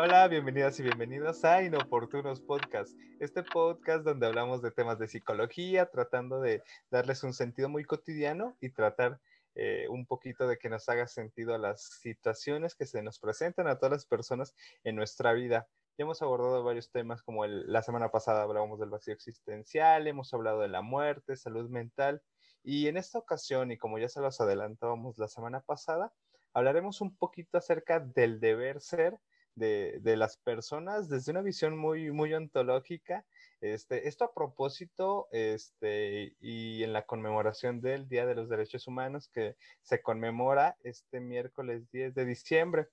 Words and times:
Hola, 0.00 0.28
bienvenidas 0.28 0.78
y 0.78 0.84
bienvenidos 0.84 1.44
a 1.44 1.60
Inoportunos 1.60 2.40
Podcast, 2.40 2.96
este 3.18 3.42
podcast 3.42 4.04
donde 4.04 4.28
hablamos 4.28 4.62
de 4.62 4.70
temas 4.70 4.96
de 5.00 5.08
psicología, 5.08 5.86
tratando 5.86 6.40
de 6.40 6.62
darles 6.88 7.24
un 7.24 7.34
sentido 7.34 7.68
muy 7.68 7.82
cotidiano 7.82 8.56
y 8.60 8.70
tratar 8.70 9.18
eh, 9.56 9.88
un 9.90 10.06
poquito 10.06 10.46
de 10.46 10.56
que 10.56 10.70
nos 10.70 10.88
haga 10.88 11.08
sentido 11.08 11.52
a 11.52 11.58
las 11.58 11.82
situaciones 12.00 12.76
que 12.76 12.86
se 12.86 13.02
nos 13.02 13.18
presentan 13.18 13.66
a 13.66 13.74
todas 13.74 13.90
las 13.90 14.06
personas 14.06 14.54
en 14.84 14.94
nuestra 14.94 15.32
vida. 15.32 15.66
Ya 15.98 16.04
hemos 16.04 16.22
abordado 16.22 16.62
varios 16.62 16.92
temas 16.92 17.20
como 17.20 17.44
la 17.44 17.82
semana 17.82 18.08
pasada 18.12 18.44
hablábamos 18.44 18.78
del 18.78 18.90
vacío 18.90 19.14
existencial, 19.14 20.06
hemos 20.06 20.32
hablado 20.32 20.60
de 20.60 20.68
la 20.68 20.80
muerte, 20.80 21.34
salud 21.34 21.68
mental 21.70 22.22
y 22.62 22.86
en 22.86 22.98
esta 22.98 23.18
ocasión, 23.18 23.72
y 23.72 23.78
como 23.78 23.98
ya 23.98 24.08
se 24.08 24.20
los 24.20 24.40
adelantábamos 24.40 25.18
la 25.18 25.26
semana 25.26 25.58
pasada, 25.58 26.12
hablaremos 26.54 27.00
un 27.00 27.16
poquito 27.16 27.58
acerca 27.58 27.98
del 27.98 28.38
deber 28.38 28.80
ser 28.80 29.18
de, 29.54 30.16
las 30.16 30.36
personas 30.38 31.08
desde 31.08 31.32
una 31.32 31.42
visión 31.42 31.76
muy, 31.76 32.10
muy 32.10 32.32
ontológica. 32.34 33.24
Este, 33.60 34.08
esto 34.08 34.24
a 34.24 34.32
propósito, 34.32 35.28
este, 35.32 36.36
y 36.40 36.82
en 36.82 36.92
la 36.92 37.06
conmemoración 37.06 37.80
del 37.80 38.08
Día 38.08 38.26
de 38.26 38.34
los 38.34 38.48
Derechos 38.48 38.86
Humanos 38.86 39.28
que 39.32 39.56
se 39.82 40.00
conmemora 40.00 40.76
este 40.82 41.20
miércoles 41.20 41.90
10 41.90 42.14
de 42.14 42.24
diciembre. 42.24 42.88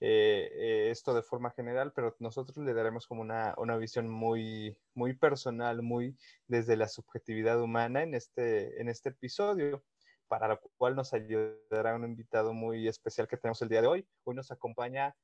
Eh, 0.00 0.50
eh, 0.52 0.90
esto 0.90 1.14
de 1.14 1.22
forma 1.22 1.50
general, 1.52 1.92
pero 1.94 2.14
nosotros 2.18 2.58
le 2.58 2.74
daremos 2.74 3.06
como 3.06 3.22
una, 3.22 3.54
una, 3.56 3.76
visión 3.76 4.08
muy, 4.08 4.76
muy 4.92 5.14
personal, 5.14 5.82
muy 5.82 6.18
desde 6.46 6.76
la 6.76 6.88
subjetividad 6.88 7.60
humana 7.62 8.02
en 8.02 8.14
este, 8.14 8.80
en 8.80 8.88
este 8.88 9.10
episodio, 9.10 9.82
para 10.28 10.48
lo 10.48 10.60
cual 10.76 10.96
nos 10.96 11.14
ayudará 11.14 11.94
un 11.94 12.04
invitado 12.04 12.52
muy 12.52 12.88
especial 12.88 13.28
que 13.28 13.36
tenemos 13.36 13.62
el 13.62 13.68
día 13.68 13.82
de 13.82 13.86
hoy. 13.86 14.06
Hoy 14.24 14.34
nos 14.34 14.50
acompaña 14.50 15.16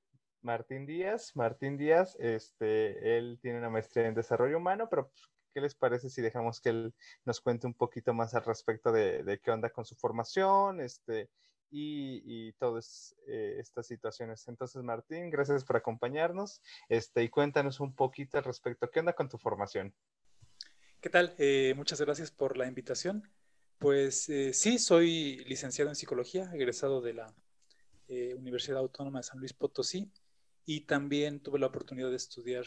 Martín 0.42 0.86
Díaz. 0.86 1.32
Martín 1.34 1.76
Díaz, 1.76 2.16
este, 2.18 3.18
él 3.18 3.38
tiene 3.42 3.58
una 3.58 3.70
maestría 3.70 4.06
en 4.06 4.14
desarrollo 4.14 4.56
humano, 4.56 4.88
pero 4.88 5.08
pues, 5.08 5.22
¿qué 5.52 5.60
les 5.60 5.74
parece 5.74 6.08
si 6.08 6.22
dejamos 6.22 6.60
que 6.60 6.70
él 6.70 6.94
nos 7.24 7.40
cuente 7.40 7.66
un 7.66 7.74
poquito 7.74 8.14
más 8.14 8.34
al 8.34 8.44
respecto 8.44 8.92
de, 8.92 9.40
qué 9.42 9.50
onda 9.50 9.70
con 9.70 9.84
su 9.84 9.94
formación 9.96 10.80
este, 10.80 11.28
y, 11.70 12.52
todas 12.52 13.14
eh, 13.26 13.56
estas 13.58 13.86
situaciones? 13.86 14.46
Entonces, 14.48 14.82
Martín, 14.82 15.30
gracias 15.30 15.64
por 15.64 15.76
acompañarnos 15.76 16.62
este, 16.88 17.22
y 17.22 17.28
cuéntanos 17.28 17.80
un 17.80 17.94
poquito 17.94 18.38
al 18.38 18.44
respecto. 18.44 18.90
¿Qué 18.90 19.00
onda 19.00 19.12
con 19.12 19.28
tu 19.28 19.38
formación? 19.38 19.94
¿Qué 21.00 21.10
tal? 21.10 21.34
Eh, 21.38 21.74
muchas 21.76 22.00
gracias 22.00 22.30
por 22.30 22.56
la 22.56 22.66
invitación. 22.66 23.30
Pues 23.78 24.28
eh, 24.28 24.52
sí, 24.52 24.78
soy 24.78 25.42
licenciado 25.46 25.90
en 25.90 25.96
psicología, 25.96 26.50
egresado 26.52 27.00
de 27.00 27.14
la 27.14 27.34
Universidad 28.36 28.80
Autónoma 28.80 29.20
de 29.20 29.22
San 29.22 29.38
Luis 29.38 29.52
Potosí 29.52 30.10
y 30.70 30.82
también 30.82 31.40
tuve 31.40 31.58
la 31.58 31.66
oportunidad 31.66 32.10
de 32.10 32.16
estudiar 32.16 32.64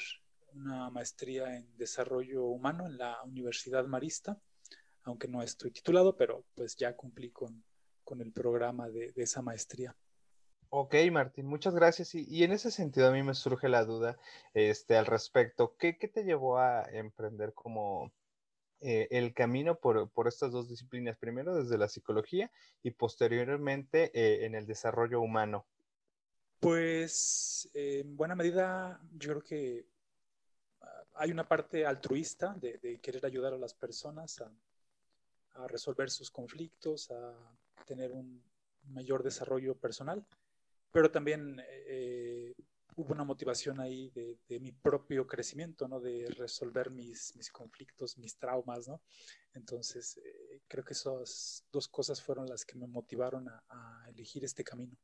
una 0.51 0.89
maestría 0.89 1.55
en 1.55 1.77
desarrollo 1.77 2.43
humano 2.43 2.85
en 2.85 2.97
la 2.97 3.23
Universidad 3.23 3.85
Marista, 3.85 4.37
aunque 5.03 5.29
no 5.29 5.41
estoy 5.41 5.71
titulado, 5.71 6.17
pero 6.17 6.43
pues 6.53 6.75
ya 6.75 6.97
cumplí 6.97 7.31
con, 7.31 7.63
con 8.03 8.19
el 8.19 8.33
programa 8.33 8.89
de, 8.89 9.13
esa 9.15 9.41
maestría. 9.41 9.95
Ok, 10.67 10.95
Martín, 11.13 11.45
muchas 11.45 11.75
gracias. 11.75 12.13
Y, 12.13 12.43
en 12.43 12.51
ese 12.51 12.71
sentido 12.71 13.07
a 13.07 13.11
mí 13.11 13.23
me 13.23 13.35
surge 13.35 13.69
la 13.69 13.85
duda 13.85 14.17
este, 14.53 14.97
al 14.97 15.05
respecto. 15.05 15.77
¿Qué, 15.79 15.97
qué 15.97 16.09
te 16.09 16.25
llevó 16.25 16.57
a 16.57 16.83
emprender 16.91 17.53
como 17.53 18.11
eh, 18.81 19.07
el 19.11 19.33
camino 19.33 19.79
por, 19.79 20.09
por, 20.09 20.27
estas 20.27 20.51
dos 20.51 20.67
disciplinas? 20.67 21.17
Primero 21.17 21.55
desde 21.55 21.77
la 21.77 21.87
psicología 21.87 22.51
y 22.81 22.91
posteriormente 22.91 24.11
eh, 24.13 24.45
en 24.45 24.55
el 24.55 24.67
desarrollo 24.67 25.21
humano. 25.21 25.65
Pues 26.63 27.69
en 27.73 28.15
buena 28.15 28.35
medida 28.35 28.97
yo 29.17 29.31
creo 29.31 29.43
que 29.43 29.85
ah, 30.79 31.03
hay 31.15 31.29
una 31.29 31.45
parte 31.45 31.85
altruista 31.85 32.55
de, 32.57 33.01
querer 33.01 33.25
ayudar 33.25 33.51
a 33.51 33.57
las 33.57 33.73
personas 33.73 34.41
a, 34.41 35.67
resolver 35.67 36.09
sus 36.09 36.31
conflictos, 36.31 37.11
a 37.11 37.35
tener 37.85 38.13
un 38.13 38.41
mayor 38.85 39.23
desarrollo 39.23 39.75
personal, 39.75 40.25
pero 40.89 41.11
también 41.11 41.61
eh, 41.67 42.53
hubo 42.95 43.13
una 43.13 43.25
motivación 43.25 43.81
ahí 43.81 44.09
de, 44.11 44.59
mi 44.61 44.71
propio 44.71 45.27
crecimiento, 45.27 45.89
¿no? 45.89 45.99
De 45.99 46.27
resolver 46.37 46.91
mis, 46.91 47.33
conflictos, 47.51 48.17
mis 48.17 48.37
traumas, 48.37 48.87
¿no? 48.87 49.01
Entonces, 49.53 50.17
eh, 50.23 50.61
creo 50.69 50.85
que 50.85 50.93
esas 50.93 51.65
dos 51.73 51.89
cosas 51.89 52.21
fueron 52.21 52.47
las 52.47 52.63
que 52.63 52.77
me 52.77 52.87
motivaron 52.87 53.49
a 53.49 54.05
elegir 54.07 54.45
este 54.45 54.63
camino. 54.63 54.95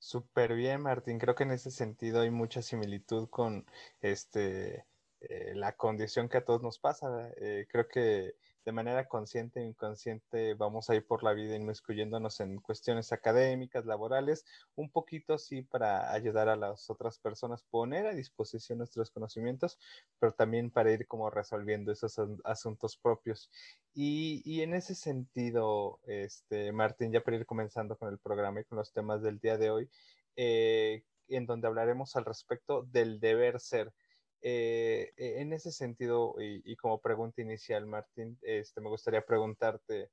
Súper 0.00 0.54
bien, 0.54 0.82
Martín. 0.82 1.18
Creo 1.18 1.34
que 1.34 1.42
en 1.44 1.50
ese 1.52 1.70
sentido 1.70 2.20
hay 2.20 2.30
mucha 2.30 2.62
similitud 2.62 3.28
con 3.28 3.66
este, 4.00 4.86
eh, 5.20 5.52
la 5.54 5.76
condición 5.76 6.28
que 6.28 6.38
a 6.38 6.44
todos 6.44 6.62
nos 6.62 6.78
pasa. 6.78 7.30
Eh, 7.36 7.66
creo 7.70 7.88
que 7.88 8.36
de 8.68 8.72
manera 8.72 9.08
consciente 9.08 9.60
e 9.60 9.64
inconsciente 9.64 10.52
vamos 10.52 10.90
a 10.90 10.94
ir 10.94 11.06
por 11.06 11.22
la 11.22 11.32
vida 11.32 11.56
inmiscuyéndonos 11.56 12.38
en 12.40 12.60
cuestiones 12.60 13.12
académicas, 13.12 13.86
laborales, 13.86 14.44
un 14.74 14.90
poquito 14.90 15.32
así 15.32 15.62
para 15.62 16.12
ayudar 16.12 16.50
a 16.50 16.56
las 16.56 16.90
otras 16.90 17.18
personas, 17.18 17.62
poner 17.62 18.06
a 18.06 18.12
disposición 18.12 18.76
nuestros 18.76 19.10
conocimientos, 19.10 19.78
pero 20.18 20.32
también 20.32 20.70
para 20.70 20.92
ir 20.92 21.06
como 21.06 21.30
resolviendo 21.30 21.92
esos 21.92 22.20
asuntos 22.44 22.98
propios. 22.98 23.50
Y, 23.94 24.42
y 24.44 24.60
en 24.60 24.74
ese 24.74 24.94
sentido, 24.94 26.00
este, 26.06 26.70
Martín, 26.70 27.10
ya 27.10 27.22
para 27.22 27.38
ir 27.38 27.46
comenzando 27.46 27.96
con 27.96 28.10
el 28.10 28.18
programa 28.18 28.60
y 28.60 28.64
con 28.64 28.76
los 28.76 28.92
temas 28.92 29.22
del 29.22 29.38
día 29.38 29.56
de 29.56 29.70
hoy, 29.70 29.88
eh, 30.36 31.04
en 31.28 31.46
donde 31.46 31.68
hablaremos 31.68 32.16
al 32.16 32.26
respecto 32.26 32.82
del 32.82 33.18
deber 33.18 33.60
ser. 33.60 33.94
Eh, 34.40 35.12
e, 35.16 35.40
en 35.40 35.52
ese 35.52 35.72
sentido, 35.72 36.34
y, 36.38 36.76
como 36.76 37.00
pregunta 37.00 37.42
inicial, 37.42 37.86
Martín, 37.86 38.38
este, 38.42 38.80
me 38.80 38.88
gustaría 38.88 39.24
preguntarte, 39.24 40.10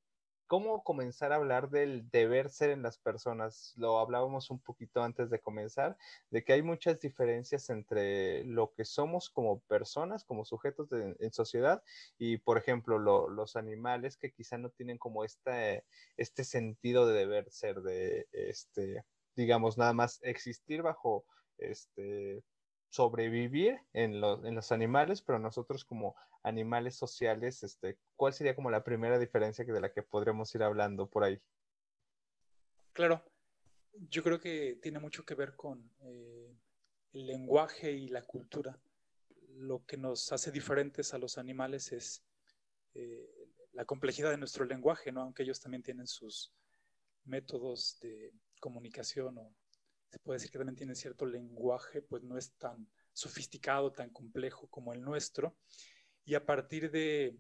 ¿cómo 0.48 0.84
comenzar 0.84 1.32
a 1.32 1.38
hablar 1.38 1.70
del 1.70 2.10
deber 2.10 2.50
ser 2.50 2.70
en 2.72 2.84
las 2.84 2.98
personas? 2.98 3.74
Lo 3.78 4.00
hablábamos 4.00 4.50
un 4.52 4.60
poquito 4.60 5.02
antes 5.04 5.30
de 5.30 5.40
comenzar, 5.40 5.98
de 6.30 6.44
que 6.44 6.54
hay 6.54 6.62
muchas 6.62 7.00
diferencias 7.00 7.70
entre 7.70 8.44
lo 8.46 8.74
que 8.74 8.86
somos 8.86 9.30
como 9.30 9.60
personas, 9.62 10.24
como 10.24 10.46
sujetos 10.46 10.90
en 10.92 11.34
sociedad, 11.34 11.84
y 12.18 12.38
por 12.38 12.58
ejemplo, 12.58 13.00
los 13.00 13.56
animales 13.56 14.18
que 14.18 14.32
quizá 14.32 14.58
no 14.58 14.70
tienen 14.70 14.98
como 14.98 15.24
este, 15.24 15.86
este 16.18 16.44
sentido 16.44 17.08
de 17.08 17.20
deber 17.20 17.50
ser, 17.52 17.82
de, 17.82 18.28
este, 18.32 19.04
digamos, 19.36 19.78
nada 19.78 19.94
más 19.94 20.20
existir 20.24 20.82
bajo 20.82 21.26
este, 21.58 22.44
sobrevivir 22.96 23.82
en, 23.92 24.22
los 24.22 24.72
animales, 24.72 25.22
pero 25.22 25.38
nosotros 25.38 25.84
como 25.84 26.16
animales 26.44 26.96
sociales, 26.96 27.62
este, 27.62 27.98
¿cuál 28.16 28.32
sería 28.32 28.56
como 28.56 28.72
la 28.72 28.86
primera 28.86 29.20
diferencia 29.20 29.66
de 29.66 29.82
la 29.82 29.92
que 29.92 30.02
podríamos 30.02 30.56
ir 30.56 30.64
hablando 30.64 31.10
por 31.10 31.26
ahí? 31.26 31.42
Claro, 32.94 33.22
yo 34.10 34.24
creo 34.24 34.40
que 34.40 34.80
tiene 34.82 35.00
mucho 35.00 35.26
que 35.26 35.36
ver 35.36 35.58
con 35.58 35.92
eh, 36.04 36.56
el 37.12 37.26
lenguaje 37.28 37.92
y 37.92 38.08
la 38.08 38.22
cultura. 38.22 38.80
Lo 39.50 39.86
que 39.86 39.98
nos 39.98 40.32
hace 40.32 40.50
diferentes 40.52 41.14
a 41.14 41.18
los 41.18 41.38
animales 41.38 41.92
es 41.92 42.24
eh, 42.94 43.50
la 43.74 43.84
complejidad 43.84 44.32
de 44.32 44.38
nuestro 44.38 44.64
lenguaje, 44.64 45.12
¿no? 45.12 45.22
aunque 45.22 45.44
ellos 45.44 45.60
también 45.60 45.84
tienen 45.84 46.08
sus 46.08 46.54
métodos 47.26 48.00
de 48.00 48.32
comunicación 48.62 49.38
o 49.38 49.54
se 50.16 50.20
puede 50.20 50.38
decir 50.38 50.50
que 50.52 50.60
también 50.60 50.78
tiene 50.78 50.96
cierto 50.96 51.26
lenguaje, 51.26 52.02
pues 52.02 52.24
no 52.24 52.38
es 52.38 52.54
tan 52.54 52.88
sofisticado, 53.12 53.92
tan 53.92 54.10
complejo 54.12 54.68
como 54.68 54.94
el 54.94 55.02
nuestro. 55.02 55.58
Y 56.24 56.36
a 56.36 56.46
partir 56.46 56.90
de, 56.90 57.36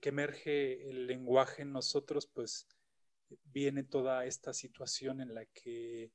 que 0.00 0.08
emerge 0.08 0.90
el 0.90 1.06
lenguaje 1.06 1.62
en 1.62 1.70
nosotros, 1.70 2.26
pues 2.26 2.66
viene 3.44 3.84
toda 3.84 4.24
esta 4.24 4.52
situación 4.52 5.20
en 5.20 5.32
la 5.32 5.44
que 5.46 6.10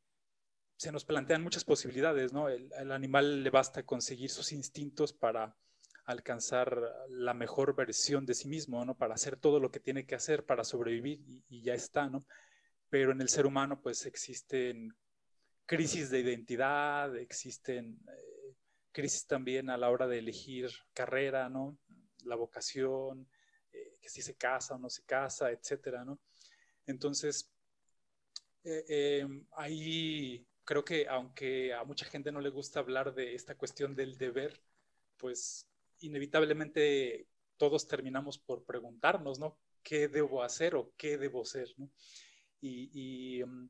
se 0.76 0.92
nos 0.92 1.06
plantean 1.06 1.42
muchas 1.42 1.64
posibilidades, 1.64 2.34
¿no? 2.34 2.50
El, 2.50 2.92
animal 2.92 3.42
le 3.42 3.50
basta 3.50 3.84
conseguir 3.84 4.30
sus 4.30 4.52
instintos 4.52 5.14
para 5.14 5.56
alcanzar 6.04 6.82
la 7.08 7.34
mejor 7.34 7.78
versión 7.78 8.26
de 8.26 8.34
sí 8.34 8.50
mismo, 8.50 8.84
¿no? 8.84 8.98
Para 8.98 9.14
hacer 9.14 9.38
todo 9.38 9.62
lo 9.62 9.72
que 9.72 9.80
tiene 9.80 10.06
que 10.06 10.16
hacer 10.16 10.46
para 10.46 10.66
sobrevivir 10.66 11.22
y 11.48 11.62
ya 11.62 11.76
está, 11.76 12.10
¿no? 12.10 12.26
Pero 12.90 13.14
en 13.14 13.22
el 13.22 13.30
ser 13.30 13.46
humano, 13.46 13.80
pues 13.82 14.06
existen 14.06 14.94
crisis 15.66 16.10
de 16.10 16.20
identidad, 16.20 17.16
existen 17.18 18.00
eh, 18.10 18.56
crisis 18.92 19.26
también 19.26 19.70
a 19.70 19.78
la 19.78 19.90
hora 19.90 20.08
de 20.08 20.20
elegir 20.20 20.70
carrera, 20.94 21.50
¿no? 21.50 21.78
La 22.26 22.36
vocación, 22.36 23.28
eh, 23.72 23.98
que 24.02 24.10
si 24.10 24.22
se 24.22 24.36
casa 24.36 24.76
o 24.76 24.78
no 24.78 24.90
se 24.90 25.04
casa, 25.04 25.52
etcétera, 25.52 26.06
¿no? 26.06 26.20
Entonces, 26.86 27.50
eh, 28.64 28.86
em, 28.88 29.46
ahí 29.54 30.46
creo 30.64 30.86
que 30.86 31.08
aunque 31.08 31.74
a 31.74 31.84
mucha 31.84 32.06
gente 32.06 32.32
no 32.32 32.40
le 32.40 32.50
gusta 32.50 32.80
hablar 32.80 33.14
de 33.14 33.36
esta 33.36 33.56
cuestión 33.56 33.96
del 33.96 34.18
deber, 34.18 34.62
pues 35.18 35.68
inevitablemente 36.00 37.28
todos 37.58 37.88
terminamos 37.88 38.38
por 38.38 38.64
preguntarnos, 38.64 39.40
¿no? 39.40 39.58
¿Qué 39.84 40.08
debo 40.08 40.44
hacer 40.44 40.76
o 40.76 40.94
qué 40.98 41.18
debo 41.18 41.46
ser? 41.46 41.70
y 42.66 43.42
em, 43.42 43.70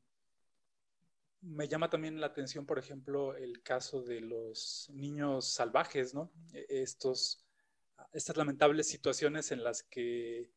me 1.44 1.68
llama 1.68 1.90
también 1.90 2.20
la 2.20 2.26
atención, 2.26 2.66
por 2.66 2.78
ejemplo, 2.78 3.36
el 3.36 3.62
caso 3.62 4.02
de 4.02 4.20
los 4.20 4.88
niños 4.92 5.52
salvajes, 5.52 6.14
¿no? 6.14 6.32
E, 6.52 6.66
estos, 6.82 7.44
estas 8.12 8.36
lamentables 8.36 8.88
situaciones 8.88 9.52
en 9.52 9.62
las 9.62 9.82
que 9.82 10.50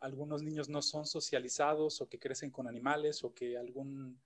algunos 0.00 0.42
niños 0.42 0.68
no 0.68 0.82
son 0.82 1.06
socializados 1.06 2.00
o 2.00 2.08
que 2.08 2.18
crecen 2.18 2.50
con 2.50 2.68
animales 2.68 3.24
o 3.24 3.32
que 3.32 3.56
algún 3.56 4.20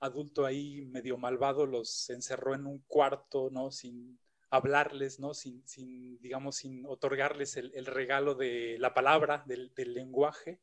adulto 0.00 0.44
ahí 0.44 0.82
medio 0.82 1.16
malvado 1.16 1.66
los 1.66 2.10
encerró 2.10 2.54
en 2.54 2.66
un 2.66 2.78
cuarto, 2.86 3.50
¿no? 3.50 3.70
Sin 3.70 4.18
hablarles, 4.50 5.18
¿no? 5.18 5.32
Sin, 5.32 5.66
sin 5.66 6.20
digamos, 6.20 6.56
sin 6.56 6.84
otorgarles 6.86 7.56
el, 7.56 7.86
regalo 7.86 8.34
de 8.34 8.76
la 8.78 8.94
palabra, 8.94 9.44
del, 9.46 9.72
lenguaje. 9.94 10.60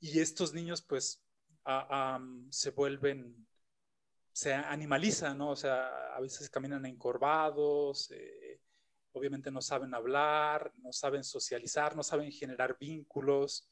Y 0.00 0.20
estos 0.20 0.54
niños, 0.54 0.82
pues, 0.82 1.22
se 2.50 2.70
vuelven, 2.70 3.46
se 4.34 4.52
animalizan, 4.52 5.38
¿no? 5.38 5.50
O 5.50 5.56
sea, 5.56 6.12
a 6.12 6.20
veces 6.20 6.50
caminan 6.50 6.84
encorvados, 6.86 8.10
eh, 8.10 8.60
obviamente 9.12 9.52
no 9.52 9.62
saben 9.62 9.94
hablar, 9.94 10.72
no 10.78 10.92
saben 10.92 11.22
socializar, 11.22 11.94
no 11.94 12.02
saben 12.02 12.32
generar 12.32 12.76
vínculos, 12.76 13.70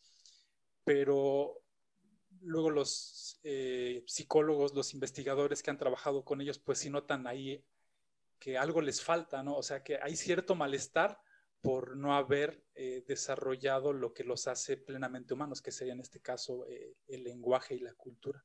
pero 0.85 1.61
luego 2.43 2.71
los 2.71 3.41
eh, 3.43 4.05
psicólogos, 4.07 4.73
los 4.73 4.95
investigadores 4.95 5.65
que 5.65 5.71
han 5.71 5.79
trabajado 5.79 6.25
con 6.25 6.41
ellos, 6.41 6.61
pues 6.61 6.79
sí 6.79 6.91
notan 6.91 7.27
ahí 7.27 7.65
que 8.39 8.57
algo 8.57 8.81
les 8.81 9.03
falta, 9.03 9.43
¿no? 9.43 9.57
O 9.57 9.65
sea, 9.65 9.83
que 9.83 9.99
hay 10.01 10.15
cierto 10.15 10.55
malestar 10.55 11.19
por 11.61 11.97
no 11.97 12.15
haber 12.15 12.65
eh, 12.77 13.03
desarrollado 13.09 13.93
lo 13.93 14.15
que 14.15 14.23
los 14.23 14.47
hace 14.47 14.77
plenamente 14.77 15.35
humanos, 15.35 15.61
que 15.61 15.73
sería 15.73 15.95
en 15.95 16.01
este 16.01 16.21
caso 16.21 16.67
el 17.09 17.25
lenguaje 17.25 17.75
y 17.75 17.81
la 17.81 17.95
cultura. 17.95 18.45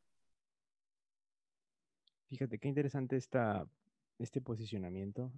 Fíjate 2.28 2.60
qué 2.60 2.68
interesante 2.68 3.16
está 3.16 3.68
este 4.20 4.42
posicionamiento. 4.42 5.32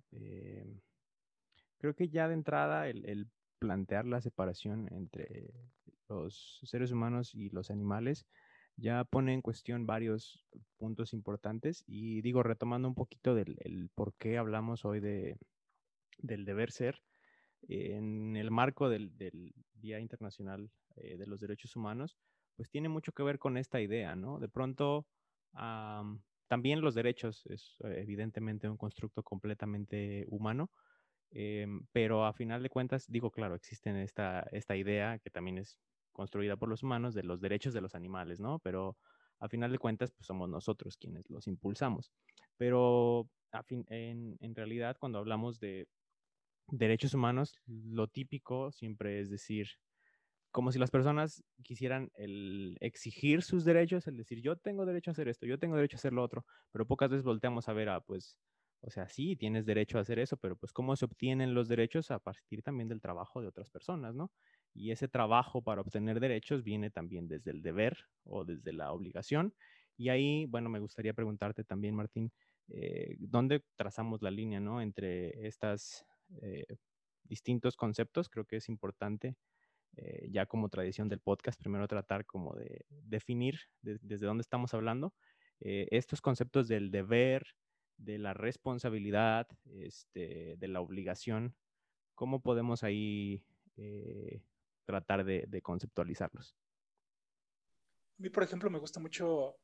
creo 1.77 1.95
que 1.95 2.09
ya 2.09 2.27
de 2.27 2.33
entrada 2.33 2.87
el, 2.87 3.27
plantear 3.59 4.05
la 4.05 4.21
separación 4.21 4.87
entre 4.91 5.53
los 6.07 6.59
seres 6.63 6.91
humanos 6.91 7.35
y 7.35 7.49
los 7.49 7.69
animales 7.71 8.25
ya 8.77 9.03
pone 9.03 9.33
en 9.33 9.41
cuestión 9.41 9.85
varios 9.85 10.45
puntos 10.77 11.13
importantes 11.13 11.83
y 11.85 12.21
digo, 12.21 12.41
retomando 12.41 12.87
un 12.87 12.95
poquito 12.95 13.35
del 13.35 13.89
por 13.93 14.13
qué 14.13 14.37
hablamos 14.37 14.85
hoy 14.85 15.01
de, 15.01 15.37
del 16.21 16.45
deber 16.45 16.71
ser, 16.71 17.01
en 17.67 18.35
el 18.35 18.51
marco 18.51 18.89
del, 18.89 19.11
Día 19.73 19.99
Internacional 19.99 20.69
eh, 20.97 21.15
de 21.17 21.25
los 21.25 21.39
Derechos 21.39 21.77
Humanos, 21.77 22.17
pues 22.57 22.69
tiene 22.69 22.89
mucho 22.89 23.13
que 23.13 23.23
ver 23.23 23.39
con 23.39 23.55
esta 23.55 23.79
idea, 23.79 24.13
¿no? 24.13 24.37
De 24.37 24.49
pronto, 24.49 25.07
también 26.49 26.81
los 26.81 26.95
derechos 26.95 27.45
es 27.47 27.77
evidentemente 27.83 28.67
un 28.69 28.77
constructo 28.77 29.23
completamente 29.23 30.25
humano, 30.29 30.71
em, 31.31 31.85
pero 31.93 32.25
a 32.25 32.33
final 32.33 32.63
de 32.63 32.69
cuentas, 32.69 33.05
digo, 33.07 33.31
claro, 33.31 33.55
existe 33.55 34.03
esta, 34.03 34.41
esta 34.51 34.75
idea 34.75 35.19
que 35.19 35.29
también 35.29 35.59
es 35.59 35.79
construida 36.11 36.57
por 36.57 36.69
los 36.69 36.83
humanos 36.83 37.13
de 37.13 37.23
los 37.23 37.39
derechos 37.39 37.73
de 37.73 37.81
los 37.81 37.95
animales, 37.95 38.39
¿no? 38.41 38.59
Pero 38.59 38.97
a 39.39 39.47
final 39.47 39.71
de 39.71 39.79
cuentas, 39.79 40.11
pues 40.11 40.27
somos 40.27 40.49
nosotros 40.49 40.97
quienes 40.97 41.29
los 41.29 41.47
impulsamos. 41.47 42.11
Pero 42.57 43.29
en 43.89 44.55
realidad, 44.55 44.97
cuando 44.99 45.19
hablamos 45.19 45.59
de 45.59 45.87
derechos 46.67 47.13
humanos, 47.13 47.59
lo 47.67 48.07
típico 48.07 48.71
siempre 48.71 49.19
es 49.19 49.29
decir, 49.29 49.67
como 50.51 50.71
si 50.71 50.79
las 50.79 50.91
personas 50.91 51.43
quisieran 51.63 52.11
el 52.15 52.77
exigir 52.81 53.43
sus 53.43 53.65
derechos, 53.65 54.07
el 54.07 54.17
decir, 54.17 54.41
yo 54.41 54.57
tengo 54.57 54.85
derecho 54.85 55.11
a 55.11 55.13
hacer 55.13 55.27
esto, 55.27 55.45
yo 55.45 55.59
tengo 55.59 55.75
derecho 55.75 55.97
a 55.97 55.99
hacer 55.99 56.13
lo 56.13 56.23
otro, 56.23 56.45
pero 56.71 56.87
pocas 56.87 57.09
veces 57.09 57.23
volteamos 57.23 57.69
a 57.69 57.73
ver 57.73 57.89
a, 57.89 58.01
pues, 58.01 58.37
o 58.81 58.89
sea, 58.89 59.09
sí, 59.09 59.35
tienes 59.35 59.65
derecho 59.65 59.97
a 59.97 60.01
hacer 60.01 60.19
eso, 60.19 60.37
pero 60.37 60.55
pues 60.55 60.71
cómo 60.71 60.95
se 60.95 61.05
obtienen 61.05 61.53
los 61.53 61.67
derechos 61.67 62.11
a 62.11 62.19
partir 62.19 62.63
también 62.63 62.87
del 62.87 63.01
trabajo 63.01 63.41
de 63.41 63.47
otras 63.47 63.69
personas, 63.69 64.15
¿no? 64.15 64.31
Y 64.73 64.91
ese 64.91 65.07
trabajo 65.07 65.61
para 65.63 65.81
obtener 65.81 66.19
derechos 66.19 66.63
viene 66.63 66.89
también 66.89 67.27
desde 67.27 67.51
el 67.51 67.61
deber 67.61 67.97
o 68.23 68.45
desde 68.45 68.71
la 68.73 68.91
obligación. 68.93 69.53
Y 69.97 70.09
ahí, 70.09 70.45
bueno, 70.45 70.69
me 70.69 70.79
gustaría 70.79 71.13
preguntarte 71.13 71.65
también, 71.65 71.93
Martín, 71.95 72.31
eh, 72.69 73.17
¿dónde 73.19 73.65
trazamos 73.75 74.21
la 74.21 74.31
línea, 74.31 74.61
¿no? 74.61 74.81
Entre 74.81 75.45
estos 75.45 76.05
eh, 76.41 76.65
distintos 77.23 77.75
conceptos. 77.75 78.29
Creo 78.29 78.45
que 78.45 78.57
es 78.57 78.69
importante, 78.69 79.35
eh, 79.97 80.27
ya 80.31 80.45
como 80.45 80.69
tradición 80.69 81.09
del 81.09 81.19
podcast, 81.19 81.59
primero 81.59 81.87
tratar 81.87 82.25
como 82.25 82.55
de 82.55 82.85
definir 82.89 83.59
desde 83.81 84.25
dónde 84.25 84.41
estamos 84.41 84.73
hablando 84.73 85.13
estos 85.61 86.21
conceptos 86.21 86.69
del 86.69 86.89
deber, 86.89 87.45
de 87.97 88.17
la 88.17 88.33
responsabilidad, 88.33 89.45
este, 89.65 90.55
de 90.57 90.67
la 90.69 90.79
obligación. 90.79 91.53
¿Cómo 92.15 92.41
podemos 92.41 92.81
ahí 92.85 93.43
tratar 94.89 95.23
de, 95.23 95.61
conceptualizarlos. 95.61 96.55
A 98.17 98.21
mí, 98.23 98.29
por 98.31 98.41
ejemplo, 98.41 98.71
me 98.71 98.79
gusta 98.79 98.99
mucho 98.99 99.55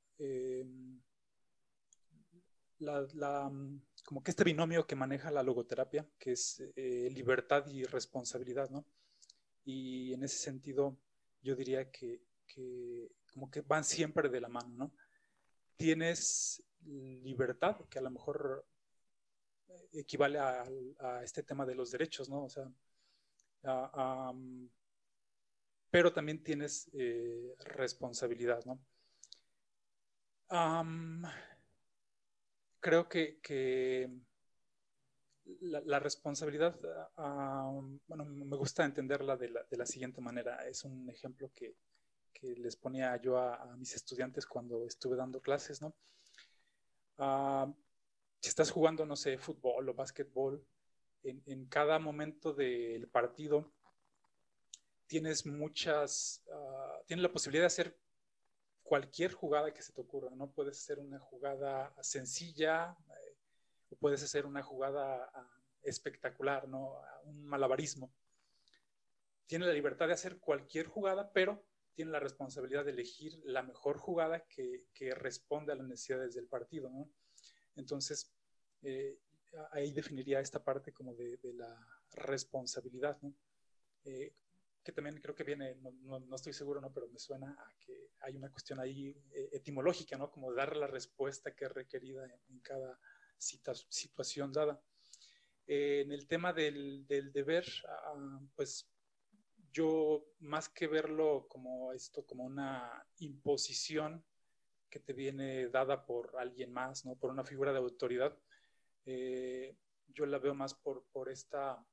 la, 2.77 3.49
mm, 3.49 3.81
como 4.05 4.21
que 4.21 4.29
este 4.29 4.43
binomio 4.43 4.85
que 4.85 4.95
maneja 4.95 5.31
la 5.31 5.41
logoterapia, 5.41 6.07
que 6.19 6.33
es 6.33 6.61
eh, 6.75 7.09
libertad 7.11 7.65
y 7.67 7.85
responsabilidad, 7.85 8.69
¿no? 8.69 8.85
Y 9.65 10.13
en 10.13 10.23
ese 10.23 10.37
sentido, 10.37 10.97
yo 11.41 11.55
diría 11.55 11.91
que, 11.91 12.21
como 13.33 13.49
que 13.51 13.61
van 13.61 13.83
siempre 13.83 14.29
de 14.29 14.39
la 14.39 14.47
mano, 14.47 14.69
¿no? 14.69 14.93
Tienes 15.75 16.63
libertad, 16.85 17.77
que 17.89 17.99
a 17.99 18.01
lo 18.03 18.11
mejor 18.11 18.65
equivale 19.91 20.39
a, 20.39 21.23
este 21.23 21.43
tema 21.43 21.65
de 21.65 21.75
los 21.75 21.91
derechos, 21.91 22.29
¿no? 22.29 22.45
O 22.45 22.49
sea, 22.49 22.71
mm, 24.33 24.69
pero 25.89 26.13
también 26.13 26.43
tienes 26.43 26.89
eh, 26.93 27.55
responsabilidad, 27.59 28.63
¿no? 28.65 28.79
creo 32.79 33.09
que, 33.09 34.09
la, 35.61 35.99
responsabilidad, 35.99 36.75
bueno, 38.07 38.25
me 38.25 38.55
gusta 38.57 38.85
entenderla 38.85 39.37
de 39.37 39.49
la, 39.49 39.85
siguiente 39.85 40.21
manera. 40.21 40.67
Es 40.67 40.83
un 40.83 41.09
ejemplo 41.09 41.51
que, 41.53 41.75
les 42.41 42.75
ponía 42.75 43.15
yo 43.17 43.37
a, 43.37 43.75
mis 43.75 43.95
estudiantes 43.95 44.45
cuando 44.45 44.85
estuve 44.85 45.15
dando 45.15 45.41
clases, 45.41 45.81
¿no? 45.81 45.95
si 48.41 48.49
estás 48.49 48.69
jugando, 48.69 49.05
no 49.05 49.15
sé, 49.15 49.37
fútbol 49.39 49.89
o 49.89 49.93
básquetbol, 49.93 50.63
en 51.23 51.65
cada 51.65 51.97
momento 51.97 52.53
del 52.53 53.07
partido 53.07 53.71
tienes 55.07 55.45
muchas, 55.45 56.43
uh, 56.47 57.05
tienes 57.05 57.23
la 57.23 57.31
posibilidad 57.31 57.63
de 57.63 57.67
hacer 57.67 57.97
cualquier 58.83 59.33
jugada 59.33 59.73
que 59.73 59.81
se 59.81 59.93
te 59.93 60.01
ocurra, 60.01 60.29
¿no? 60.35 60.51
Puedes 60.51 60.79
hacer 60.79 60.99
una 60.99 61.19
jugada 61.19 61.93
sencilla 62.01 62.95
puedes 63.99 64.23
hacer 64.23 64.45
una 64.45 64.63
jugada 64.63 65.29
ah, 65.33 65.49
espectacular, 65.83 66.67
¿no? 66.67 67.01
Un 67.25 67.45
malabarismo. 67.45 68.13
Tiene 69.47 69.65
la 69.65 69.73
libertad 69.73 70.07
de 70.07 70.13
hacer 70.13 70.39
cualquier 70.39 70.87
jugada, 70.87 71.31
pero 71.31 71.63
tiene 71.93 72.11
la 72.11 72.19
responsabilidad 72.19 72.85
de 72.85 72.91
elegir 72.91 73.39
la 73.45 73.63
mejor 73.63 73.97
jugada 73.97 74.45
que, 74.47 74.85
que 74.93 75.13
responde 75.15 75.71
a 75.71 75.75
las 75.75 75.87
necesidades 75.87 76.35
del 76.35 76.47
partido, 76.47 76.89
¿no? 76.89 77.09
Entonces, 77.75 78.33
eh, 78.81 79.19
ahí 79.71 79.91
definiría 79.91 80.39
esta 80.39 80.63
parte 80.63 80.93
como 80.93 81.13
de, 81.13 81.39
la 81.53 81.75
responsabilidad. 82.11 83.17
Eh, 84.03 84.33
que 84.83 84.91
también 84.91 85.19
creo 85.19 85.33
que 85.33 85.43
viene, 85.43 85.75
no, 86.03 86.19
no, 86.19 86.35
estoy 86.35 86.53
seguro, 86.53 86.79
¿no? 86.79 86.93
pero 86.93 87.07
me 87.07 87.17
suena 87.17 87.51
a 87.51 87.73
que 87.79 88.11
hay 88.19 88.35
una 88.35 88.51
cuestión 88.51 88.79
ahí 88.79 89.17
eh, 89.31 89.49
etimológica, 89.53 90.15
¿no? 90.15 90.29
como 90.29 90.53
dar 90.53 90.77
la 90.77 90.85
respuesta 90.85 91.55
que 91.55 91.65
es 91.65 91.71
requerida 91.71 92.23
en, 92.49 92.59
cada 92.59 92.99
situación 93.37 94.51
dada. 94.51 94.81
Eh, 95.67 96.01
en 96.05 96.11
el 96.11 96.27
tema 96.27 96.53
del, 96.53 97.05
deber, 97.07 97.65
ah, 97.87 98.39
pues 98.55 98.89
yo 99.71 100.25
más 100.39 100.69
que 100.69 100.87
verlo 100.87 101.47
como 101.49 101.91
esto, 101.93 102.25
como 102.25 102.45
una 102.45 103.05
imposición 103.17 104.23
que 104.89 104.99
te 104.99 105.13
viene 105.13 105.67
dada 105.69 106.05
por 106.05 106.35
alguien 106.37 106.71
más, 106.71 107.05
¿no? 107.05 107.15
por 107.15 107.31
una 107.31 107.43
figura 107.43 107.73
de 107.73 107.79
autoridad, 107.79 108.37
eh, 109.05 109.75
yo 110.07 110.25
la 110.25 110.39
veo 110.39 110.53
más 110.53 110.73
por, 110.73 111.05
por 111.11 111.29
esta 111.29 111.85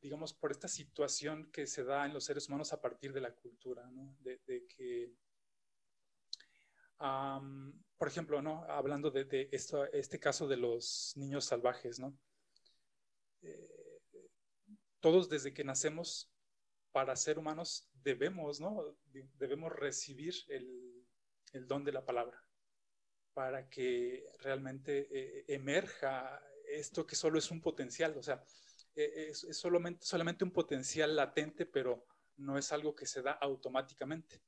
digamos, 0.00 0.32
por 0.32 0.50
esta 0.50 0.68
situación 0.68 1.50
que 1.52 1.66
se 1.66 1.84
da 1.84 2.06
en 2.06 2.14
los 2.14 2.24
seres 2.24 2.48
humanos 2.48 2.72
a 2.72 2.80
partir 2.80 3.12
de 3.12 3.20
la 3.20 3.34
cultura, 3.34 3.88
¿no? 3.90 4.16
De, 4.20 4.66
que, 4.66 5.12
por 8.00 8.08
ejemplo, 8.08 8.40
¿no? 8.40 8.64
Hablando 8.64 9.10
de, 9.10 9.50
esto, 9.52 9.84
este 9.92 10.18
caso 10.18 10.48
de 10.48 10.56
los 10.56 11.12
niños 11.16 11.44
salvajes, 11.44 11.98
¿no? 11.98 12.18
Eh, 13.42 14.00
todos 15.00 15.28
desde 15.28 15.52
que 15.52 15.64
nacemos 15.64 16.32
para 16.92 17.14
ser 17.14 17.38
humanos 17.38 17.90
debemos, 17.92 18.58
¿no? 18.58 18.96
Debemos 19.36 19.70
recibir 19.70 20.32
el, 20.48 21.66
don 21.66 21.84
de 21.84 21.92
la 21.92 22.02
palabra. 22.02 22.42
para 23.34 23.68
que 23.68 24.24
realmente 24.38 25.06
eh, 25.10 25.44
emerja 25.48 26.42
esto 26.68 27.06
que 27.06 27.16
solo 27.16 27.38
es 27.38 27.50
un 27.50 27.60
potencial, 27.60 28.16
o 28.16 28.22
sea, 28.22 28.42
e, 28.96 29.28
es, 29.28 29.46
solamente, 29.50 30.44
un 30.44 30.52
potencial 30.52 31.14
latente, 31.14 31.66
pero 31.66 32.06
no 32.38 32.56
es 32.56 32.72
algo 32.72 32.94
que 32.94 33.04
se 33.04 33.20
da 33.20 33.32
automáticamente. 33.32 34.40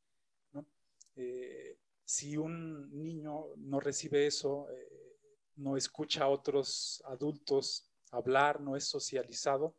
Eh, 1.17 1.77
si 2.05 2.37
un 2.37 2.91
niño 3.03 3.55
no 3.57 3.81
recibe 3.81 4.27
eso, 4.27 4.69
eh, 4.71 5.19
no 5.57 5.77
escucha 5.77 6.25
a 6.25 6.29
otros 6.29 7.03
adultos 7.07 7.91
hablar, 8.11 8.61
no 8.61 8.77
es 8.77 8.85
socializado, 8.85 9.77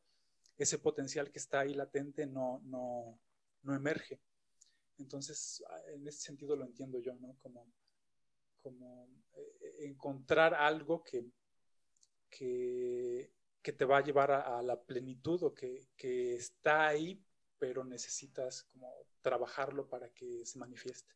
ese 0.58 0.80
potencial 0.80 1.32
que 1.32 1.40
está 1.40 1.62
ahí 1.62 1.74
latente 1.74 2.26
no, 2.26 2.62
no, 2.66 3.20
no 3.64 3.76
emerge. 3.76 4.20
Entonces, 4.98 5.64
en 5.88 6.08
ese 6.08 6.22
sentido 6.22 6.56
lo 6.56 6.66
entiendo 6.66 7.00
yo, 7.00 7.16
¿no? 7.16 7.36
Como, 7.42 7.68
como 8.62 9.10
eh, 9.36 9.86
encontrar 9.86 10.54
algo 10.54 11.04
que, 11.04 11.26
que, 12.30 13.32
te 13.62 13.86
va 13.86 13.98
a 13.98 14.04
llevar 14.04 14.32
a, 14.32 14.62
la 14.62 14.82
plenitud 14.82 15.42
o 15.44 15.54
que, 15.54 15.88
que, 15.96 16.36
está 16.36 16.88
ahí, 16.88 17.24
pero 17.58 17.84
necesitas 17.84 18.64
como 18.64 18.94
trabajarlo 19.22 19.88
para 19.88 20.10
que 20.10 20.46
se 20.46 20.60
manifieste. 20.60 21.14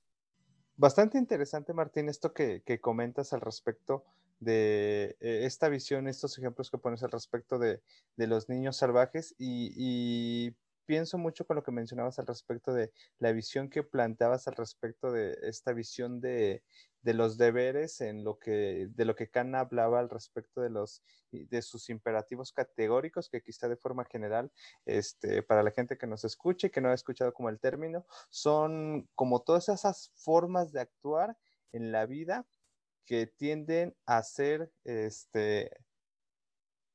Bastante 0.77 1.17
interesante, 1.17 1.73
Martín, 1.73 2.07
esto 2.07 2.33
que, 2.33 2.61
comentas 2.79 3.33
al 3.33 3.41
respecto 3.41 4.05
de 4.39 5.17
eh, 5.19 5.41
esta 5.45 5.69
visión, 5.69 6.07
estos 6.07 6.37
ejemplos 6.37 6.69
que 6.69 6.77
pones 6.77 7.01
al 7.01 7.09
respecto 7.09 7.57
de, 7.57 7.81
los 8.15 8.47
niños 8.47 8.77
salvajes 8.77 9.33
y, 9.39 10.55
pienso 10.85 11.17
mucho 11.17 11.45
con 11.45 11.57
lo 11.57 11.63
que 11.63 11.71
mencionabas 11.71 12.17
al 12.19 12.27
respecto 12.27 12.73
de 12.73 12.93
la 13.19 13.33
visión 13.33 13.69
que 13.69 13.83
planteabas 13.83 14.47
al 14.47 14.55
respecto 14.55 15.11
de 15.11 15.37
esta 15.41 15.73
visión 15.73 16.21
de, 16.21 16.63
de 17.07 17.13
los 17.13 17.37
deberes 17.37 18.01
en 18.01 18.25
lo 18.25 18.37
que, 18.37 18.89
de 18.89 19.05
lo 19.05 19.15
que 19.15 19.29
Kant 19.29 19.55
hablaba 19.55 19.99
al 19.99 20.09
respecto 20.09 20.59
de 20.59 20.69
los, 20.69 21.01
de 21.31 21.61
sus 21.61 21.89
imperativos 21.89 22.51
categóricos, 22.51 23.29
que 23.29 23.41
quizá 23.41 23.69
de 23.69 23.77
forma 23.77 24.03
general, 24.03 24.51
este, 24.85 25.41
para 25.41 25.63
la 25.63 25.71
gente 25.71 25.97
que 25.97 26.05
nos 26.05 26.25
escuche 26.25 26.67
y 26.67 26.69
que 26.69 26.81
no 26.81 26.89
ha 26.89 26.93
escuchado 26.93 27.33
como 27.33 27.47
el 27.47 27.61
término, 27.61 28.05
son 28.29 29.07
como 29.15 29.41
todas 29.41 29.69
esas 29.69 30.11
formas 30.15 30.73
de 30.73 30.81
actuar 30.81 31.37
en 31.71 31.93
la 31.93 32.05
vida 32.05 32.45
que 33.05 33.25
tienden 33.25 33.95
a 34.05 34.21
ser, 34.21 34.69
este, 34.83 35.71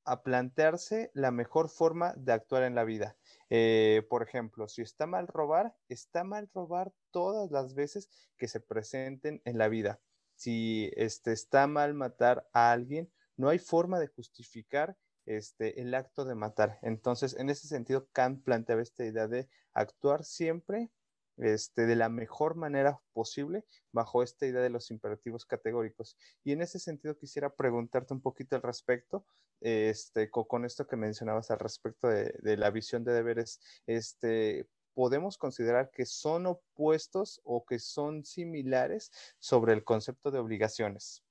a 0.04 0.22
plantearse 0.22 1.10
la 1.14 1.30
mejor 1.30 1.68
forma 1.68 2.14
de 2.16 2.32
actuar 2.32 2.62
en 2.64 2.74
la 2.74 2.84
vida. 2.84 3.16
Eh, 3.50 4.06
por 4.08 4.22
ejemplo, 4.22 4.68
si 4.68 4.82
está 4.82 5.06
mal 5.06 5.26
robar, 5.26 5.74
está 5.88 6.24
mal 6.24 6.48
robar 6.54 6.92
todas 7.10 7.50
las 7.50 7.74
veces 7.74 8.08
que 8.36 8.48
se 8.48 8.60
presenten 8.60 9.40
en 9.44 9.58
la 9.58 9.68
vida. 9.68 10.00
Si 10.34 10.90
este, 10.96 11.32
está 11.32 11.66
mal 11.66 11.94
matar 11.94 12.48
a 12.52 12.72
alguien, 12.72 13.12
no 13.36 13.48
hay 13.48 13.58
forma 13.58 14.00
de 14.00 14.08
justificar 14.08 14.96
este, 15.26 15.80
el 15.80 15.94
acto 15.94 16.24
de 16.24 16.34
matar. 16.34 16.78
Entonces, 16.82 17.36
en 17.38 17.50
ese 17.50 17.68
sentido, 17.68 18.08
Kant 18.12 18.42
planteaba 18.44 18.82
esta 18.82 19.04
idea 19.04 19.28
de 19.28 19.48
actuar 19.72 20.24
siempre 20.24 20.90
este, 21.38 21.86
de 21.86 21.96
la 21.96 22.08
mejor 22.08 22.56
manera 22.56 23.00
posible 23.12 23.64
bajo 23.92 24.22
esta 24.22 24.46
idea 24.46 24.62
de 24.62 24.70
los 24.70 24.90
imperativos 24.90 25.46
categóricos. 25.46 26.16
Y 26.44 26.52
en 26.52 26.62
ese 26.62 26.78
sentido 26.78 27.16
quisiera 27.16 27.54
preguntarte 27.54 28.14
un 28.14 28.20
poquito 28.20 28.56
al 28.56 28.62
respecto, 28.62 29.26
este, 29.60 30.30
con, 30.30 30.64
esto 30.64 30.86
que 30.86 30.96
mencionabas 30.96 31.50
al 31.50 31.60
respecto 31.60 32.08
de, 32.08 32.56
la 32.56 32.70
visión 32.70 33.04
de 33.04 33.12
deberes, 33.12 33.60
este, 33.86 34.68
podemos 34.94 35.38
considerar 35.38 35.90
que 35.90 36.04
son 36.04 36.46
opuestos 36.46 37.40
o 37.44 37.64
que 37.64 37.78
son 37.78 38.24
similares 38.24 39.10
sobre 39.38 39.72
el 39.72 39.84
concepto 39.84 40.30
de 40.30 40.38
obligaciones? 40.38 41.24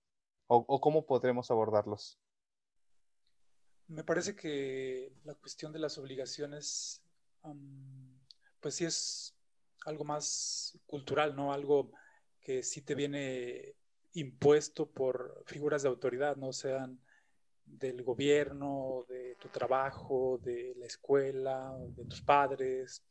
¿O, 0.47 0.81
cómo 0.81 1.05
podremos 1.05 1.49
abordarlos? 1.49 2.19
Me 3.87 4.03
parece 4.03 4.35
que 4.35 5.13
la 5.23 5.33
cuestión 5.35 5.71
de 5.71 5.79
las 5.79 5.97
obligaciones, 5.97 7.01
pues 8.59 8.75
sí 8.75 8.85
es 8.85 9.33
algo 9.85 10.03
más 10.03 10.77
cultural, 10.85 11.35
¿no? 11.35 11.53
Algo 11.53 11.91
que 12.39 12.63
sí 12.63 12.81
te 12.81 12.95
viene 12.95 13.75
impuesto 14.13 14.89
por 14.89 15.43
figuras 15.45 15.83
de 15.83 15.89
autoridad, 15.89 16.35
no 16.35 16.51
sean 16.51 16.99
del 17.65 18.03
gobierno, 18.03 19.05
de 19.07 19.35
tu 19.39 19.47
trabajo, 19.49 20.39
de 20.43 20.73
la 20.77 20.85
escuela, 20.85 21.73
de 21.95 22.05
tus 22.05 22.21
padres. 22.21 23.03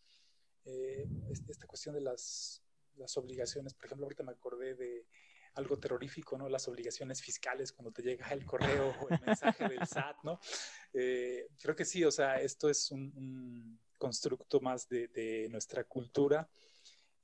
Eh, 0.65 1.07
esta 1.49 1.67
cuestión 1.67 1.95
de 1.95 2.03
las, 2.03 2.63
las, 2.97 3.17
obligaciones, 3.17 3.73
por 3.73 3.87
ejemplo, 3.87 4.05
ahorita 4.05 4.23
me 4.23 4.33
acordé 4.33 4.75
de 4.75 5.07
algo 5.55 5.79
terrorífico, 5.79 6.37
¿no? 6.37 6.49
Las 6.49 6.69
obligaciones 6.69 7.23
fiscales 7.23 7.73
cuando 7.73 7.91
te 7.91 8.03
llega 8.03 8.29
el 8.29 8.45
correo 8.45 8.95
o 9.01 9.09
el 9.09 9.21
mensaje 9.25 9.69
del 9.69 9.87
SAT, 9.87 10.17
¿no? 10.23 10.39
Eh, 10.93 11.49
creo 11.61 11.75
que 11.75 11.85
sí, 11.85 12.05
o 12.05 12.11
sea, 12.11 12.41
esto 12.41 12.69
es 12.69 12.91
un 12.91 13.81
constructo 14.01 14.61
más 14.61 14.89
de, 14.89 15.47
nuestra 15.51 15.85
cultura 15.85 16.49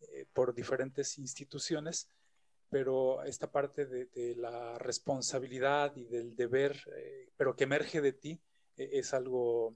eh, 0.01 0.27
por 0.33 0.55
diferentes 0.55 1.19
instituciones, 1.19 2.09
pero 2.69 3.23
esta 3.25 3.51
parte 3.51 3.87
de, 3.87 4.35
la 4.37 4.79
responsabilidad 4.79 5.97
y 5.97 6.05
del 6.05 6.37
deber, 6.37 6.77
eh, 6.95 7.31
pero 7.37 7.57
que 7.57 7.65
emerge 7.65 8.01
de 8.01 8.13
ti, 8.13 8.41
e, 8.77 8.91
es 9.01 9.15
algo 9.15 9.75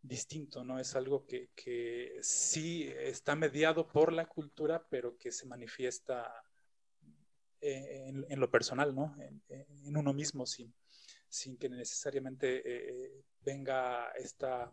distinto, 0.00 0.62
¿no? 0.62 0.78
Es 0.78 0.94
algo 0.94 1.26
que, 1.26 2.18
sí 2.22 2.88
está 2.96 3.34
mediado 3.34 3.88
por 3.88 4.12
la 4.12 4.26
cultura, 4.26 4.86
pero 4.88 5.18
que 5.18 5.32
se 5.32 5.46
manifiesta 5.46 6.32
en, 7.60 8.38
lo 8.38 8.48
personal, 8.48 8.94
¿no? 8.94 9.16
En, 9.18 9.96
uno 9.96 10.12
mismo, 10.12 10.46
sin, 10.46 10.72
que 11.58 11.68
necesariamente 11.68 12.62
eh, 12.64 13.24
venga 13.40 14.12
esta 14.12 14.72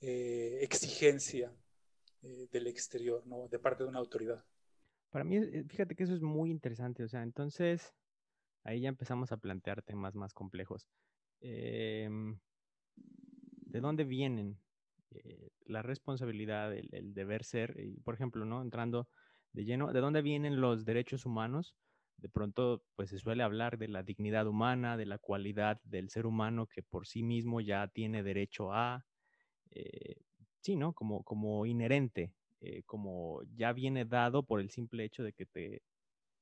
eh, 0.00 0.58
exigencia 0.62 1.52
eh, 2.22 2.46
del 2.52 2.68
exterior, 2.68 3.26
¿no? 3.26 3.48
De 3.48 3.58
parte 3.58 3.82
de 3.82 3.88
una 3.88 3.98
autoridad. 3.98 4.44
Para 5.10 5.24
mí, 5.24 5.38
eh, 5.38 5.64
fíjate 5.68 5.96
que 5.96 6.04
eso 6.04 6.14
es 6.14 6.22
muy 6.22 6.50
interesante, 6.50 7.02
o 7.02 7.08
sea, 7.08 7.24
entonces 7.24 7.92
ahí 8.62 8.82
ya 8.82 8.88
empezamos 8.88 9.32
a 9.32 9.38
plantear 9.38 9.82
temas 9.82 10.14
más 10.14 10.34
complejos. 10.34 10.86
Em, 11.40 12.38
¿De 12.94 13.80
dónde 13.80 14.04
vienen 14.04 14.58
la 15.66 15.82
responsabilidad, 15.82 16.72
el, 16.74 17.12
deber 17.14 17.44
ser? 17.44 17.76
Por 18.04 18.14
ejemplo, 18.14 18.44
¿no? 18.44 18.62
Entrando 18.62 19.08
de 19.52 19.64
lleno, 19.64 19.92
¿de 19.92 20.00
dónde 20.00 20.22
vienen 20.22 20.60
los 20.60 20.84
derechos 20.84 21.26
humanos? 21.26 21.74
De 22.18 22.28
pronto, 22.28 22.82
pues 22.96 23.10
se 23.10 23.18
suele 23.18 23.42
hablar 23.42 23.78
de 23.78 23.88
la 23.88 24.02
dignidad 24.02 24.46
humana, 24.46 24.96
de 24.96 25.06
la 25.06 25.18
cualidad 25.18 25.80
del 25.84 26.08
ser 26.08 26.26
humano 26.26 26.66
que 26.66 26.82
por 26.82 27.06
sí 27.06 27.22
mismo 27.22 27.60
ya 27.60 27.88
tiene 27.88 28.22
derecho 28.22 28.72
a, 28.72 29.04
eh, 29.72 30.16
sí, 30.60 30.76
¿no? 30.76 30.92
Como, 30.94 31.22
como 31.24 31.66
inherente, 31.66 32.34
eh, 32.60 32.82
como 32.84 33.42
ya 33.56 33.72
viene 33.72 34.04
dado 34.04 34.44
por 34.44 34.60
el 34.60 34.70
simple 34.70 35.04
hecho 35.04 35.22
de 35.22 35.32
que 35.32 35.46
te 35.46 35.82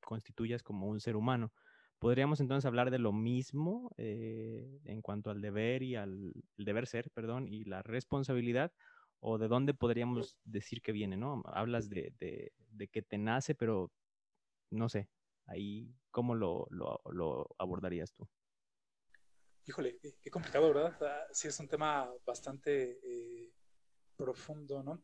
constituyas 0.00 0.62
como 0.62 0.86
un 0.88 1.00
ser 1.00 1.16
humano. 1.16 1.52
Podríamos 1.98 2.40
entonces 2.40 2.66
hablar 2.66 2.90
de 2.90 2.98
lo 2.98 3.12
mismo 3.12 3.90
eh, 3.96 4.80
en 4.84 5.02
cuanto 5.02 5.30
al 5.30 5.40
deber 5.40 5.82
y 5.82 5.96
al 5.96 6.32
deber 6.56 6.86
ser, 6.86 7.10
perdón, 7.10 7.48
y 7.48 7.64
la 7.64 7.82
responsabilidad, 7.82 8.72
o 9.20 9.38
de 9.38 9.48
dónde 9.48 9.74
podríamos 9.74 10.36
decir 10.44 10.82
que 10.82 10.92
viene, 10.92 11.16
¿no? 11.16 11.42
Hablas 11.46 11.88
de, 11.88 12.12
de, 12.18 12.88
que 12.88 13.02
te 13.02 13.18
nace, 13.18 13.54
pero 13.54 13.90
no 14.70 14.88
sé, 14.88 15.08
ahí, 15.46 15.94
¿cómo 16.10 16.34
lo, 16.34 16.66
lo, 16.70 17.00
lo 17.12 17.48
abordarías 17.58 18.12
tú? 18.12 18.28
Híjole, 19.68 19.98
qué 20.22 20.30
complicado, 20.30 20.72
¿verdad? 20.72 20.96
Ah, 21.00 21.26
sí, 21.32 21.48
es 21.48 21.58
un 21.58 21.66
tema 21.66 22.08
bastante 22.24 23.00
eh, 23.02 23.52
profundo, 24.16 24.82
¿no? 24.82 25.02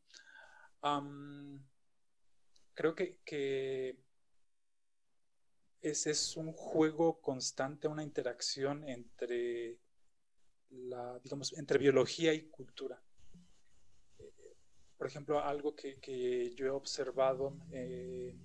creo 2.74 2.94
que, 2.94 3.98
ese 5.80 6.10
es 6.12 6.36
un 6.36 6.52
juego 6.52 7.20
constante, 7.20 7.88
una 7.88 8.04
interacción 8.04 8.88
entre 8.88 9.78
la, 10.70 11.18
digamos, 11.18 11.52
entre 11.54 11.78
biología 11.78 12.32
y 12.32 12.48
cultura. 12.48 13.02
Por 14.96 15.08
ejemplo, 15.08 15.40
algo 15.40 15.74
que, 15.74 16.54
yo 16.54 16.66
he 16.66 16.70
observado 16.70 17.56
eh, 17.72 18.36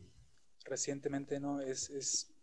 recientemente, 0.65 1.39
¿no? 1.39 1.61
Es 1.61 2.33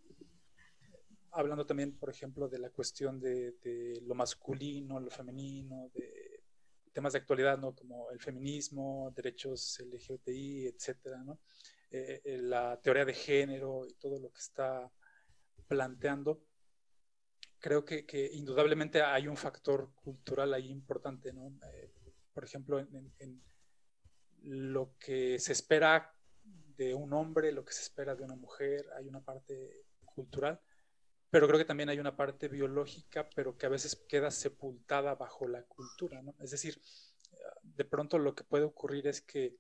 hablando 1.34 1.66
también, 1.66 1.96
por 1.98 2.10
ejemplo, 2.10 2.48
de 2.48 2.58
la 2.58 2.70
cuestión 2.70 3.20
de, 3.20 4.00
lo 4.06 4.14
masculino, 4.14 5.00
lo 5.00 5.10
femenino, 5.10 5.90
de 5.94 6.42
temas 6.92 7.12
de 7.12 7.18
actualidad, 7.18 7.58
¿no? 7.58 7.74
Como 7.74 8.10
el 8.10 8.20
feminismo, 8.20 9.12
derechos 9.14 9.80
LGBTI, 9.80 10.68
etcétera, 10.68 11.22
¿no? 11.24 11.40
Eh, 11.90 12.22
eh, 12.24 12.38
la 12.38 12.80
teoría 12.80 13.04
de 13.04 13.14
género 13.14 13.86
y 13.86 13.94
todo 13.94 14.18
lo 14.18 14.30
que 14.30 14.40
está 14.40 14.90
planteando. 15.66 16.40
Creo 17.58 17.84
que, 17.84 18.30
indudablemente 18.32 19.02
hay 19.02 19.26
un 19.26 19.36
factor 19.36 19.92
cultural 19.94 20.54
ahí 20.54 20.70
importante, 20.70 21.32
¿no? 21.32 21.48
Eh, 21.72 21.92
por 22.32 22.44
ejemplo, 22.44 22.78
en 22.78 23.42
lo 24.42 24.96
que 24.98 25.38
se 25.38 25.52
espera 25.52 26.14
de 26.76 26.94
un 26.94 27.12
hombre, 27.12 27.52
lo 27.52 27.64
que 27.64 27.72
se 27.72 27.82
espera 27.82 28.14
de 28.14 28.24
una 28.24 28.36
mujer, 28.36 28.86
hay 28.96 29.08
una 29.08 29.20
parte 29.20 29.84
cultural 30.04 30.60
pero 31.34 31.48
creo 31.48 31.58
que 31.58 31.64
también 31.64 31.88
hay 31.88 31.98
una 31.98 32.14
parte 32.14 32.46
biológica, 32.46 33.28
pero 33.34 33.58
que 33.58 33.66
a 33.66 33.68
veces 33.68 33.96
queda 34.08 34.30
sepultada 34.30 35.16
bajo 35.16 35.48
la 35.48 35.64
cultura, 35.64 36.22
¿no? 36.22 36.36
Es 36.38 36.52
decir, 36.52 36.80
de 37.60 37.84
pronto 37.84 38.20
lo 38.20 38.36
que 38.36 38.44
puede 38.44 38.62
ocurrir 38.62 39.08
es 39.08 39.20
que 39.20 39.56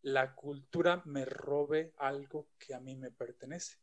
la 0.00 0.34
cultura 0.34 1.02
me 1.04 1.26
robe 1.26 1.92
algo 1.98 2.48
que 2.58 2.72
a 2.72 2.80
mí 2.80 2.96
me 2.96 3.10
pertenece, 3.10 3.76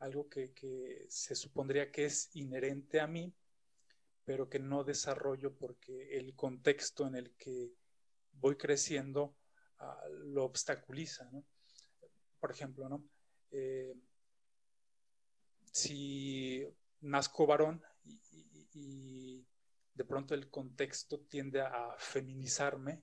algo 0.00 0.28
que, 0.28 1.06
se 1.08 1.36
supondría 1.36 1.92
que 1.92 2.06
es 2.06 2.34
inherente 2.34 2.98
a 2.98 3.06
mí, 3.06 3.32
pero 4.24 4.48
que 4.48 4.58
no 4.58 4.82
desarrollo 4.82 5.54
porque 5.54 6.18
el 6.18 6.34
contexto 6.34 7.06
en 7.06 7.14
el 7.14 7.36
que 7.36 7.70
voy 8.32 8.56
creciendo 8.56 9.36
ah, 9.78 10.02
lo 10.10 10.42
obstaculiza. 10.42 11.30
¿no? 11.30 11.44
Por 12.40 12.50
ejemplo, 12.50 12.88
¿no? 12.88 13.04
Eh, 13.52 13.94
si 15.74 16.64
nazco 17.00 17.46
varón 17.46 17.82
y, 18.72 19.44
de 19.94 20.04
pronto 20.04 20.34
el 20.34 20.50
contexto 20.50 21.20
tiende 21.20 21.60
a 21.60 21.94
feminizarme, 21.98 23.02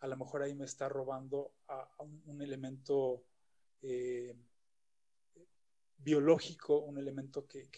a 0.00 0.06
lo 0.06 0.16
mejor 0.16 0.42
ahí 0.42 0.54
me 0.54 0.64
está 0.64 0.88
robando 0.88 1.52
un, 1.98 2.40
elemento 2.40 3.24
eh, 3.82 4.36
biológico, 5.96 6.78
un 6.78 6.98
elemento 6.98 7.46
que, 7.46 7.68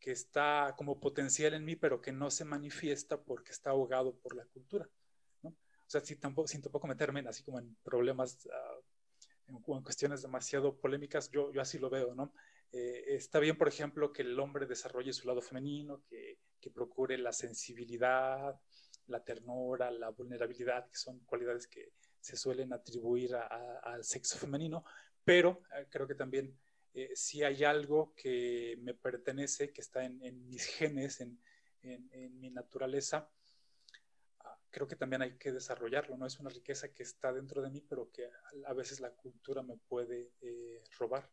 está 0.00 0.74
como 0.76 1.00
potencial 1.00 1.54
en 1.54 1.64
mí, 1.64 1.76
pero 1.76 2.00
que 2.02 2.12
no 2.12 2.30
se 2.30 2.44
manifiesta 2.44 3.22
porque 3.22 3.52
está 3.52 3.70
ahogado 3.70 4.14
por 4.14 4.36
la 4.36 4.44
cultura. 4.44 4.88
¿no? 5.42 5.50
O 5.50 5.90
sea, 5.90 6.02
sin 6.02 6.20
tampoco, 6.20 6.48
sin 6.48 6.60
tampoco 6.60 6.86
meterme 6.86 7.20
en, 7.20 7.28
así 7.28 7.42
como 7.42 7.58
en 7.58 7.74
problemas, 7.82 8.44
uh, 8.46 9.48
en, 9.48 9.56
en, 9.56 9.82
cuestiones 9.82 10.20
demasiado 10.20 10.76
polémicas, 10.76 11.30
yo, 11.30 11.50
yo 11.52 11.62
así 11.62 11.78
lo 11.78 11.88
veo, 11.88 12.14
¿no? 12.14 12.34
Eh, 12.76 13.14
está 13.14 13.38
bien, 13.38 13.56
por 13.56 13.68
ejemplo, 13.68 14.12
que 14.12 14.22
el 14.22 14.38
hombre 14.40 14.66
desarrolle 14.66 15.12
su 15.12 15.28
lado 15.28 15.40
femenino, 15.40 16.02
que, 16.08 16.40
procure 16.74 17.18
la 17.18 17.32
sensibilidad, 17.32 18.58
la 19.06 19.22
ternura, 19.22 19.90
la 19.90 20.08
vulnerabilidad, 20.08 20.88
que 20.88 20.96
son 20.96 21.20
cualidades 21.20 21.68
que 21.68 21.92
se 22.18 22.36
suelen 22.36 22.72
atribuir 22.72 23.36
al 23.36 24.02
sexo 24.02 24.38
femenino, 24.38 24.82
pero 25.22 25.62
eh, 25.76 25.86
creo 25.90 26.08
que 26.08 26.14
también 26.14 26.58
eh, 26.94 27.10
si 27.14 27.44
hay 27.44 27.64
algo 27.64 28.14
que 28.16 28.76
me 28.80 28.94
pertenece, 28.94 29.72
que 29.72 29.82
está 29.82 30.04
en, 30.04 30.18
mis 30.48 30.64
genes, 30.66 31.20
en, 31.20 31.38
mi 32.40 32.50
naturaleza, 32.50 33.30
ah, 34.40 34.58
creo 34.70 34.88
que 34.88 34.96
también 34.96 35.20
hay 35.20 35.36
que 35.36 35.52
desarrollarlo, 35.52 36.16
¿no? 36.16 36.26
Es 36.26 36.40
una 36.40 36.50
riqueza 36.50 36.92
que 36.94 37.02
está 37.02 37.30
dentro 37.30 37.60
de 37.60 37.70
mí, 37.70 37.82
pero 37.82 38.10
que 38.10 38.30
a, 38.66 38.72
veces 38.72 39.00
la 39.00 39.10
cultura 39.10 39.62
me 39.62 39.76
puede 39.76 40.32
robar. 40.98 41.30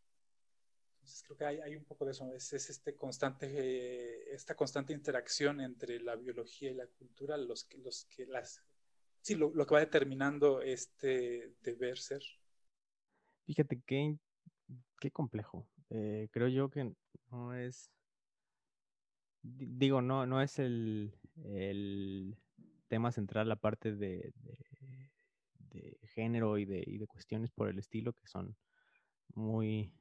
Entonces 1.01 1.23
creo 1.23 1.37
que 1.37 1.45
hay, 1.45 1.75
un 1.75 1.83
poco 1.85 2.05
de 2.05 2.11
eso, 2.11 2.31
es, 2.31 2.53
este 2.53 2.95
constante, 2.95 3.47
eh, 3.51 4.33
esta 4.35 4.55
constante 4.55 4.93
interacción 4.93 5.59
entre 5.59 5.99
la 5.99 6.15
biología 6.15 6.69
y 6.69 6.75
la 6.75 6.85
cultura, 6.85 7.37
los 7.37 7.63
que, 7.63 7.79
los 7.79 8.05
que 8.05 8.27
las, 8.27 8.61
sí, 9.21 9.33
lo, 9.33 9.51
que 9.51 9.73
va 9.73 9.79
determinando 9.79 10.61
este 10.61 11.55
deber 11.63 11.97
ser. 11.97 12.21
Fíjate 13.47 13.81
qué, 13.83 14.15
qué 14.99 15.09
complejo. 15.09 15.67
Eh, 15.89 16.29
creo 16.31 16.47
yo 16.49 16.69
que 16.69 16.93
no 17.31 17.55
es, 17.55 17.89
digo, 19.41 20.03
no, 20.03 20.27
no 20.27 20.39
es 20.39 20.59
el, 20.59 21.17
tema 22.89 23.11
central 23.11 23.49
la 23.49 23.55
parte 23.55 23.95
de, 23.95 24.33
de, 25.71 25.97
género 26.13 26.59
y 26.59 26.65
de, 26.65 26.83
y 26.85 26.99
de 26.99 27.07
cuestiones 27.07 27.49
por 27.49 27.69
el 27.69 27.79
estilo 27.79 28.13
que 28.13 28.27
son 28.27 28.55
muy 29.33 29.91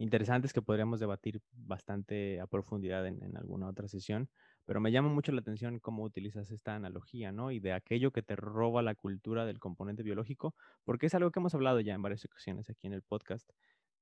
interesantes 0.00 0.54
que 0.54 0.62
podríamos 0.62 0.98
debatir 0.98 1.42
bastante 1.52 2.40
a 2.40 2.46
profundidad 2.46 3.06
en, 3.06 3.36
alguna 3.36 3.68
otra 3.68 3.86
sesión, 3.86 4.30
pero 4.64 4.80
me 4.80 4.90
llama 4.92 5.10
mucho 5.10 5.30
la 5.30 5.42
atención 5.42 5.78
cómo 5.78 6.04
utilizas 6.04 6.50
esta 6.50 6.74
analogía, 6.74 7.32
¿no? 7.32 7.50
Y 7.50 7.60
de 7.60 7.74
aquello 7.74 8.10
que 8.10 8.22
te 8.22 8.34
roba 8.34 8.80
la 8.80 8.94
cultura 8.94 9.44
del 9.44 9.58
componente 9.58 10.02
biológico, 10.02 10.54
porque 10.84 11.06
es 11.06 11.14
algo 11.14 11.30
que 11.30 11.38
hemos 11.38 11.54
hablado 11.54 11.80
ya 11.80 11.92
en 11.92 12.00
varias 12.00 12.24
ocasiones 12.24 12.70
aquí 12.70 12.86
en 12.86 12.94
el 12.94 13.02
podcast. 13.02 13.50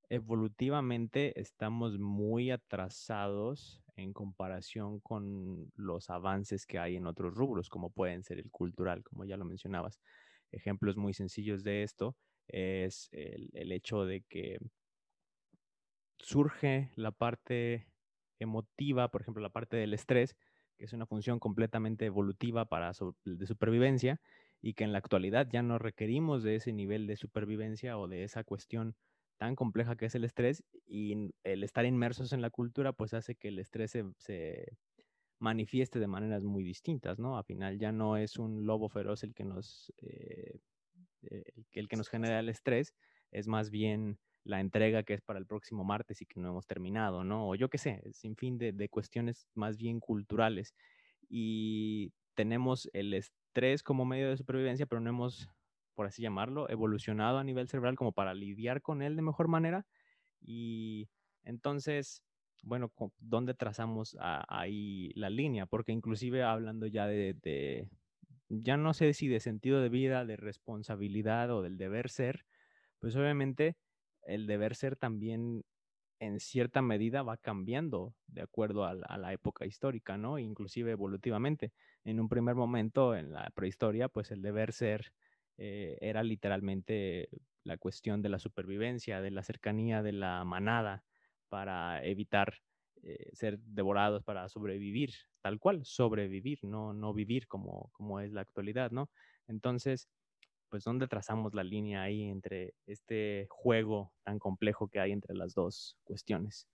Evolutivamente 0.07 1.37
estamos 1.37 1.99
muy 1.99 2.49
atrasados 2.49 3.83
en 3.97 4.13
comparación 4.13 5.01
con 5.01 5.69
los 5.75 6.09
avances 6.09 6.65
que 6.65 6.79
hay 6.79 6.95
en 6.95 7.07
otros 7.07 7.33
rubros, 7.33 7.67
como 7.67 7.89
pueden 7.89 8.23
ser 8.23 8.39
el 8.39 8.49
cultural, 8.49 9.03
como 9.03 9.25
ya 9.25 9.35
lo 9.35 9.43
mencionabas. 9.43 9.99
Ejemplos 10.53 10.95
muy 10.95 11.13
sencillos 11.13 11.61
de 11.61 11.83
esto 11.83 12.15
es 12.47 13.09
el, 13.11 13.71
hecho 13.73 14.05
de 14.05 14.21
que 14.21 14.59
surge 16.19 16.91
la 16.95 17.11
parte 17.11 17.87
emotiva, 18.39 19.09
por 19.09 19.21
ejemplo, 19.21 19.41
la 19.41 19.49
parte 19.49 19.77
del 19.77 19.93
estrés, 19.93 20.35
que 20.77 20.85
es 20.85 20.93
una 20.93 21.05
función 21.05 21.39
completamente 21.39 22.05
evolutiva 22.05 22.65
para 22.65 22.91
de 23.25 23.45
supervivencia 23.45 24.21
y 24.61 24.73
que 24.73 24.83
en 24.83 24.91
la 24.91 24.99
actualidad 24.99 25.47
ya 25.51 25.61
no 25.61 25.77
requerimos 25.77 26.43
de 26.43 26.55
ese 26.55 26.73
nivel 26.73 27.07
de 27.07 27.17
supervivencia 27.17 27.97
o 27.97 28.07
de 28.07 28.23
esa 28.23 28.43
cuestión 28.43 28.95
tan 29.37 29.55
compleja 29.55 29.95
que 29.95 30.05
es 30.05 30.15
el 30.15 30.25
estrés 30.25 30.63
y 30.85 31.31
el 31.43 31.63
estar 31.63 31.85
inmersos 31.85 32.33
en 32.33 32.41
la 32.41 32.49
cultura 32.49 32.91
pues 32.91 33.13
hace 33.13 33.35
que 33.35 33.47
el 33.47 33.59
estrés 33.59 33.97
se, 34.17 34.77
manifieste 35.39 35.99
de 35.99 36.07
maneras 36.07 36.43
muy 36.43 36.63
distintas, 36.63 37.17
¿no? 37.17 37.37
Al 37.37 37.45
final 37.45 37.79
ya 37.79 37.93
no 37.93 38.17
es 38.17 38.37
un 38.37 38.65
lobo 38.65 38.89
feroz 38.89 39.23
el 39.23 39.33
que 39.33 39.45
nos, 39.45 39.93
eh, 40.01 40.59
eh, 41.21 41.53
el 41.71 41.87
que 41.87 41.95
nos 41.95 42.09
genera 42.09 42.39
el 42.39 42.49
estrés, 42.49 42.93
es 43.31 43.47
más 43.47 43.69
bien 43.69 44.19
la 44.43 44.59
entrega 44.59 45.03
que 45.03 45.13
es 45.13 45.21
para 45.21 45.39
el 45.39 45.45
próximo 45.45 45.83
martes 45.83 46.21
y 46.21 46.25
que 46.25 46.39
no 46.39 46.49
hemos 46.49 46.65
terminado, 46.67 47.23
¿no? 47.23 47.49
O 47.49 47.55
yo 47.55 47.69
qué 47.69 47.77
sé, 47.77 48.01
sin 48.13 48.35
fin 48.35 48.57
de, 48.57 48.89
cuestiones 48.89 49.47
más 49.53 49.77
bien 49.77 49.99
culturales. 49.99 50.73
Y 51.29 52.11
tenemos 52.35 52.89
el 52.93 53.13
estrés 53.13 53.83
como 53.83 54.05
medio 54.05 54.29
de 54.29 54.37
supervivencia, 54.37 54.85
pero 54.85 55.01
no 55.01 55.09
hemos, 55.09 55.49
por 55.95 56.07
así 56.07 56.21
llamarlo, 56.21 56.69
evolucionado 56.69 57.37
a 57.37 57.43
nivel 57.43 57.67
cerebral 57.67 57.95
como 57.95 58.11
para 58.11 58.33
lidiar 58.33 58.81
con 58.81 59.01
él 59.01 59.15
de 59.15 59.21
mejor 59.21 59.47
manera. 59.47 59.85
Y 60.41 61.09
entonces, 61.43 62.23
bueno, 62.63 62.91
¿dónde 63.19 63.53
trazamos 63.53 64.17
ahí 64.19 65.11
la 65.15 65.29
línea? 65.29 65.65
Porque 65.65 65.91
inclusive 65.91 66.43
hablando 66.43 66.87
ya 66.87 67.07
de, 67.07 67.33
de, 67.33 67.89
ya 68.47 68.77
no 68.77 68.93
sé 68.93 69.13
si 69.13 69.27
de 69.27 69.39
sentido 69.39 69.81
de 69.81 69.89
vida, 69.89 70.25
de 70.25 70.37
responsabilidad 70.37 71.51
o 71.51 71.61
del 71.61 71.77
deber 71.77 72.09
ser, 72.09 72.45
pues 72.99 73.15
obviamente 73.15 73.77
el 74.29 74.47
deber 74.47 74.75
ser 74.75 74.95
también 74.95 75.63
en 76.19 76.39
cierta 76.39 76.81
medida 76.81 77.23
va 77.23 77.37
cambiando 77.37 78.13
de 78.27 78.41
acuerdo 78.41 78.85
a 78.85 78.93
la, 78.93 79.33
época 79.33 79.65
histórica, 79.65 80.17
¿no? 80.17 80.37
Inclusive 80.37 80.91
evolutivamente. 80.91 81.71
En 82.03 82.19
un 82.19 82.27
primer 82.27 82.55
momento, 82.55 83.15
en 83.15 83.31
la 83.31 83.49
prehistoria, 83.55 84.09
pues 84.09 84.31
el 84.31 84.41
deber 84.41 84.73
ser 84.73 85.13
eh, 85.57 85.97
era 86.01 86.23
literalmente 86.23 87.29
la 87.63 87.77
cuestión 87.77 88.21
de 88.21 88.29
la 88.29 88.39
supervivencia, 88.39 89.21
de 89.21 89.31
la 89.31 89.43
cercanía 89.43 90.01
de 90.01 90.11
la 90.11 90.43
manada 90.43 91.03
para 91.47 92.03
evitar 92.03 92.55
eh, 93.01 93.29
ser 93.33 93.59
devorados, 93.59 94.23
para 94.23 94.49
sobrevivir, 94.49 95.13
tal 95.41 95.57
cual, 95.57 95.85
sobrevivir, 95.85 96.59
no, 96.63 96.93
no 96.93 97.13
vivir 97.13 97.47
como, 97.47 97.89
como 97.93 98.19
es 98.19 98.33
la 98.33 98.41
actualidad, 98.41 98.91
¿no? 98.91 99.09
Entonces, 99.47 100.09
pues 100.69 100.83
dónde 100.83 101.07
trazamos 101.07 101.53
la 101.53 101.63
línea 101.63 102.03
ahí 102.03 102.23
entre 102.23 102.75
este 102.85 103.47
juego 103.49 104.13
tan 104.23 104.39
complejo 104.39 104.87
que 104.87 104.99
hay 104.99 105.11
entre 105.11 105.35
las 105.35 105.53
dos 105.53 105.97
cuestiones. 106.03 106.67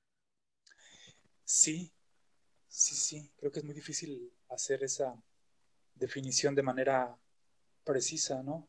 Sí, 1.43 1.91
sí, 2.67 2.95
sí, 2.95 3.31
creo 3.37 3.51
que 3.51 3.59
es 3.59 3.65
muy 3.65 3.73
difícil 3.73 4.31
hacer 4.49 4.83
esa 4.83 5.15
definición 5.93 6.55
de 6.55 6.63
manera 6.63 7.17
precisa, 7.83 8.43
¿no? 8.43 8.67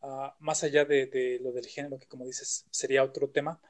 Ah, 0.00 0.36
más 0.38 0.62
allá 0.62 0.84
de, 0.84 1.40
lo 1.42 1.52
del 1.52 1.66
género, 1.66 1.98
que 1.98 2.06
como 2.06 2.24
dices 2.24 2.66
sería 2.70 3.02
otro 3.02 3.30
tema, 3.30 3.60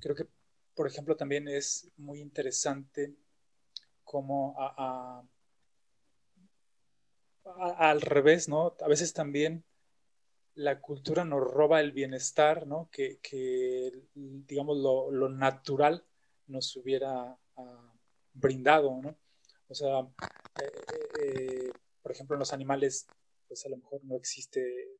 creo 0.00 0.16
que, 0.16 0.26
por 0.74 0.88
ejemplo, 0.88 1.16
también 1.16 1.46
es 1.46 1.88
muy 1.96 2.20
interesante 2.20 3.14
cómo 4.02 4.56
al 7.44 8.00
revés, 8.00 8.48
¿no? 8.48 8.74
A 8.80 8.88
veces 8.88 9.12
también 9.12 9.64
la 10.56 10.80
cultura 10.80 11.24
nos 11.24 11.40
roba 11.40 11.80
el 11.80 11.92
bienestar, 11.92 12.66
¿no? 12.66 12.88
Que, 12.90 13.20
digamos, 14.14 14.78
lo, 14.78 15.28
natural 15.28 16.04
nos 16.46 16.74
hubiera 16.76 17.38
ah, 17.56 17.94
brindado, 18.32 19.00
¿no? 19.02 19.16
O 19.68 19.74
sea, 19.74 20.00
eh, 20.62 20.70
eh, 21.22 21.70
por 22.02 22.12
ejemplo, 22.12 22.36
en 22.36 22.40
los 22.40 22.52
animales, 22.52 23.06
pues 23.46 23.66
a 23.66 23.68
lo 23.68 23.76
mejor 23.76 24.02
no 24.04 24.16
existe 24.16 24.96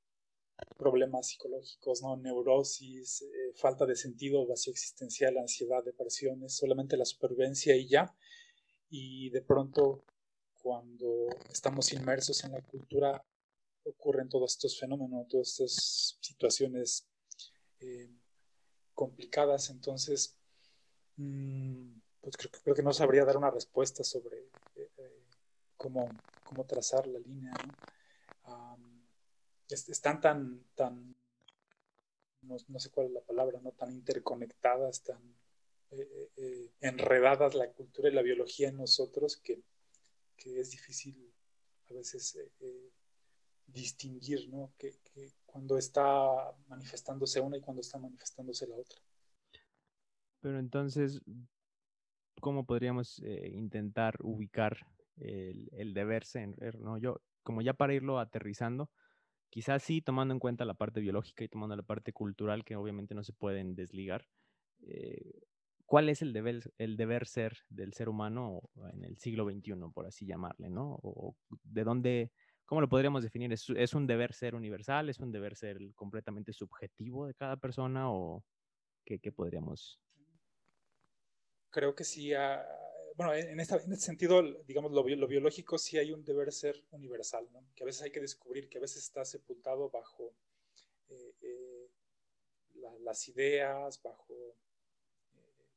problemas 0.77 1.29
psicológicos, 1.29 2.03
¿no? 2.03 2.17
Neurosis, 2.17 3.23
eh, 3.23 3.53
falta 3.55 3.87
de 3.87 3.97
sentido, 3.97 4.47
vacío 4.47 4.73
existencial, 4.73 5.39
ansiedad, 5.39 5.83
depresiones, 5.83 6.55
solamente 6.55 6.99
la 6.99 7.05
supervivencia 7.07 7.75
y 7.75 7.89
ya. 7.89 8.15
Y 8.91 9.31
de 9.31 9.41
pronto, 9.41 10.05
cuando 10.63 11.29
estamos 11.51 11.93
inmersos 11.93 12.45
en 12.45 12.53
la 12.53 12.61
cultura, 12.61 13.25
ocurren 13.87 14.29
todos 14.29 14.53
estos 14.53 14.79
fenómenos, 14.79 15.29
todas 15.29 15.49
estas 15.49 16.19
situaciones 16.21 17.09
eh, 17.81 18.11
complicadas. 18.95 19.71
Entonces, 19.71 20.37
mm, 21.17 21.93
pues 22.21 22.37
creo, 22.37 22.75
que 22.75 22.83
no 22.83 22.93
sabría 22.93 23.25
dar 23.25 23.37
una 23.37 23.51
respuesta 23.51 24.03
sobre 24.03 24.39
eh, 24.75 24.91
eh, 24.97 25.25
cómo, 25.77 26.09
cómo, 26.45 26.65
trazar 26.65 27.07
la 27.07 27.19
línea. 27.19 27.53
están 29.69 30.21
tan, 30.21 30.65
tan 30.75 31.15
no, 32.43 32.79
sé 32.79 32.91
cuál 32.91 33.07
es 33.07 33.13
la 33.13 33.21
palabra, 33.21 33.61
¿no? 33.61 33.73
tan 33.73 33.93
interconectadas, 33.93 35.03
tan 35.03 35.37
enredadas 36.81 37.55
la 37.55 37.71
cultura 37.73 38.09
y 38.09 38.13
la 38.13 38.23
biología 38.23 38.69
en 38.69 38.77
nosotros 38.77 39.37
que 39.37 39.63
es 40.45 40.71
difícil 40.71 41.33
a 41.89 41.95
veces 41.95 42.37
distinguir 43.67 44.49
¿no? 44.49 44.73
que, 44.79 44.93
cuando 45.45 45.79
está 45.79 46.55
manifestándose 46.69 47.41
una 47.41 47.57
y 47.57 47.61
cuando 47.61 47.81
está 47.81 47.99
manifestándose 47.99 48.67
la 48.67 48.77
otra. 48.77 49.01
Pero 50.41 50.59
entonces, 50.59 51.21
¿cómo 52.41 52.65
podríamos 52.67 53.21
eh, 53.25 53.51
intentar 53.53 54.17
ubicar 54.21 54.87
el, 55.17 55.95
deber 55.95 56.25
ser? 56.25 56.79
¿no? 56.79 56.99
Yo, 56.99 57.21
como 57.43 57.63
ya 57.63 57.73
para 57.73 57.95
irlo 57.95 58.19
aterrizando, 58.21 58.91
quizás 59.51 59.83
sí 59.83 60.03
tomando 60.03 60.35
en 60.35 60.41
cuenta 60.41 60.65
la 60.65 60.75
parte 60.75 61.01
biológica 61.01 61.45
y 61.45 61.49
tomando 61.49 61.77
la 61.77 61.83
parte 61.83 62.13
cultural, 62.13 62.65
que 62.65 62.77
obviamente 62.77 63.15
no 63.15 63.25
se 63.25 63.33
pueden 63.33 63.75
desligar. 63.75 64.27
Eh, 64.83 65.41
¿Cuál 65.87 66.09
es 66.09 66.21
el 66.21 66.33
deber, 66.33 66.73
el 66.79 66.97
deber 66.97 67.27
ser 67.27 67.59
del 67.69 67.93
ser 67.93 68.09
humano 68.09 68.69
en 68.93 69.05
el 69.05 69.17
siglo 69.19 69.49
XXI, 69.49 69.75
por 69.95 70.07
así 70.07 70.27
llamarle, 70.27 70.69
¿no? 70.69 70.99
O 71.03 71.37
de 71.63 71.85
dónde, 71.85 72.33
¿cómo 72.67 72.81
lo 72.81 72.89
podríamos 72.89 73.23
definir? 73.23 73.53
¿Es, 73.53 73.69
¿Es, 73.71 73.95
un 73.95 74.07
deber 74.07 74.35
ser 74.35 74.55
universal? 74.55 75.09
¿Es 75.09 75.19
un 75.21 75.33
deber 75.33 75.57
ser 75.57 75.79
completamente 75.95 76.53
subjetivo 76.53 77.27
de 77.27 77.35
cada 77.35 77.57
persona? 77.57 78.11
¿O 78.13 78.45
qué, 79.05 79.33
podríamos 79.33 80.01
creo 81.71 81.95
que 81.95 82.05
sí, 82.05 82.33
bueno, 83.17 83.35
en, 83.35 83.61
este 83.61 83.97
sentido, 83.97 84.43
digamos, 84.65 84.93
lo, 84.93 85.03
biológico 85.05 85.77
sí 85.77 85.99
hay 85.99 86.11
un 86.11 86.25
deber 86.25 86.51
ser 86.51 86.83
universal, 86.91 87.47
¿no? 87.53 87.67
que 87.75 87.83
a 87.83 87.87
veces 87.87 88.03
hay 88.03 88.11
que 88.11 88.21
descubrir, 88.21 88.69
que 88.69 88.79
a 88.79 88.81
veces 88.81 89.03
está 89.03 89.25
sepultado 89.27 89.91
bajo 89.91 90.35
eh, 91.09 91.35
eh, 91.43 91.91
las 93.01 93.29
ideas, 93.29 94.03
bajo, 94.03 94.57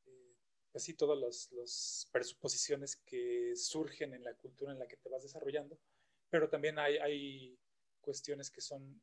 eh, 0.06 0.34
así 0.74 0.94
todas 0.94 1.18
las, 1.18 2.08
presuposiciones 2.12 2.96
que 2.96 3.54
surgen 3.56 4.12
en 4.14 4.24
la 4.24 4.34
cultura 4.34 4.72
en 4.72 4.78
la 4.78 4.86
que 4.86 4.96
te 4.96 5.08
vas 5.08 5.22
desarrollando, 5.22 5.78
pero 6.30 6.48
también 6.48 6.78
hay, 6.78 6.96
hay 6.98 7.58
cuestiones 8.00 8.50
que 8.50 8.60
son 8.60 9.02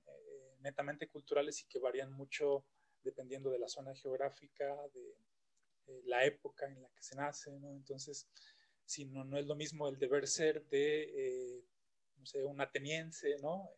netamente 0.59 1.07
culturales 1.07 1.61
y 1.61 1.67
que 1.67 1.79
varían 1.79 2.11
mucho 2.13 2.65
dependiendo 3.03 3.49
de 3.49 3.59
la 3.59 3.67
zona 3.67 3.95
geográfica, 3.95 4.75
de 4.93 5.17
eh, 5.87 6.01
la 6.05 6.25
época 6.25 6.67
en 6.67 6.81
la 6.81 6.89
que 6.89 7.03
se 7.03 7.15
nace, 7.15 7.51
¿no? 7.59 7.71
Entonces, 7.71 8.27
si 8.85 9.05
no, 9.05 9.23
no 9.23 9.37
es 9.37 9.45
lo 9.45 9.55
mismo 9.55 9.87
el 9.87 9.97
deber 9.97 10.27
ser 10.27 10.65
de, 10.67 11.03
eh, 11.03 11.65
no 12.17 12.25
sé, 12.25 12.43
un 12.43 12.59
ateniense, 12.59 13.37
¿no? 13.41 13.69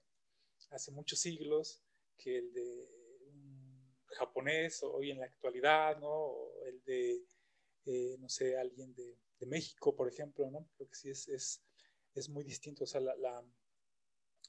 Hace 0.72 0.92
muchos 0.92 1.20
siglos, 1.20 1.84
que 2.18 2.38
el 2.38 2.54
de 2.54 2.90
un 3.28 3.96
japonés 4.06 4.82
hoy 4.84 5.12
en 5.12 5.20
la 5.20 5.26
actualidad, 5.26 6.00
¿no? 6.00 6.10
O 6.10 6.66
el 6.66 6.84
de, 6.84 7.24
eh, 7.86 8.18
no 8.20 8.30
sé, 8.30 8.58
alguien 8.58 8.94
de, 8.96 9.18
de, 9.40 9.46
México, 9.46 9.96
por 9.96 10.08
ejemplo, 10.08 10.50
¿no? 10.50 10.68
Creo 10.76 10.90
que 10.90 10.96
sí 10.96 11.10
es, 11.10 11.28
es, 11.28 11.64
es 12.16 12.30
muy 12.30 12.44
distinto, 12.44 12.84
o 12.84 12.88
sea, 12.88 13.02
la, 13.02 13.16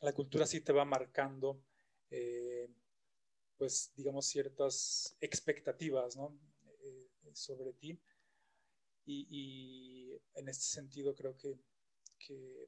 la, 0.01 0.13
cultura 0.13 0.47
sí 0.47 0.61
te 0.61 0.73
va 0.73 0.85
marcando, 0.85 1.63
pues, 3.57 3.93
digamos, 3.95 4.27
ciertas 4.27 5.17
expectativas, 5.21 6.17
¿no? 6.17 6.39
sobre 7.33 7.73
ti. 7.73 8.01
Y, 9.07 10.13
en 10.35 10.49
este 10.49 10.65
sentido 10.65 11.15
creo 11.15 11.37
que, 11.37 11.59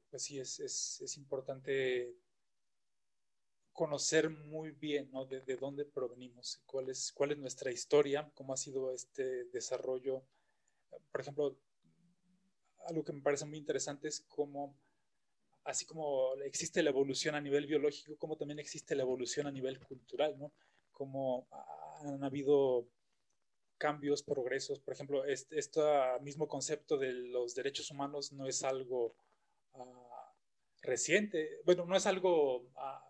pues 0.09 0.23
sí, 0.23 0.39
es, 0.39 0.59
es, 0.59 1.17
importante 1.17 2.15
conocer 3.71 4.29
muy 4.29 4.71
bien 4.71 5.09
¿no? 5.11 5.25
de, 5.25 5.55
dónde 5.55 5.85
provenimos, 5.85 6.61
cuál 6.65 6.89
es, 6.89 7.11
cuál 7.11 7.31
es 7.31 7.37
nuestra 7.37 7.71
historia, 7.71 8.29
cómo 8.35 8.53
ha 8.53 8.57
sido 8.57 8.91
este 8.91 9.45
desarrollo. 9.45 10.23
Por 11.11 11.21
ejemplo, 11.21 11.57
algo 12.85 13.03
que 13.03 13.13
me 13.13 13.21
parece 13.21 13.45
muy 13.45 13.57
interesante 13.57 14.07
es 14.07 14.21
cómo, 14.21 14.77
así 15.65 15.85
como 15.85 16.33
existe 16.43 16.83
la 16.83 16.89
evolución 16.89 17.35
a 17.35 17.41
nivel 17.41 17.67
biológico, 17.67 18.17
como 18.17 18.37
también 18.37 18.59
existe 18.59 18.95
la 18.95 19.03
evolución 19.03 19.47
a 19.47 19.51
nivel 19.51 19.79
cultural, 19.79 20.37
¿no? 20.37 20.53
Como 20.91 21.47
han 21.51 22.23
habido 22.23 22.87
cambios, 23.77 24.23
progresos. 24.23 24.79
Por 24.79 24.93
ejemplo, 24.93 25.25
este, 25.25 25.79
mismo 26.21 26.47
concepto 26.47 26.97
de 26.97 27.11
los 27.11 27.53
derechos 27.53 27.91
humanos 27.91 28.31
no 28.31 28.47
es 28.47 28.63
algo 28.63 29.15
ah, 29.73 30.33
reciente, 30.81 31.59
bueno, 31.65 31.85
no 31.85 31.95
es 31.95 32.05
algo, 32.05 32.65
ah, 32.75 33.05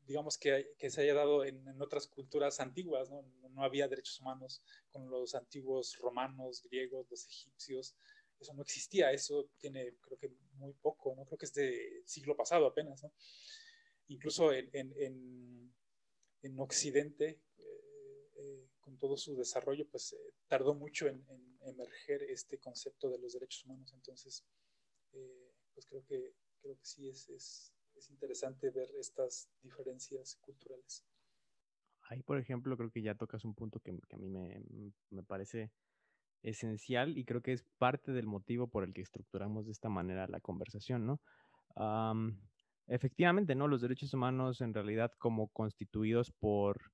digamos, 0.00 0.38
que, 0.38 0.74
que, 0.78 0.90
se 0.90 1.02
haya 1.02 1.14
dado 1.14 1.44
en, 1.44 1.80
otras 1.80 2.08
culturas 2.08 2.58
antiguas, 2.60 3.10
¿no? 3.10 3.22
¿no? 3.50 3.62
había 3.62 3.88
derechos 3.88 4.20
humanos 4.20 4.62
con 4.90 5.08
los 5.08 5.34
antiguos 5.34 5.96
romanos, 5.98 6.62
griegos, 6.62 7.06
los 7.08 7.26
egipcios. 7.26 7.94
Eso 8.40 8.52
no 8.52 8.62
existía, 8.62 9.12
eso 9.12 9.48
tiene, 9.58 9.94
creo 10.00 10.18
que 10.18 10.30
muy 10.56 10.72
poco, 10.74 11.14
¿no? 11.14 11.24
Creo 11.24 11.38
que 11.38 11.46
es 11.46 11.54
de 11.54 12.02
siglo 12.04 12.36
pasado 12.36 12.66
apenas, 12.66 13.02
¿no? 13.02 13.12
Incluso 14.08 14.52
en, 14.52 14.68
en, 14.72 15.74
en 16.42 16.60
Occidente, 16.60 17.40
con 18.86 18.96
todo 18.98 19.16
su 19.16 19.34
desarrollo, 19.34 19.84
pues 19.90 20.12
eh, 20.12 20.16
tardó 20.46 20.72
mucho 20.72 21.08
en, 21.08 21.26
emerger 21.62 22.22
este 22.22 22.58
concepto 22.58 23.10
de 23.10 23.18
los 23.18 23.32
derechos 23.32 23.64
humanos. 23.64 23.92
Entonces, 23.92 24.46
eh, 25.12 25.52
pues 25.74 25.84
creo 25.86 26.04
que, 26.04 26.36
creo 26.62 26.78
que 26.78 26.84
sí 26.84 27.08
es, 27.08 27.28
es, 27.28 27.74
es, 27.96 28.08
interesante 28.10 28.70
ver 28.70 28.88
estas 28.94 29.48
diferencias 29.60 30.36
culturales. 30.36 31.04
Ahí, 32.02 32.22
por 32.22 32.38
ejemplo, 32.38 32.76
creo 32.76 32.92
que 32.92 33.02
ya 33.02 33.16
tocas 33.16 33.44
un 33.44 33.56
punto 33.56 33.80
que, 33.80 33.98
que 34.08 34.14
a 34.14 34.18
mí 34.20 34.28
me, 34.28 34.62
me, 35.10 35.24
parece 35.24 35.72
esencial 36.42 37.18
y 37.18 37.24
creo 37.24 37.42
que 37.42 37.52
es 37.52 37.64
parte 37.78 38.12
del 38.12 38.26
motivo 38.26 38.68
por 38.68 38.84
el 38.84 38.92
que 38.92 39.02
estructuramos 39.02 39.66
de 39.66 39.72
esta 39.72 39.88
manera 39.88 40.26
la 40.28 40.40
conversación, 40.40 41.06
¿no? 41.06 41.20
efectivamente, 42.88 43.54
¿no? 43.54 43.68
Los 43.68 43.82
derechos 43.82 44.14
humanos 44.14 44.60
en 44.62 44.72
realidad 44.72 45.12
como 45.18 45.48
constituidos 45.48 46.30
por 46.32 46.92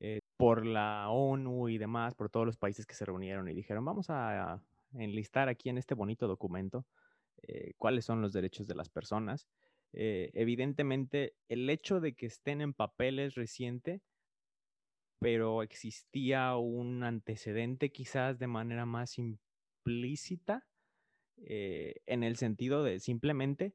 eh, 0.00 0.20
por 0.36 0.66
la 0.66 1.08
ONU 1.08 1.68
y 1.70 1.78
demás, 1.78 2.14
por 2.14 2.28
todos 2.28 2.44
los 2.44 2.58
países 2.58 2.84
que 2.84 2.94
se 2.94 3.06
reunieron 3.06 3.48
y 3.48 3.54
dijeron, 3.54 3.84
vamos 3.84 4.10
a 4.10 4.60
enlistar 4.92 5.48
aquí 5.48 5.70
en 5.70 5.78
este 5.78 5.94
bonito 5.94 6.28
documento 6.28 6.84
eh, 7.42 7.72
cuáles 7.78 8.04
son 8.04 8.20
los 8.20 8.32
derechos 8.34 8.66
de 8.66 8.74
las 8.74 8.90
personas. 8.90 9.48
Eh, 9.94 10.30
evidentemente, 10.34 11.34
el 11.48 11.70
hecho 11.70 12.00
de 12.00 12.14
que 12.14 12.26
estén 12.26 12.60
en 12.60 12.74
papel 12.74 13.18
es 13.18 13.34
reciente, 13.34 14.02
pero 15.18 15.62
existía 15.62 16.56
un 16.56 17.02
antecedente 17.02 17.90
quizás 17.90 18.38
de 18.38 18.46
manera 18.46 18.86
más 18.86 19.18
implícita, 19.18 20.66
en 21.38 22.22
el 22.22 22.36
sentido 22.36 22.82
de 22.82 22.98
simplemente 22.98 23.74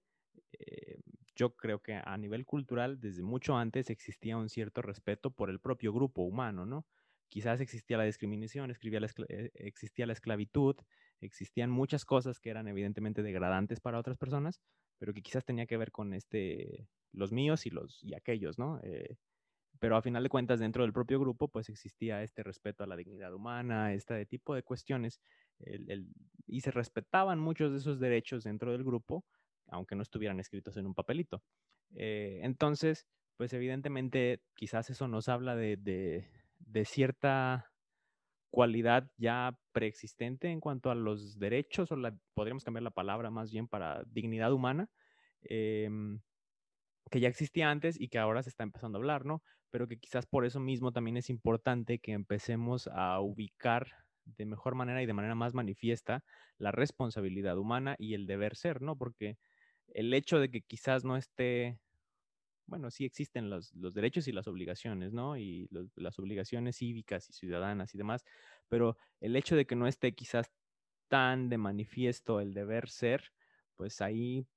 yo 1.36 1.56
creo 1.56 1.82
que 1.82 1.94
a 2.04 2.18
nivel 2.18 2.46
cultural, 2.46 3.00
desde 3.00 3.24
mucho 3.24 3.58
antes 3.58 3.90
existía 3.90 4.38
un 4.38 4.50
cierto 4.50 4.82
respeto 4.82 5.32
por 5.32 5.50
el 5.50 5.60
propio 5.60 5.94
grupo 5.94 6.22
humano, 6.22 6.66
¿no? 6.66 6.86
Quizás 7.30 7.62
existía 7.62 7.98
la 7.98 8.04
discriminación, 8.04 8.70
eh, 8.70 9.52
existía 9.56 10.06
la 10.06 10.14
esclavitud, 10.14 10.76
existían 11.22 11.72
muchas 11.72 12.04
cosas 12.06 12.40
que 12.40 12.50
eran 12.50 12.68
evidentemente 12.68 13.24
degradantes 13.24 13.80
para 13.80 14.00
otras 14.00 14.18
personas, 14.18 14.62
pero 14.98 15.14
que 15.14 15.22
quizás 15.22 15.46
tenía 15.46 15.66
que 15.66 15.78
ver 15.78 15.92
con 15.92 16.14
este, 16.14 16.88
los 17.14 17.32
míos 17.32 17.66
y 17.66 17.70
los 17.70 18.04
y 18.04 18.14
aquellos, 18.14 18.60
¿no? 18.60 18.80
Eh, 18.84 19.18
pero 19.82 19.98
a 19.98 20.02
final 20.04 20.22
de 20.22 20.30
cuentas 20.30 20.60
dentro 20.60 20.84
del 20.84 20.94
propio 20.94 21.20
grupo 21.20 21.48
pues 21.48 21.68
existía 21.68 22.22
este 22.22 22.44
respeto 22.44 22.84
a 22.84 22.88
la 22.88 22.96
dignidad 22.96 23.34
humana, 23.34 23.94
este 23.94 24.28
tipo 24.28 24.54
de 24.54 24.62
cuestiones, 24.62 25.20
y 26.46 26.62
se 26.62 26.70
respetaban 26.70 27.40
muchos 27.40 27.72
de 27.72 27.80
esos 27.80 28.00
derechos 28.00 28.44
dentro 28.44 28.74
del 28.74 28.84
grupo, 28.84 29.26
aunque 29.70 29.96
no 29.96 30.04
estuvieran 30.04 30.40
escritos 30.40 30.78
en 30.78 30.86
un 30.86 30.94
papelito. 30.94 31.42
Eh, 31.96 32.42
entonces, 32.44 33.08
pues 33.38 33.54
evidentemente 33.54 34.44
quizás 34.56 34.92
eso 34.92 35.08
nos 35.08 35.28
habla 35.30 35.56
de, 35.56 36.30
cierta 36.86 37.72
cualidad 38.52 39.12
ya 39.18 39.58
preexistente 39.72 40.50
en 40.50 40.60
cuanto 40.60 40.92
a 40.92 40.96
los 40.96 41.40
derechos, 41.40 41.92
o 41.92 41.96
la, 41.96 42.16
podríamos 42.36 42.64
cambiar 42.64 42.84
la 42.84 42.92
palabra 42.92 43.32
más 43.32 43.50
bien 43.52 43.68
para 43.68 44.04
dignidad 44.06 44.54
humana, 44.54 44.92
em, 45.42 46.22
que 47.12 47.20
ya 47.20 47.28
existía 47.28 47.70
antes 47.70 48.00
y 48.00 48.08
que 48.08 48.18
ahora 48.18 48.42
se 48.42 48.50
está 48.50 48.64
empezando 48.64 48.98
a 48.98 49.02
hablar, 49.02 49.26
¿no? 49.26 49.44
Pero 49.70 49.88
que 49.88 50.00
quizás 50.00 50.26
por 50.26 50.46
eso 50.46 50.60
mismo 50.60 50.94
también 50.94 51.18
es 51.18 51.30
importante 51.30 52.00
que 52.00 52.14
empecemos 52.14 52.88
a 52.88 53.20
ubicar 53.20 53.92
de 54.26 54.46
mejor 54.46 54.76
manera 54.76 55.04
y 55.04 55.06
de 55.06 55.14
manera 55.14 55.36
más 55.36 55.54
manifiesta 55.54 56.24
la 56.58 56.72
responsabilidad 56.72 57.58
humana 57.58 57.96
y 58.00 58.14
el 58.14 58.28
deber 58.28 58.56
ser, 58.56 58.82
¿no? 58.82 58.98
Porque 58.98 59.38
el 59.88 60.14
hecho 60.14 60.40
de 60.40 60.50
que 60.50 60.62
quizás 60.62 61.04
no 61.04 61.18
esté, 61.18 61.78
bueno, 62.66 62.90
sí 62.92 63.04
existen 63.04 63.50
los, 63.50 63.74
derechos 63.94 64.30
y 64.30 64.32
las 64.32 64.48
obligaciones, 64.48 65.12
¿no? 65.12 65.36
Y 65.36 65.68
las 65.96 66.18
obligaciones 66.18 66.78
cívicas 66.78 67.30
y 67.30 67.34
ciudadanas 67.34 67.94
y 67.94 67.98
demás, 67.98 68.24
pero 68.70 68.96
el 69.20 69.36
hecho 69.36 69.58
de 69.58 69.66
que 69.66 69.76
no 69.76 69.86
esté 69.86 70.14
quizás 70.14 70.50
tan 71.10 71.50
de 71.50 71.58
manifiesto 71.58 72.40
el 72.40 72.54
deber 72.54 72.90
ser, 72.90 73.34
pues 73.76 74.00
ahí 74.00 74.48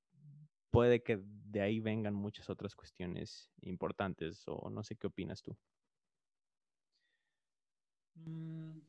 puede 0.75 1.05
que 1.05 1.21
de 1.23 1.61
ahí 1.61 1.79
vengan 1.79 2.15
muchas 2.15 2.51
otras 2.51 2.75
cuestiones 2.75 3.49
importantes 3.61 4.43
o 4.49 4.69
no 4.71 4.83
sé 4.83 4.97
qué 4.97 5.07
opinas 5.07 5.41
tú. 5.41 5.57
Mm, 8.17 8.81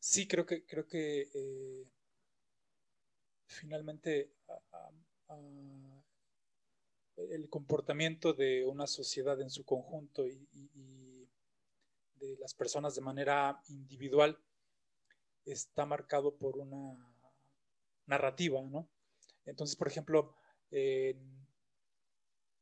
sí, 0.00 0.26
creo 0.26 0.44
que, 0.44 0.66
creo 0.66 0.88
que 0.88 1.30
eh, 1.32 1.88
finalmente 3.46 4.32
el 7.16 7.48
comportamiento 7.48 8.32
de 8.32 8.66
una 8.66 8.88
sociedad 8.88 9.40
en 9.40 9.50
su 9.50 9.64
conjunto 9.64 10.26
y, 10.26 11.28
de 12.16 12.36
las 12.38 12.54
personas 12.54 12.94
de 12.94 13.02
manera 13.02 13.60
individual 13.68 14.38
está 15.44 15.84
marcado 15.84 16.36
por 16.36 16.56
una 16.56 16.96
narrativa, 18.06 18.62
¿no? 18.62 18.88
Entonces, 19.44 19.76
por 19.76 19.88
ejemplo, 19.88 20.34
en 20.70 21.46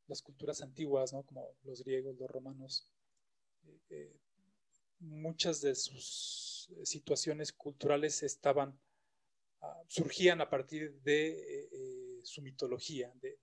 las 0.07 0.21
culturas 0.21 0.61
antiguas, 0.61 1.13
¿no? 1.13 1.23
Como 1.23 1.55
los 1.63 1.83
griegos, 1.83 2.17
los 2.17 2.29
romanos, 2.29 2.87
eh, 3.65 3.79
eh, 3.89 4.19
muchas 4.99 5.61
de 5.61 5.75
sus 5.75 6.69
situaciones 6.83 7.51
culturales 7.51 8.23
estaban, 8.23 8.79
ah, 9.61 9.83
surgían 9.87 10.41
a 10.41 10.49
partir 10.49 11.01
de 11.01 11.67
eh, 11.71 12.21
su 12.23 12.41
mitología, 12.41 13.11
de, 13.21 13.37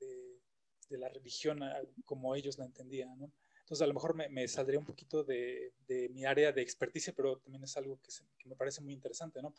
la 0.90 1.08
religión 1.08 1.60
como 2.04 2.34
ellos 2.34 2.58
la 2.58 2.64
entendían, 2.64 3.16
¿no? 3.16 3.32
Entonces, 3.70 3.84
a 3.84 3.86
lo 3.86 3.94
mejor 3.94 4.16
me, 4.16 4.48
saldría 4.48 4.80
un 4.80 4.84
poquito 4.84 5.22
de, 5.22 5.72
mi 6.10 6.24
área 6.24 6.50
de 6.50 6.60
experticia, 6.60 7.12
pero 7.12 7.38
también 7.38 7.62
es 7.62 7.76
algo 7.76 8.00
que, 8.02 8.10
me 8.48 8.56
parece 8.56 8.80
muy 8.80 8.92
interesante, 8.92 9.40
¿no? 9.40 9.54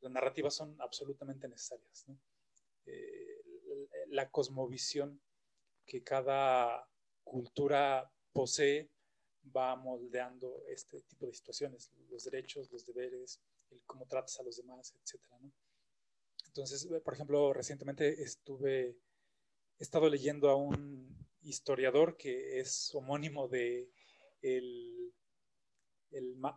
Las 0.00 0.10
narrativas 0.10 0.56
son 0.56 0.74
absolutamente 0.80 1.46
necesarias, 1.46 2.04
¿no? 2.08 2.18
Eh, 2.86 3.23
la 4.08 4.30
cosmovisión 4.30 5.20
que 5.86 6.02
cada 6.02 6.88
cultura 7.22 8.10
posee 8.32 8.90
va 9.54 9.76
moldeando 9.76 10.64
este 10.68 11.02
tipo 11.02 11.26
de 11.26 11.34
situaciones, 11.34 11.90
los 12.10 12.24
derechos, 12.24 12.70
los 12.70 12.86
deberes, 12.86 13.40
el 13.70 13.82
cómo 13.84 14.06
tratas 14.06 14.40
a 14.40 14.42
los 14.42 14.56
demás, 14.56 14.94
¿no? 15.40 15.52
Entonces, 16.46 16.86
por 17.02 17.14
ejemplo, 17.14 17.52
recientemente 17.52 18.22
estuve, 18.22 18.96
estado 19.78 20.08
leyendo 20.08 20.48
a 20.50 20.56
un 20.56 21.26
historiador 21.42 22.16
que 22.16 22.60
es 22.60 22.94
homónimo 22.94 23.48
de 23.48 23.90
el, 24.40 25.12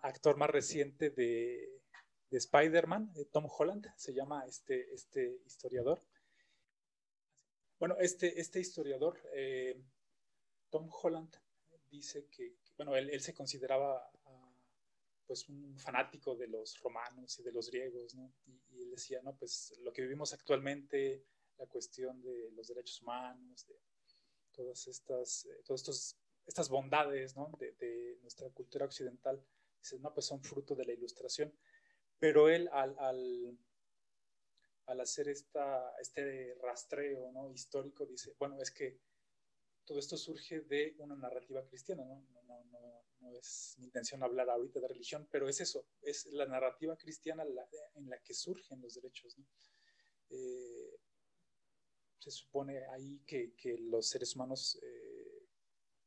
actor 0.03 0.38
más 0.38 0.51
reciente 0.51 1.10
de, 1.10 1.81
de 2.29 2.38
Spider-Man, 2.38 3.12
Tom 3.31 3.47
Holland, 3.49 3.88
se 3.95 4.13
llama 4.13 4.45
este, 4.45 4.93
este 4.93 5.41
historiador. 5.45 6.03
Bueno, 7.79 7.95
este, 7.99 8.39
este 8.39 8.59
historiador, 8.59 9.19
eh, 9.33 9.79
Tom 10.69 10.89
Holland, 10.91 11.35
dice 11.89 12.27
que, 12.27 12.55
bueno, 12.75 12.95
él, 12.95 13.21
se 13.21 13.33
consideraba 13.33 14.11
ah, 14.25 14.51
pues 15.25 15.47
un 15.47 15.77
fanático 15.77 16.35
de 16.35 16.47
los 16.47 16.79
romanos 16.81 17.37
y 17.39 17.43
de 17.43 17.51
los 17.51 17.69
griegos, 17.69 18.15
¿no? 18.15 18.33
Y, 18.45 18.81
él 18.81 18.91
decía, 18.91 19.21
no, 19.21 19.35
pues 19.35 19.75
lo 19.83 19.93
que 19.93 20.01
vivimos 20.01 20.33
actualmente, 20.33 21.23
la 21.57 21.67
cuestión 21.67 22.21
de 22.21 22.51
los 22.51 22.67
derechos 22.67 23.01
humanos, 23.01 23.67
de 23.67 23.75
todas 24.51 24.87
estas, 24.87 25.45
eh, 25.45 25.61
estos, 25.69 26.17
estas 26.47 26.69
bondades 26.69 27.35
de, 27.59 28.17
nuestra 28.21 28.49
cultura 28.49 28.85
occidental, 28.85 29.43
no, 29.99 30.13
pues 30.13 30.25
son 30.25 30.41
fruto 30.41 30.75
de 30.75 30.85
la 30.85 30.93
ilustración. 30.93 31.53
Pero 32.19 32.49
él 32.49 32.67
al, 32.71 33.57
al 34.88 35.02
hacer 35.02 35.28
este 35.30 36.56
rastreo 36.62 37.32
¿no? 37.32 37.52
histórico 37.52 38.06
dice, 38.06 38.34
bueno, 38.39 38.62
es 38.62 38.71
que 38.71 39.00
todo 39.86 40.00
esto 40.00 40.17
surge 40.17 40.62
de 40.62 40.95
una 41.00 41.15
narrativa 41.15 41.65
cristiana, 41.65 42.04
¿no? 42.04 42.26
No, 42.32 42.63
no, 42.65 43.06
no 43.19 43.32
es 43.38 43.76
mi 43.78 43.86
intención 43.86 44.23
hablar 44.23 44.50
ahorita 44.50 44.80
de 44.80 44.88
religión, 44.88 45.28
pero 45.32 45.47
es 45.47 45.62
eso, 45.62 45.86
es 46.02 46.26
la 46.28 46.45
narrativa 46.45 46.97
cristiana 46.97 47.43
en 47.95 48.10
la 48.10 48.21
que 48.21 48.34
surgen 48.34 48.82
los 48.82 48.95
derechos. 48.95 49.38
Eh, 50.30 51.00
se 52.19 52.32
supone 52.32 52.86
ahí 52.88 53.21
que, 53.26 53.54
que 53.56 53.78
los 53.78 54.08
seres 54.10 54.36
humanos 54.36 54.78
eh, 54.82 55.47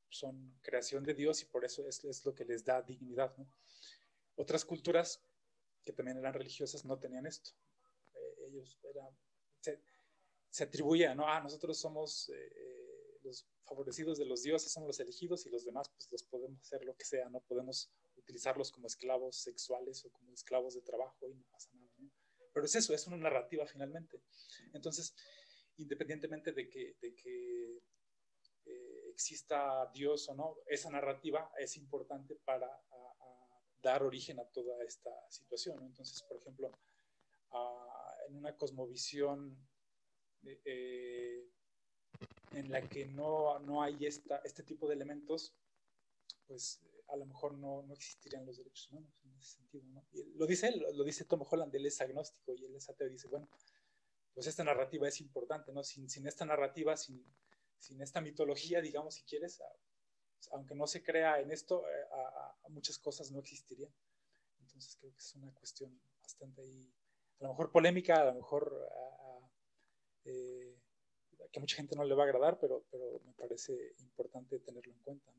son 0.09 0.59
creación 0.61 1.05
de 1.05 1.15
Dios 1.15 1.43
y 1.43 1.47
por 1.47 1.65
eso 1.65 1.87
es, 1.87 2.05
es 2.05 2.25
lo 2.25 2.35
que 2.35 2.45
les 2.45 2.65
da 2.65 2.83
dignidad. 2.83 3.35
Otras 4.37 4.65
culturas 4.65 5.23
que 5.83 5.93
también 5.93 6.19
eran 6.19 6.35
religiosas 6.35 6.85
no 6.85 6.99
tenían 6.99 7.27
esto. 7.27 7.53
Eh, 8.41 8.47
ellos 8.49 8.79
eran, 8.83 9.17
se, 9.61 9.81
se, 10.49 10.65
atribuían, 10.65 11.17
¿no? 11.17 11.29
Ah, 11.29 11.41
nosotros 11.41 11.79
somos 11.79 12.29
eh, 12.31 13.19
los 13.23 13.47
favorecidos 13.65 14.19
de 14.19 14.27
los 14.27 14.43
dioses, 14.43 14.73
somos 14.73 14.89
los 14.89 15.01
elegidos 15.01 15.47
y 15.47 15.51
los 15.51 15.65
demás 15.65 15.89
pues 15.91 16.11
los 16.11 16.23
podemos 16.25 16.61
hacer 16.61 16.85
lo 16.85 16.97
que 16.97 17.05
sea, 17.05 17.29
no 17.29 17.41
podemos 17.41 17.91
utilizarlos 18.17 18.71
como 18.73 18.87
esclavos 18.87 19.37
sexuales 19.37 20.05
o 20.05 20.11
como 20.11 20.33
esclavos 20.33 20.75
de 20.75 20.83
trabajo 20.83 21.29
y 21.29 21.35
no 21.35 21.45
pasa 21.51 21.71
nada. 21.75 21.93
¿no? 21.99 22.11
Pero 22.53 22.67
es 22.67 22.75
eso, 22.75 22.95
es 22.95 23.07
una 23.07 23.17
narrativa 23.17 23.67
finalmente. 23.67 24.23
Entonces, 24.73 25.15
independientemente 25.77 26.53
de 26.53 26.69
que, 26.69 26.97
de 27.01 27.15
que 27.15 27.83
eh, 28.67 29.11
exista 29.11 29.89
Dios 29.93 30.29
o 30.29 30.35
no, 30.35 30.57
esa 30.67 30.91
narrativa 30.91 31.53
es 31.59 31.77
importante 31.77 32.35
para 32.45 32.69
dar 33.83 34.03
origen 34.03 34.39
a 34.41 34.45
toda 34.45 34.83
esta 34.85 35.11
situación. 35.31 35.83
Entonces, 35.85 36.23
por 36.23 36.39
ejemplo, 36.39 36.71
en 38.29 38.37
una 38.37 38.57
cosmovisión 38.57 39.57
eh, 40.45 41.49
en 42.53 42.71
la 42.71 42.89
que 42.89 43.07
no, 43.07 43.59
no 43.61 43.83
hay 43.83 44.07
esta, 44.07 44.39
este 44.45 44.63
tipo 44.63 44.89
de 44.89 44.95
elementos, 44.95 45.55
pues 46.47 46.81
a 47.09 47.17
lo 47.17 47.27
mejor 47.27 47.55
no, 47.55 47.83
no, 47.83 47.95
existirían 47.95 48.47
los 48.47 48.57
derechos 48.57 48.91
humanos 48.91 49.13
en 49.25 49.37
ese 49.39 49.57
sentido. 49.57 49.85
¿no? 49.89 50.07
Lo 50.37 50.47
dice 50.47 50.69
él, 50.69 50.85
lo 50.95 51.05
dice 51.05 51.25
Tom 51.25 51.43
Holland, 51.49 51.75
él 51.75 51.87
es 51.87 52.01
agnóstico 52.01 52.55
y 52.55 52.65
él 52.65 52.75
es 52.75 52.89
ateo 52.89 53.09
y 53.09 53.13
dice, 53.13 53.29
bueno, 53.29 53.49
pues 54.35 54.47
esta 54.47 54.65
narrativa 54.65 55.09
es 55.09 55.21
importante, 55.21 55.73
¿no? 55.73 55.83
Sin, 55.83 56.09
sin 56.09 56.27
esta 56.27 56.45
narrativa, 56.45 56.97
sin, 56.97 57.25
sin, 57.79 58.01
esta 58.01 58.21
mitología, 58.21 58.81
digamos, 58.81 59.15
si 59.15 59.23
quieres, 59.25 59.61
aunque 60.53 60.75
no 60.75 60.87
se 60.87 61.03
crea 61.03 61.41
en 61.41 61.51
esto, 61.51 61.87
eh, 61.89 62.05
a, 62.13 62.69
muchas 62.69 62.99
cosas 62.99 63.31
no 63.31 63.41
existirían. 63.41 63.93
Entonces 64.61 64.97
creo 64.97 65.13
que 65.13 65.19
es 65.19 65.35
una 65.35 65.53
cuestión 65.53 66.01
bastante 66.23 66.63
ahí, 66.63 66.93
a 67.41 67.45
lo 67.45 67.49
mejor 67.51 67.71
polémica, 67.71 68.21
a 68.21 68.25
lo 68.27 68.35
mejor 68.35 68.73
eh, 70.25 70.77
que 71.51 71.59
a 71.59 71.61
mucha 71.61 71.77
gente 71.77 71.97
no 71.97 72.05
le 72.05 72.15
va 72.15 72.25
a 72.25 72.27
agradar, 72.27 72.59
pero, 72.61 72.85
pero 72.91 73.21
me 73.25 73.33
parece 73.33 73.95
importante 73.99 74.61
tenerlo 74.61 74.93
en 74.93 75.01
cuenta, 75.01 75.33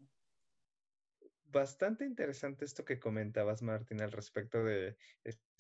bastante 1.52 2.06
interesante 2.06 2.66
esto 2.66 2.86
que 2.86 3.00
comentabas, 3.00 3.62
Martín, 3.62 4.02
al 4.02 4.12
respecto 4.12 4.64
de 4.64 4.98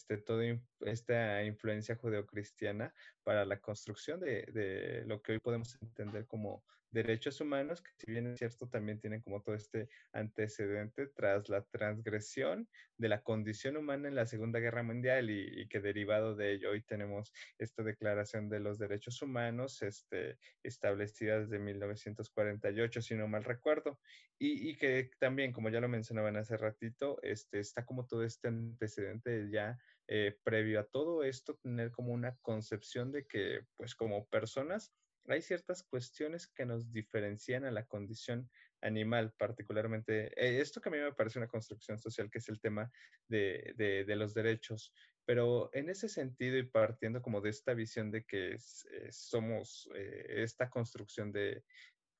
este, 0.01 0.17
toda 0.17 0.43
esta 0.81 1.43
influencia 1.43 1.95
judeocristiana 1.95 2.91
para 3.23 3.45
la 3.45 3.59
construcción 3.59 4.19
de, 4.19 4.47
de, 4.51 5.03
lo 5.05 5.21
que 5.21 5.33
hoy 5.33 5.39
podemos 5.39 5.77
entender 5.79 6.25
como 6.25 6.63
derechos 6.91 7.39
humanos, 7.39 7.81
que 7.81 7.91
si 7.97 8.11
bien 8.11 8.27
es 8.27 8.37
cierto, 8.37 8.67
también 8.67 8.99
tienen 8.99 9.21
como 9.21 9.41
todo 9.41 9.55
este 9.55 9.89
antecedente 10.11 11.07
tras 11.07 11.47
la 11.49 11.63
transgresión 11.63 12.67
de 12.97 13.09
la 13.09 13.21
condición 13.21 13.77
humana 13.77 14.09
en 14.09 14.15
la 14.15 14.25
Segunda 14.25 14.59
Guerra 14.59 14.83
Mundial 14.83 15.29
y, 15.29 15.67
que 15.69 15.79
derivado 15.79 16.35
de 16.35 16.51
ello 16.53 16.71
hoy 16.71 16.81
tenemos 16.81 17.31
esta 17.57 17.81
Declaración 17.81 18.49
de 18.49 18.59
los 18.59 18.77
Derechos 18.77 19.21
Humanos 19.21 19.81
este, 19.81 20.37
establecida 20.63 21.39
desde 21.39 21.59
1948, 21.59 23.01
si 23.01 23.15
no 23.15 23.27
mal 23.27 23.45
recuerdo, 23.45 23.99
y, 24.37 24.69
y, 24.69 24.75
que 24.75 25.11
también, 25.19 25.53
como 25.53 25.69
ya 25.69 25.79
lo 25.79 25.87
mencionaban 25.87 26.35
hace 26.35 26.57
ratito, 26.57 27.19
este, 27.21 27.59
está 27.59 27.85
como 27.85 28.05
todo 28.05 28.23
este 28.23 28.49
antecedente 28.49 29.49
ya 29.49 29.79
eh, 30.07 30.37
previo 30.43 30.79
a 30.79 30.85
todo 30.85 31.23
esto, 31.23 31.57
tener 31.57 31.91
como 31.91 32.13
una 32.13 32.35
concepción 32.41 33.11
de 33.11 33.25
que, 33.25 33.61
pues 33.77 33.95
como 33.95 34.27
personas, 34.27 34.93
hay 35.27 35.41
ciertas 35.41 35.83
cuestiones 35.83 36.47
que 36.47 36.65
nos 36.65 36.91
diferencian 36.91 37.65
a 37.65 37.71
la 37.71 37.85
condición 37.85 38.49
animal, 38.81 39.33
particularmente 39.37 40.27
eh, 40.35 40.61
esto 40.61 40.81
que 40.81 40.89
a 40.89 40.91
mí 40.91 40.97
me 40.97 41.13
parece 41.13 41.39
una 41.39 41.47
construcción 41.47 41.99
social, 41.99 42.29
que 42.29 42.39
es 42.39 42.49
el 42.49 42.59
tema 42.59 42.91
de, 43.27 43.73
de, 43.77 44.15
los 44.15 44.33
derechos. 44.33 44.93
Pero 45.25 45.69
en 45.73 45.89
ese 45.89 46.09
sentido 46.09 46.57
y 46.57 46.63
partiendo 46.63 47.21
como 47.21 47.41
de 47.41 47.51
esta 47.51 47.73
visión 47.73 48.11
de 48.11 48.25
que 48.25 48.53
eh, 48.53 49.11
somos 49.11 49.87
eh, 49.95 50.25
esta 50.43 50.69
construcción 50.69 51.31
de 51.31 51.63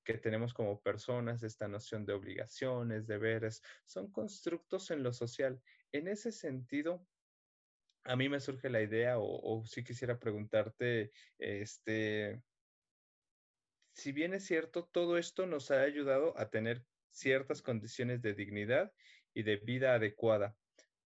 que 0.04 0.18
tenemos 0.18 0.54
como 0.54 0.82
personas, 0.82 1.44
esta 1.44 1.68
noción 1.68 2.06
de 2.06 2.14
obligaciones, 2.14 3.08
deberes, 3.08 3.62
son 3.86 4.12
constructos 4.12 4.90
en 4.92 5.04
lo 5.04 5.14
social. 5.14 5.62
En 5.92 6.08
ese 6.08 6.32
sentido, 6.32 7.06
a 8.04 8.16
mí 8.16 8.30
me 8.30 8.40
surge 8.40 8.70
la 8.70 8.82
idea, 8.82 9.20
o, 9.20 9.60
o 9.60 9.66
si 9.66 9.84
quisiera 9.84 10.20
preguntarte, 10.20 11.12
este, 11.38 12.42
si 13.94 14.12
bien 14.12 14.34
es 14.34 14.46
cierto, 14.46 14.86
todo 14.86 15.18
esto 15.18 15.46
nos 15.46 15.72
ha 15.72 15.82
ayudado 15.82 16.38
a 16.38 16.50
tener 16.50 16.84
ciertas 17.12 17.62
condiciones 17.62 18.22
de 18.22 18.34
dignidad 18.34 18.92
y 19.34 19.44
de 19.44 19.58
vida 19.58 19.94
adecuada, 19.94 20.56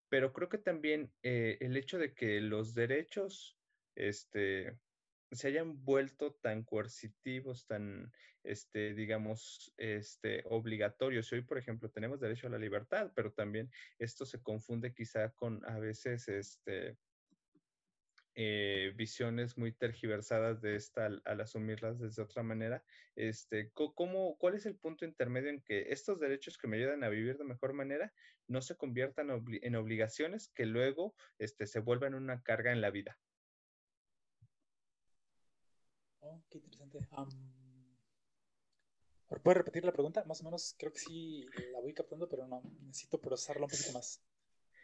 pero 0.09 0.33
creo 0.33 0.49
que 0.49 0.57
también 0.57 1.11
eh, 1.23 1.57
el 1.61 1.75
hecho 1.77 1.97
de 1.97 2.13
que 2.13 2.39
los 2.41 2.73
derechos 2.73 3.57
este, 3.95 4.77
se 5.31 5.47
hayan 5.47 5.83
vuelto 5.83 6.33
tan 6.41 6.63
coercitivos, 6.63 7.65
tan, 7.65 8.11
este, 8.45 8.93
digamos, 8.93 9.73
este, 9.77 10.43
obligatorios. 10.45 11.31
Hoy, 11.31 11.41
por 11.41 11.57
ejemplo, 11.57 11.89
tenemos 11.89 12.19
derecho 12.19 12.47
a 12.47 12.51
la 12.51 12.57
libertad, 12.57 13.11
pero 13.15 13.31
también 13.31 13.69
esto 13.99 14.25
se 14.25 14.41
confunde 14.41 14.93
quizá 14.93 15.29
con 15.31 15.63
a 15.65 15.79
veces, 15.79 16.27
este, 16.27 16.97
eh, 18.37 18.91
visiones 18.97 19.57
muy 19.57 19.71
tergiversadas 19.71 20.61
de 20.61 20.75
esta 20.75 21.05
al, 21.05 21.21
asumirlas 21.39 21.99
desde 21.99 22.21
otra 22.21 22.43
manera. 22.43 22.83
Este, 23.15 23.71
¿cómo, 23.71 24.37
¿Cuál 24.37 24.55
es 24.55 24.65
el 24.65 24.75
punto 24.75 25.05
intermedio 25.05 25.49
en 25.49 25.61
que 25.61 25.93
estos 25.93 26.19
derechos 26.19 26.57
que 26.57 26.67
me 26.67 26.75
ayudan 26.75 27.05
a 27.05 27.09
vivir 27.09 27.37
de 27.37 27.45
mejor 27.45 27.71
manera 27.71 28.13
no 28.47 28.61
se 28.61 28.75
conviertan 28.75 29.29
en 29.61 29.75
obligaciones 29.75 30.49
que 30.49 30.65
luego 30.65 31.15
este, 31.39 31.65
se 31.65 31.79
vuelvan 31.79 32.13
una 32.13 32.43
carga 32.43 32.73
en 32.73 32.81
la 32.81 32.91
vida? 32.91 33.17
Oh, 36.19 36.43
qué 36.49 36.57
interesante. 36.57 37.37
¿Puedes 39.27 39.57
repetir 39.57 39.83
la 39.85 39.91
pregunta? 39.91 40.23
Más 40.25 40.41
o 40.41 40.45
menos 40.45 40.75
creo 40.77 40.91
que 40.91 40.99
sí 40.99 41.45
la 41.73 41.79
voy 41.79 41.93
captando, 41.93 42.29
pero 42.29 42.47
no, 42.47 42.61
necesito 42.81 43.19
procesarla 43.19 43.65
un 43.65 43.71
poquito 43.71 43.91
más. 43.93 44.21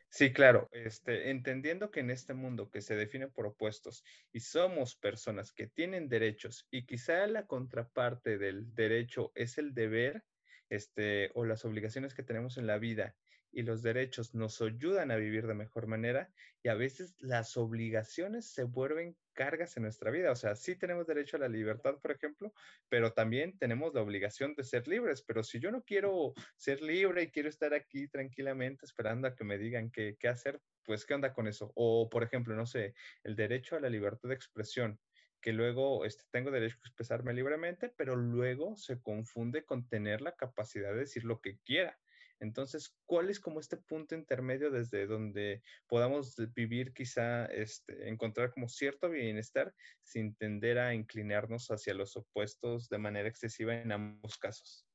Sí, 0.10 0.34
claro, 0.34 0.68
este, 0.74 1.30
entendiendo 1.30 1.90
que 1.90 2.02
en 2.02 2.12
este 2.12 2.34
mundo 2.34 2.70
que 2.70 2.82
se 2.82 2.98
define 2.98 3.30
por 3.30 3.46
opuestos 3.46 4.04
y 4.34 4.42
somos 4.42 4.96
personas 4.98 5.54
que 5.54 5.68
tienen 5.68 6.10
derechos 6.10 6.68
y 6.70 6.86
quizá 6.86 7.26
la 7.28 7.48
contraparte 7.48 8.38
del 8.38 8.74
derecho 8.76 9.32
es 9.36 9.58
el 9.58 9.74
deber, 9.74 10.26
este, 10.70 11.32
o 11.34 11.46
las 11.46 11.64
obligaciones 11.64 12.14
que 12.14 12.24
tenemos 12.24 12.58
en 12.58 12.68
la 12.68 12.78
vida 12.78 13.16
y 13.52 13.64
los 13.64 13.82
derechos 13.82 14.34
nos 14.34 14.62
ayudan 14.62 15.12
a 15.12 15.16
vivir 15.16 15.48
de 15.48 15.54
mejor 15.54 15.88
manera 15.88 16.32
y 16.64 16.70
a 16.70 16.76
veces 16.76 17.16
las 17.20 17.58
obligaciones 17.58 18.46
se 18.46 18.64
vuelven 18.64 19.18
cargas 19.34 19.76
en 19.78 19.84
nuestra 19.84 20.12
vida. 20.12 20.32
O 20.32 20.36
sea, 20.36 20.56
sí 20.56 20.76
tenemos 20.76 21.08
derecho 21.08 21.38
a 21.38 21.40
la 21.40 21.48
libertad, 21.48 22.00
por 22.00 22.12
ejemplo, 22.12 22.54
pero 22.90 23.14
también 23.14 23.58
tenemos 23.58 23.94
la 23.94 24.02
obligación 24.02 24.54
de 24.56 24.64
ser 24.64 24.88
libres. 24.88 25.24
Pero 25.24 25.44
si 25.44 25.60
yo 25.60 25.72
no 25.72 25.84
quiero 25.84 26.34
ser 26.58 26.82
libre 26.82 27.24
y 27.24 27.32
quiero 27.32 27.50
estar 27.50 27.74
aquí 27.74 28.08
tranquilamente 28.08 28.86
esperando 28.86 29.28
a 29.28 29.36
que 29.36 29.44
me 29.44 29.58
digan 29.58 29.90
qué, 29.90 30.18
qué 30.20 30.28
hacer, 30.28 30.62
pues 30.84 31.06
¿qué 31.06 31.14
onda 31.14 31.34
con 31.34 31.48
eso? 31.48 31.72
O, 31.76 32.10
por 32.10 32.24
ejemplo, 32.24 32.56
no 32.56 32.66
sé, 32.66 32.94
el 33.24 33.36
derecho 33.36 33.76
a 33.76 33.80
la 33.80 33.90
libertad 33.90 34.30
de 34.30 34.36
expresión 34.36 35.00
que 35.42 35.54
luego 35.54 36.06
este, 36.06 36.24
tengo 36.30 36.52
derecho 36.52 36.78
a 36.78 36.88
expresarme 36.88 37.34
libremente, 37.34 37.92
pero 37.98 38.16
luego 38.16 38.78
se 38.78 39.02
confunde 39.02 39.66
con 39.66 39.88
tener 39.88 40.22
la 40.22 40.36
capacidad 40.36 40.94
de 40.94 41.00
decir 41.00 41.24
lo 41.24 41.42
que 41.42 41.58
quiera. 41.66 42.00
Entonces, 42.42 42.96
¿cuál 43.06 43.30
es 43.30 43.40
como 43.40 43.60
este 43.60 43.78
punto 43.78 44.16
intermedio 44.16 44.72
desde 44.72 45.06
donde 45.06 45.62
podamos 45.88 46.36
vivir 46.56 46.92
quizá, 46.92 47.46
este, 47.46 48.10
encontrar 48.10 48.52
como 48.52 48.68
cierto 48.68 49.10
bienestar 49.10 49.74
sin 50.02 50.34
tender 50.36 50.80
a 50.80 50.96
inclinarnos 50.96 51.68
hacia 51.70 51.94
los 51.94 52.18
opuestos 52.18 52.90
de 52.90 52.98
manera 52.98 53.30
excesiva 53.30 53.76
en 53.76 53.92
ambos 53.92 54.40
casos? 54.40 54.88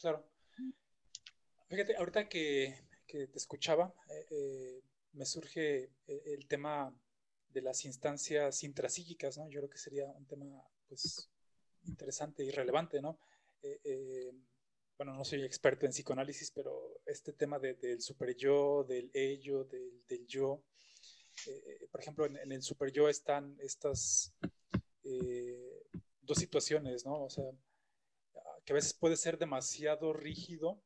Claro. 0.00 0.26
Fíjate, 1.68 1.96
ahorita 1.96 2.28
que, 2.30 2.74
te 3.06 3.36
escuchaba, 3.36 3.94
eh, 4.08 4.26
eh, 4.30 4.82
me 5.12 5.26
surge 5.26 5.90
eh, 6.06 6.22
el 6.24 6.48
tema 6.48 6.98
de 7.50 7.60
las 7.60 7.84
instancias 7.84 8.64
intrapsíquicas, 8.64 9.36
¿no? 9.36 9.50
Yo 9.50 9.60
creo 9.60 9.70
que 9.70 9.78
sería 9.78 10.06
un 10.06 10.26
tema, 10.26 10.46
pues, 10.88 11.30
interesante 11.84 12.42
y 12.42 12.50
relevante, 12.50 13.02
¿no? 13.02 13.18
Bueno, 14.98 15.14
no 15.14 15.24
soy 15.24 15.44
experto 15.44 15.86
en 15.86 15.92
psicoanálisis, 15.92 16.50
pero 16.50 17.00
este 17.06 17.32
tema 17.32 17.60
del 17.60 18.02
super 18.02 18.36
yo, 18.36 18.82
del 18.82 19.10
ello, 19.14 19.64
del, 19.64 20.26
yo, 20.26 20.64
eh, 21.46 21.86
por 21.90 22.00
ejemplo, 22.00 22.26
en, 22.26 22.50
el 22.50 22.62
super 22.62 22.90
yo 22.90 23.08
están 23.08 23.56
estas 23.60 24.34
eh, 25.04 25.84
dos 26.20 26.38
situaciones, 26.38 27.06
¿no? 27.06 27.22
O 27.22 27.30
sea, 27.30 27.44
que 28.64 28.72
a 28.72 28.74
veces 28.74 28.92
puede 28.92 29.16
ser 29.16 29.38
demasiado 29.38 30.12
rígido 30.12 30.82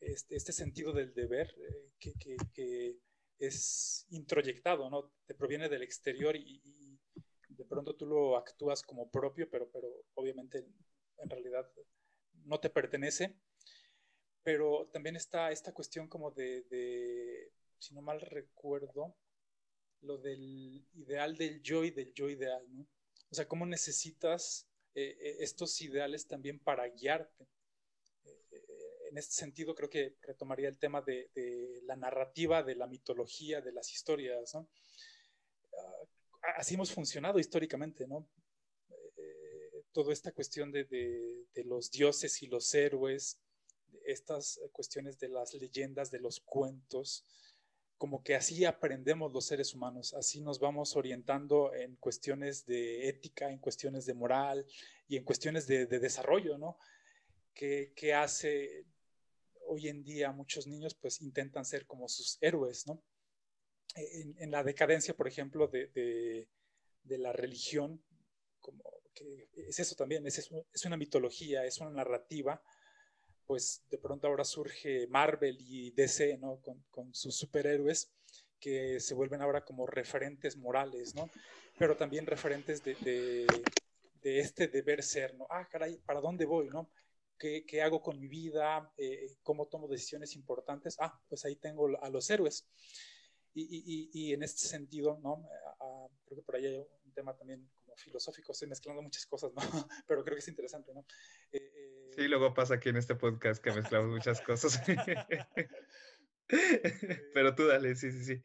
este, 0.00 0.36
este 0.36 0.52
sentido 0.52 0.92
del 0.92 1.14
deber 1.14 1.54
eh, 1.58 2.10
que, 2.54 2.98
es 3.38 4.06
introyectado, 4.10 4.90
¿no? 4.90 5.10
Te 5.24 5.34
proviene 5.34 5.70
del 5.70 5.82
exterior 5.82 6.36
y, 6.36 6.60
y, 6.62 7.00
de 7.48 7.64
pronto 7.64 7.94
tú 7.94 8.04
lo 8.04 8.36
actúas 8.36 8.82
como 8.82 9.10
propio, 9.10 9.48
pero, 9.48 9.70
pero 9.70 9.88
obviamente 10.14 10.66
en 11.16 11.30
realidad 11.30 11.66
no 12.44 12.60
te 12.60 12.70
pertenece, 12.70 13.36
pero 14.42 14.88
también 14.92 15.16
está 15.16 15.50
esta 15.50 15.72
cuestión 15.72 16.08
como 16.08 16.30
de, 16.30 17.52
si 17.78 17.94
no 17.94 18.02
mal 18.02 18.20
recuerdo, 18.20 19.14
lo 20.02 20.18
del 20.18 20.86
ideal 20.94 21.36
del 21.36 21.62
yo 21.62 21.84
y 21.84 21.90
del 21.90 22.12
yo 22.14 22.30
ideal, 22.30 22.64
¿no? 22.74 22.86
O 23.30 23.34
sea, 23.34 23.46
cómo 23.46 23.64
necesitas 23.66 24.66
eh, 24.94 25.16
eh, 25.20 25.36
estos 25.40 25.80
ideales 25.82 26.26
también 26.26 26.58
para 26.58 26.88
guiarte. 26.88 27.46
Eh, 28.24 29.08
en 29.10 29.18
este 29.18 29.34
sentido, 29.34 29.74
creo 29.74 29.88
que 29.88 30.16
retomaría 30.22 30.68
el 30.68 30.78
tema 30.78 31.00
de, 31.02 31.30
la 31.84 31.96
narrativa, 31.96 32.62
de 32.62 32.74
la 32.74 32.86
mitología, 32.86 33.60
de 33.60 33.72
las 33.72 33.92
historias. 33.92 34.54
Ah, 34.54 34.66
así 36.56 36.74
hemos 36.74 36.92
funcionado 36.92 37.38
históricamente, 37.38 38.06
¿no? 38.06 38.28
toda 39.92 40.12
esta 40.12 40.30
cuestión 40.30 40.70
de, 40.70 41.39
los 41.64 41.90
dioses 41.90 42.42
y 42.42 42.46
los 42.46 42.74
héroes, 42.74 43.40
estas 44.04 44.60
cuestiones 44.72 45.18
de 45.18 45.28
las 45.28 45.54
leyendas, 45.54 46.10
de 46.10 46.20
los 46.20 46.40
cuentos, 46.40 47.24
como 48.00 48.22
que 48.22 48.34
así 48.34 48.64
aprendemos 48.64 49.30
los 49.32 49.44
seres 49.44 49.74
humanos, 49.74 50.14
así 50.14 50.40
nos 50.40 50.58
vamos 50.58 50.96
orientando 50.96 51.74
en 51.74 51.96
cuestiones 51.96 52.64
de 52.64 53.08
ética, 53.08 53.50
en 53.50 53.58
cuestiones 53.58 54.06
de 54.06 54.14
moral 54.14 54.66
y 55.06 55.18
en 55.18 55.24
cuestiones 55.24 55.66
de, 55.66 55.86
desarrollo, 55.86 56.56
¿no? 56.56 56.78
Que, 57.52 57.92
hace 58.14 58.86
hoy 59.66 59.88
en 59.88 60.02
día 60.02 60.32
muchos 60.32 60.66
niños 60.66 60.94
pues 60.94 61.20
intentan 61.20 61.66
ser 61.66 61.86
como 61.86 62.08
sus 62.08 62.38
héroes, 62.40 62.86
¿no? 62.86 63.02
En, 63.94 64.50
la 64.50 64.64
decadencia, 64.64 65.14
por 65.14 65.28
ejemplo, 65.28 65.68
de, 65.68 66.48
de 67.02 67.18
la 67.18 67.34
religión, 67.34 68.02
como 68.60 68.82
es 69.54 69.78
eso 69.78 69.94
también, 69.94 70.26
es, 70.26 70.50
es 70.72 70.84
una 70.84 70.96
mitología, 70.96 71.64
es 71.64 71.78
una 71.78 71.90
narrativa, 71.90 72.62
pues 73.46 73.82
de 73.90 73.98
pronto 73.98 74.28
ahora 74.28 74.44
surge 74.44 75.06
Marvel 75.08 75.56
y 75.60 75.90
DC, 75.90 76.38
¿no? 76.38 76.60
Con, 76.60 76.84
con, 76.90 77.12
sus 77.12 77.36
superhéroes 77.36 78.12
que 78.60 79.00
se 79.00 79.14
vuelven 79.14 79.42
ahora 79.42 79.64
como 79.64 79.86
referentes 79.86 80.56
morales, 80.56 81.14
¿no? 81.14 81.28
Pero 81.78 81.96
también 81.96 82.26
referentes 82.26 82.84
de, 82.84 82.94
de, 82.94 83.46
de 84.22 84.38
este 84.38 84.68
deber 84.68 85.02
ser, 85.02 85.34
¿no? 85.34 85.46
Ah, 85.50 85.66
caray, 85.68 85.96
¿para 85.98 86.20
dónde 86.20 86.44
voy, 86.44 86.68
no? 86.68 86.90
¿Qué, 87.36 87.64
qué 87.66 87.82
hago 87.82 88.00
con 88.00 88.20
mi 88.20 88.28
vida? 88.28 88.92
Eh, 88.96 89.34
¿Cómo 89.42 89.66
tomo 89.66 89.88
decisiones 89.88 90.36
importantes? 90.36 90.96
Ah, 91.00 91.20
pues 91.28 91.44
ahí 91.44 91.56
tengo 91.56 91.88
a 92.00 92.08
los 92.08 92.30
héroes. 92.30 92.68
Y, 93.52 93.62
y, 93.62 94.10
y 94.12 94.32
en 94.32 94.44
este 94.44 94.68
sentido, 94.68 95.18
¿no? 95.24 95.44
creo 96.24 96.38
que 96.38 96.44
por 96.44 96.54
ahí 96.54 96.66
hay 96.66 96.76
un 96.76 97.12
tema 97.12 97.36
también 97.36 97.68
filosófico, 98.00 98.52
estoy 98.52 98.68
mezclando 98.68 99.02
muchas 99.02 99.26
cosas, 99.26 99.52
¿no? 99.54 99.60
Pero 100.06 100.24
creo 100.24 100.36
que 100.36 100.40
es 100.40 100.48
interesante, 100.48 100.92
¿no? 100.94 101.06
Eh, 101.52 101.58
eh, 101.74 102.10
sí, 102.14 102.28
luego 102.28 102.52
pasa 102.54 102.74
aquí 102.74 102.88
en 102.88 102.96
este 102.96 103.14
podcast 103.14 103.62
que 103.62 103.72
mezclamos 103.72 104.10
muchas 104.10 104.40
cosas. 104.46 104.80
pero 107.34 107.54
tú 107.54 107.66
dale, 107.66 107.94
sí, 107.94 108.10
sí, 108.10 108.24
sí. 108.24 108.42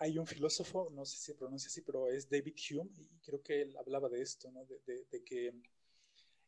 Hay 0.00 0.18
un 0.18 0.26
filósofo, 0.26 0.90
no 0.90 1.04
sé 1.04 1.18
si 1.18 1.24
se 1.24 1.34
pronuncia 1.34 1.68
así, 1.68 1.82
pero 1.82 2.08
es 2.08 2.28
David 2.30 2.56
Hume, 2.70 2.90
y 2.96 3.20
creo 3.20 3.42
que 3.42 3.62
él 3.62 3.76
hablaba 3.76 4.08
de 4.08 4.22
esto, 4.22 4.50
¿no? 4.50 4.64
De, 4.64 5.04
de, 5.10 5.22
que 5.22 5.52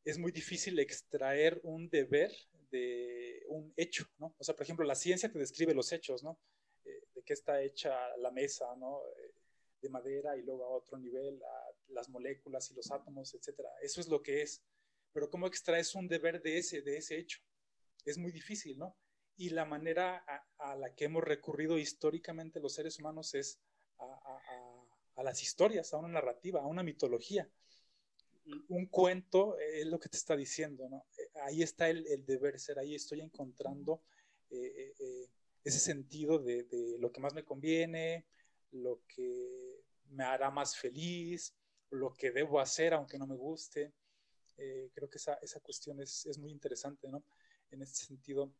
es 0.04 0.18
muy 0.18 0.32
difícil 0.32 0.78
extraer 0.78 1.60
un 1.62 1.88
deber 1.90 2.32
de 2.70 3.44
un 3.48 3.72
hecho, 3.76 4.06
¿no? 4.18 4.34
O 4.38 4.44
sea, 4.44 4.54
por 4.54 4.64
ejemplo, 4.64 4.86
la 4.86 4.94
ciencia 4.94 5.30
te 5.30 5.38
describe 5.38 5.74
los 5.74 5.92
hechos, 5.92 6.22
¿no? 6.22 6.38
Eh, 6.84 7.04
de 7.14 7.22
qué 7.22 7.34
está 7.34 7.62
hecha 7.62 7.94
la 8.18 8.30
mesa, 8.30 8.66
¿no? 8.76 9.02
De 9.80 9.88
madera 9.88 10.36
y 10.36 10.42
luego 10.42 10.64
a 10.64 10.76
otro 10.76 10.98
nivel 10.98 11.42
a 11.42 11.92
las 11.92 12.08
moléculas 12.08 12.70
y 12.70 12.74
los 12.74 12.90
átomos, 12.90 13.34
etcétera. 13.34 13.68
Eso 13.82 14.00
es 14.00 14.08
lo 14.08 14.22
que 14.22 14.42
es. 14.42 14.62
Pero 15.12 15.30
¿cómo 15.30 15.46
extraes 15.46 15.94
un 15.94 16.08
deber 16.08 16.40
de 16.42 16.58
ese, 16.58 16.82
de 16.82 16.96
ese 16.96 17.18
hecho? 17.18 17.40
Es 18.04 18.18
muy 18.18 18.32
difícil, 18.32 18.78
¿no? 18.78 18.96
Y 19.36 19.50
la 19.50 19.64
manera 19.64 20.24
a, 20.58 20.76
la 20.76 20.94
que 20.94 21.06
hemos 21.06 21.24
recurrido 21.24 21.78
históricamente 21.78 22.60
los 22.60 22.74
seres 22.74 22.98
humanos 22.98 23.34
es 23.34 23.58
a, 23.98 25.22
las 25.22 25.42
historias, 25.42 25.92
a 25.92 25.98
una 25.98 26.08
narrativa, 26.08 26.60
a 26.60 26.66
una 26.66 26.82
mitología. 26.82 27.50
Un 28.68 28.86
cuento 28.86 29.58
es 29.58 29.86
lo 29.86 29.98
que 29.98 30.08
te 30.08 30.16
está 30.16 30.36
diciendo, 30.36 30.88
¿no? 30.88 31.06
Eh, 31.18 31.30
ahí 31.42 31.62
está 31.62 31.88
el, 31.88 32.24
deber 32.24 32.58
ser, 32.58 32.78
ahí 32.78 32.94
estoy 32.94 33.20
encontrando 33.20 34.02
eh, 34.50 34.94
eh, 34.98 35.28
ese 35.62 35.78
sentido 35.78 36.38
de, 36.38 36.64
de, 36.64 36.98
lo 36.98 37.12
que 37.12 37.20
más 37.20 37.34
me 37.34 37.44
conviene, 37.44 38.26
lo 38.72 39.02
que 39.06 39.69
me 40.10 40.24
hará 40.24 40.50
más 40.50 40.76
feliz, 40.76 41.54
lo 41.90 42.14
que 42.14 42.30
debo 42.30 42.60
hacer 42.60 42.94
aunque 42.94 43.18
no 43.18 43.26
me 43.26 43.36
guste. 43.36 43.92
Eh, 44.56 44.90
creo 44.94 45.08
que 45.08 45.18
esa, 45.18 45.34
esa 45.34 45.60
cuestión 45.60 46.00
es, 46.00 46.26
es, 46.26 46.38
muy 46.38 46.50
interesante, 46.50 47.08
¿no? 47.08 47.24
En 47.70 47.82
este 47.82 48.04
sentido, 48.04 48.52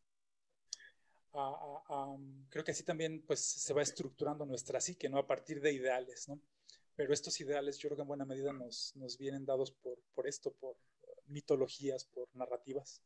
creo 2.49 2.65
que 2.65 2.71
así 2.71 2.83
también 2.83 3.23
pues, 3.27 3.41
se 3.41 3.75
va 3.75 3.83
estructurando 3.83 4.47
nuestra 4.47 4.81
psique, 4.81 5.09
¿no? 5.09 5.19
A 5.19 5.27
partir 5.27 5.61
de 5.61 5.73
ideales, 5.73 6.29
¿no? 6.29 6.41
Pero 6.97 7.13
estos 7.13 7.41
ideales 7.41 7.79
yo 7.79 7.89
creo 7.89 7.97
que 7.97 8.03
en 8.03 8.09
buena 8.09 8.25
medida 8.25 8.53
nos, 8.53 8.95
nos 8.97 9.19
vienen 9.19 9.45
dados 9.45 9.73
por, 9.73 9.99
por 10.15 10.27
esto, 10.27 10.53
por 10.53 10.77
mitologías, 11.27 12.05
por 12.05 12.29
narrativas. 12.35 13.03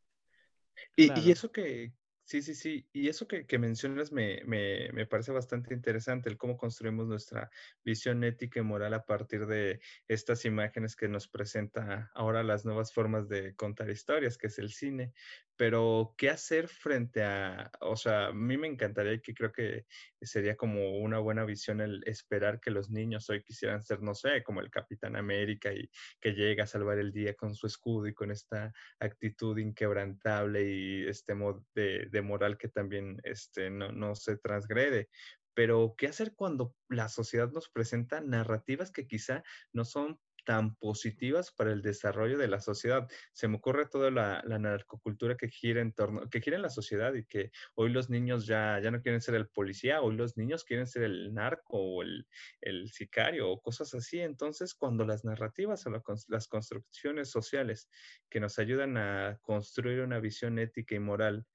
Y, 0.97 1.13
y, 1.21 1.31
eso 1.31 1.53
que, 1.53 1.93
Sí, 2.27 2.41
sí, 2.41 2.55
sí. 2.55 2.89
Y 2.93 3.09
eso 3.09 3.29
que, 3.29 3.45
mencionas 3.59 4.11
me, 4.11 4.43
me, 4.47 5.07
parece 5.07 5.31
bastante 5.31 5.75
interesante, 5.75 6.31
el 6.31 6.39
cómo 6.39 6.57
construimos 6.57 7.07
nuestra 7.07 7.51
visión 7.85 8.25
ética 8.25 8.61
y 8.61 8.63
moral 8.63 8.95
a 8.95 9.05
partir 9.05 9.47
de 9.47 9.81
estas 10.09 10.47
imágenes 10.47 10.97
que 10.97 11.07
nos 11.07 11.29
presenta 11.29 12.11
ahora 12.15 12.43
las 12.43 12.65
nuevas 12.65 12.95
formas 12.95 13.29
de 13.29 13.55
contar 13.57 13.91
historias, 13.91 14.39
que 14.39 14.47
es 14.47 14.59
el 14.59 14.71
cine. 14.71 15.13
Pero, 15.57 16.15
¿qué 16.19 16.31
hacer 16.31 16.67
frente 16.69 17.23
a, 17.23 17.71
o 17.81 17.97
sea, 17.97 18.27
a 18.27 18.33
mí 18.33 18.57
me 18.57 18.67
encantaría 18.67 19.21
que 19.21 19.35
creo 19.35 19.53
que 19.53 19.87
sería 20.21 20.57
como 20.57 20.99
una 20.99 21.21
buena 21.21 21.45
visión 21.45 21.81
el 21.81 22.03
esperar 22.07 22.61
que 22.61 22.73
los 22.73 22.91
niños 22.91 23.31
hoy 23.31 23.43
quisieran 23.43 23.83
ser, 23.83 24.03
no 24.03 24.15
sé, 24.15 24.43
como 24.43 24.61
el 24.61 24.71
Capitán 24.71 25.15
América 25.17 25.73
y 25.73 25.89
que 26.21 26.33
llega 26.33 26.65
a 26.65 26.67
salvar 26.67 26.99
el 26.99 27.13
día 27.13 27.35
con 27.35 27.55
su 27.55 27.69
escudo 27.69 28.09
y 28.09 28.15
con 28.15 28.33
esta 28.33 28.73
actitud 28.99 29.57
inquebrantable 29.59 30.69
y 30.69 31.07
este 31.07 31.35
modo 31.35 31.65
de 31.75 32.07
de 32.11 32.23
moral 32.23 32.59
que 32.59 32.69
también 32.69 33.21
este, 33.23 33.71
no, 33.71 33.93
no 33.93 34.15
se 34.15 34.37
transgrede. 34.39 35.09
Pero, 35.55 35.95
¿qué 35.97 36.09
hacer 36.09 36.35
cuando 36.35 36.75
la 36.89 37.09
sociedad 37.09 37.51
nos 37.53 37.69
presenta 37.71 38.21
narrativas 38.21 38.91
que 38.91 39.07
quizá 39.07 39.45
no 39.73 39.85
son 39.85 40.19
tan 40.45 40.77
positivas 40.77 41.51
para 41.51 41.73
el 41.73 41.83
desarrollo 41.83 42.39
de 42.39 42.49
la 42.49 42.61
sociedad. 42.61 43.09
Se 43.33 43.49
me 43.49 43.57
ocurre 43.57 43.87
toda 43.87 44.11
la, 44.11 44.43
narcocultura 44.59 45.37
que 45.37 45.49
gira 45.49 45.81
en 45.81 45.93
torno, 45.93 46.29
que 46.31 46.41
gira 46.41 46.57
en 46.57 46.63
la 46.63 46.71
sociedad 46.71 47.15
y 47.15 47.25
que 47.25 47.51
hoy 47.75 47.91
los 47.91 48.11
niños 48.11 48.47
ya, 48.47 48.79
ya 48.81 48.91
no 48.91 49.03
quieren 49.03 49.21
ser 49.21 49.35
el 49.35 49.49
policía, 49.49 50.01
hoy 50.01 50.17
los 50.17 50.37
niños 50.37 50.65
quieren 50.65 50.87
ser 50.87 51.03
el 51.03 51.35
narco 51.35 51.79
o 51.79 52.03
el, 52.03 52.27
el 52.61 52.89
sicario 52.91 53.51
o 53.51 53.61
cosas 53.61 53.93
así. 53.95 54.21
Entonces, 54.21 54.75
cuando 54.75 55.05
las 55.05 55.25
narrativas 55.25 55.87
o 55.87 55.91
las 56.29 56.49
construcciones 56.49 57.31
sociales 57.31 57.89
que 58.29 58.41
nos 58.41 58.59
ayudan 58.59 58.97
a 58.97 59.39
construir 59.43 60.01
una 60.01 60.21
visión 60.21 60.59
ética 60.59 60.95
y 60.95 61.01
moral 61.01 61.47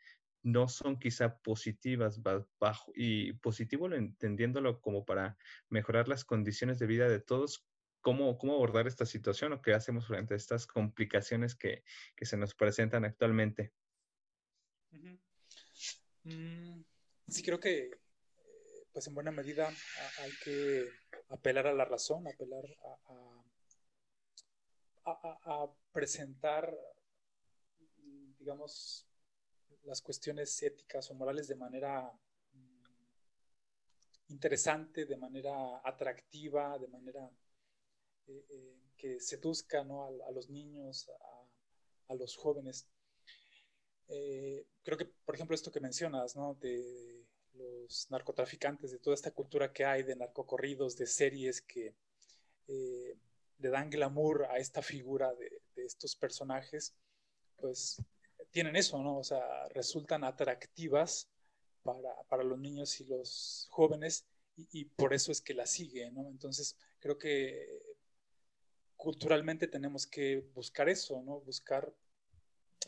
no 0.44 0.68
son 0.68 1.00
quizá 1.00 1.38
positivas 1.40 2.22
bajo 2.60 2.92
y 2.96 3.34
positivo 3.34 3.92
entendiéndolo 3.92 4.80
como 4.80 5.06
para 5.06 5.38
mejorar 5.70 6.08
las 6.08 6.24
condiciones 6.24 6.80
de 6.80 6.88
vida 6.88 7.10
de 7.10 7.20
todos, 7.20 7.66
¿cómo, 8.02 8.38
cómo 8.38 8.54
abordar 8.54 8.88
esta 8.88 9.06
situación 9.06 9.54
o 9.54 9.62
qué 9.62 9.74
hacemos 9.74 10.08
frente 10.08 10.34
a 10.34 10.38
estas 10.38 10.68
complicaciones 10.68 11.56
que, 11.56 11.84
se 12.22 12.38
nos 12.38 12.54
presentan 12.56 13.06
actualmente? 13.06 13.74
Mm, 16.24 16.82
sí, 17.28 17.44
creo 17.44 17.60
que 17.60 17.92
pues 18.92 19.08
en 19.08 19.14
buena 19.14 19.32
medida 19.32 19.70
hay 20.20 20.32
que 20.44 20.90
apelar 21.30 21.68
a 21.68 21.74
la 21.74 21.86
razón, 21.86 22.28
apelar 22.28 22.66
a 25.06 25.68
presentar, 25.92 26.76
digamos, 28.38 29.10
las 29.84 30.02
cuestiones 30.02 30.62
éticas 30.62 31.10
o 31.10 31.16
morales 31.16 31.48
de 31.48 31.56
manera 31.56 32.12
mm, 32.54 32.84
interesante, 34.30 35.06
de 35.06 35.18
manera 35.18 35.82
atractiva, 35.84 36.78
de 36.78 36.88
manera 36.88 37.30
eh, 38.28 38.46
eh, 38.50 38.78
que 38.98 39.20
seduzca 39.20 39.84
¿no? 39.84 40.06
a, 40.06 40.32
los 40.32 40.50
niños, 40.50 41.10
a, 42.08 42.16
los 42.16 42.36
jóvenes. 42.36 42.88
Eh, 44.08 44.66
creo 44.84 44.98
que, 44.98 45.06
por 45.06 45.36
ejemplo, 45.36 45.56
esto 45.56 45.72
que 45.72 45.80
mencionas, 45.80 46.36
¿no? 46.36 46.56
de 46.56 47.26
los 47.54 48.10
narcotraficantes, 48.10 48.92
de 48.92 49.00
toda 49.00 49.14
esta 49.14 49.32
cultura 49.32 49.72
que 49.72 49.86
hay 49.86 50.04
de 50.04 50.16
narcocorridos, 50.16 50.98
de 50.98 51.06
series 51.06 51.62
que 51.62 51.96
le 52.68 53.70
dan 53.70 53.90
glamour 53.90 54.46
a 54.46 54.58
esta 54.58 54.82
figura 54.82 55.34
de, 55.34 55.62
de 55.76 55.86
estos 55.86 56.16
personajes, 56.16 56.96
pues 57.58 58.02
tienen 58.52 58.76
eso, 58.76 59.02
¿no? 59.02 59.18
O 59.18 59.24
sea, 59.24 59.68
resultan 59.70 60.24
atractivas 60.24 61.28
para, 61.84 62.44
los 62.44 62.60
niños 62.60 63.00
y 63.00 63.06
los 63.06 63.68
jóvenes 63.72 64.26
y, 64.56 64.86
por 64.86 65.14
eso 65.14 65.32
es 65.32 65.42
que 65.42 65.54
la 65.54 65.66
sigue, 65.66 66.12
¿no? 66.12 66.28
Entonces, 66.28 66.76
creo 67.00 67.18
que 67.18 67.89
culturalmente 69.00 69.68
tenemos 69.68 70.06
que 70.06 70.42
buscar 70.54 70.90
eso, 70.90 71.22
¿no? 71.24 71.40
Buscar 71.40 71.96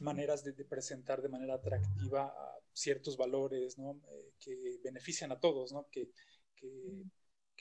maneras 0.02 0.44
de, 0.44 0.52
presentar 0.66 1.22
de 1.22 1.30
manera 1.30 1.56
atractiva 1.56 2.36
ciertos 2.74 3.16
valores, 3.16 3.78
¿no? 3.78 4.02
Eh, 4.12 4.34
que 4.38 4.80
benefician 4.84 5.32
a 5.32 5.40
todos, 5.40 5.72
¿no? 5.72 5.88
Que, 5.90 6.12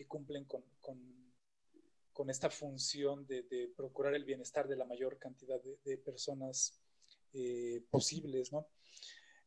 cumplen 0.09 0.46
con, 0.46 0.64
esta 2.28 2.51
función 2.51 3.24
de, 3.26 3.72
procurar 3.76 4.14
el 4.14 4.24
bienestar 4.24 4.66
de 4.66 4.76
la 4.76 4.84
mayor 4.84 5.18
cantidad 5.18 5.61
de 5.84 5.98
personas 5.98 6.80
eh, 7.32 7.84
posibles, 7.88 8.53
¿no? 8.53 8.66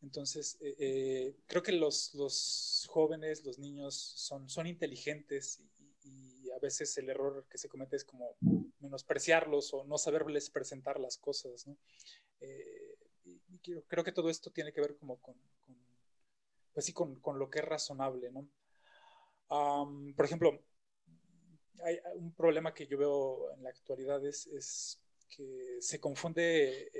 Entonces, 0.01 0.57
eh, 0.61 1.35
creo 1.45 1.61
que 1.61 1.73
los, 1.73 2.87
jóvenes, 2.89 3.43
los 3.43 3.59
niños 3.59 3.95
son 3.95 4.67
inteligentes 4.67 5.61
y, 6.05 6.49
a 6.51 6.59
veces 6.59 6.95
el 6.99 7.09
error 7.09 7.47
que 7.49 7.57
se 7.57 7.67
comete 7.67 7.95
es 7.95 8.05
como 8.05 8.37
menospreciarlos 8.83 9.73
o 9.73 9.83
no 9.85 9.97
saberles 9.97 10.49
presentar 10.49 10.99
las 10.99 11.17
cosas, 11.17 11.67
¿no? 11.67 11.77
y 13.25 13.39
creo, 13.87 14.03
que 14.03 14.11
todo 14.11 14.29
esto 14.29 14.51
tiene 14.51 14.73
que 14.73 14.81
ver 14.81 14.97
como 14.97 15.17
con, 15.21 15.35
pues 16.73 16.85
sí, 16.85 16.93
con, 16.93 17.19
con, 17.21 17.39
lo 17.39 17.49
que 17.49 17.59
es 17.59 17.65
razonable, 17.65 18.31
¿no? 18.31 18.47
por 20.15 20.25
ejemplo, 20.25 20.59
hay 21.83 21.99
un 22.15 22.33
problema 22.33 22.73
que 22.73 22.87
yo 22.87 22.97
veo 22.97 23.51
en 23.53 23.63
la 23.63 23.69
actualidad 23.69 24.25
es, 24.25 24.47
es 24.47 24.99
que 25.29 25.77
se 25.79 25.99
confunde 25.99 26.91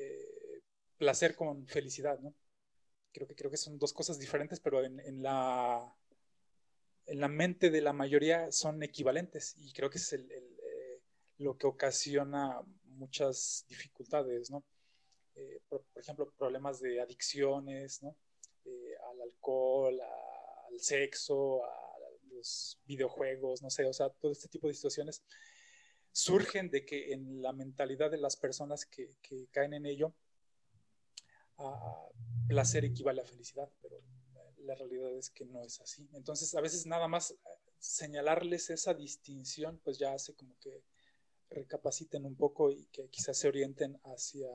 placer 1.04 1.36
con 1.36 1.68
felicidad, 1.68 2.18
¿no? 2.20 2.34
Creo 3.12 3.28
que, 3.28 3.36
creo 3.36 3.52
que 3.52 3.58
son 3.58 3.78
dos 3.78 3.92
cosas 3.92 4.18
diferentes, 4.20 4.60
pero 4.60 4.84
en, 4.84 5.22
la, 5.22 5.94
en 7.06 7.20
la 7.20 7.28
mente 7.28 7.70
de 7.70 7.82
la 7.82 7.92
mayoría 7.94 8.52
son 8.52 8.82
equivalentes 8.82 9.56
y 9.58 9.74
creo 9.74 9.90
que 9.90 9.98
es 9.98 10.14
eh, 10.14 10.43
lo 11.44 11.58
que 11.58 11.68
ocasiona 11.68 12.62
muchas 12.86 13.66
dificultades, 13.68 14.50
¿no? 14.50 14.64
Eh, 15.36 15.60
por, 15.68 15.84
ejemplo, 15.96 16.32
problemas 16.38 16.80
de 16.80 17.02
adicciones, 17.02 18.02
¿no? 18.02 18.16
Eh, 18.66 18.96
al 19.12 19.22
alcohol, 19.22 20.00
al 20.00 20.80
sexo, 20.80 21.64
a 21.66 22.00
los 22.32 22.80
videojuegos, 22.86 23.62
no 23.62 23.70
sé, 23.70 23.86
o 23.86 23.94
sea, 23.94 24.10
todo 24.10 24.32
este 24.32 24.48
tipo 24.48 24.68
de 24.68 24.74
situaciones 24.74 25.24
surgen 26.12 26.70
de 26.70 26.86
que 26.86 27.12
en 27.12 27.42
la 27.42 27.52
mentalidad 27.52 28.12
de 28.12 28.20
las 28.20 28.38
personas 28.38 28.86
que, 28.86 29.16
que 29.22 29.48
caen 29.52 29.74
en 29.74 29.86
ello 29.86 30.14
a 31.58 32.08
placer 32.48 32.86
equivale 32.86 33.22
a 33.22 33.26
felicidad, 33.26 33.70
pero 33.82 34.00
la 34.60 34.76
realidad 34.76 35.12
es 35.18 35.30
que 35.30 35.46
no 35.46 35.62
es 35.64 35.82
así. 35.82 36.08
Entonces, 36.14 36.54
a 36.56 36.62
veces 36.62 36.86
nada 36.86 37.08
más 37.08 37.32
eh, 37.32 37.36
señalarles 37.80 38.70
esa 38.70 38.94
distinción, 38.94 39.80
pues 39.84 39.98
ya 39.98 40.14
hace 40.14 40.34
como 40.36 40.58
que 40.60 40.84
recapaciten 41.54 42.26
un 42.26 42.36
poco 42.36 42.72
y 42.72 42.86
que 42.88 43.08
quizás 43.10 43.38
se 43.38 43.48
orienten 43.48 44.00
hacia 44.04 44.50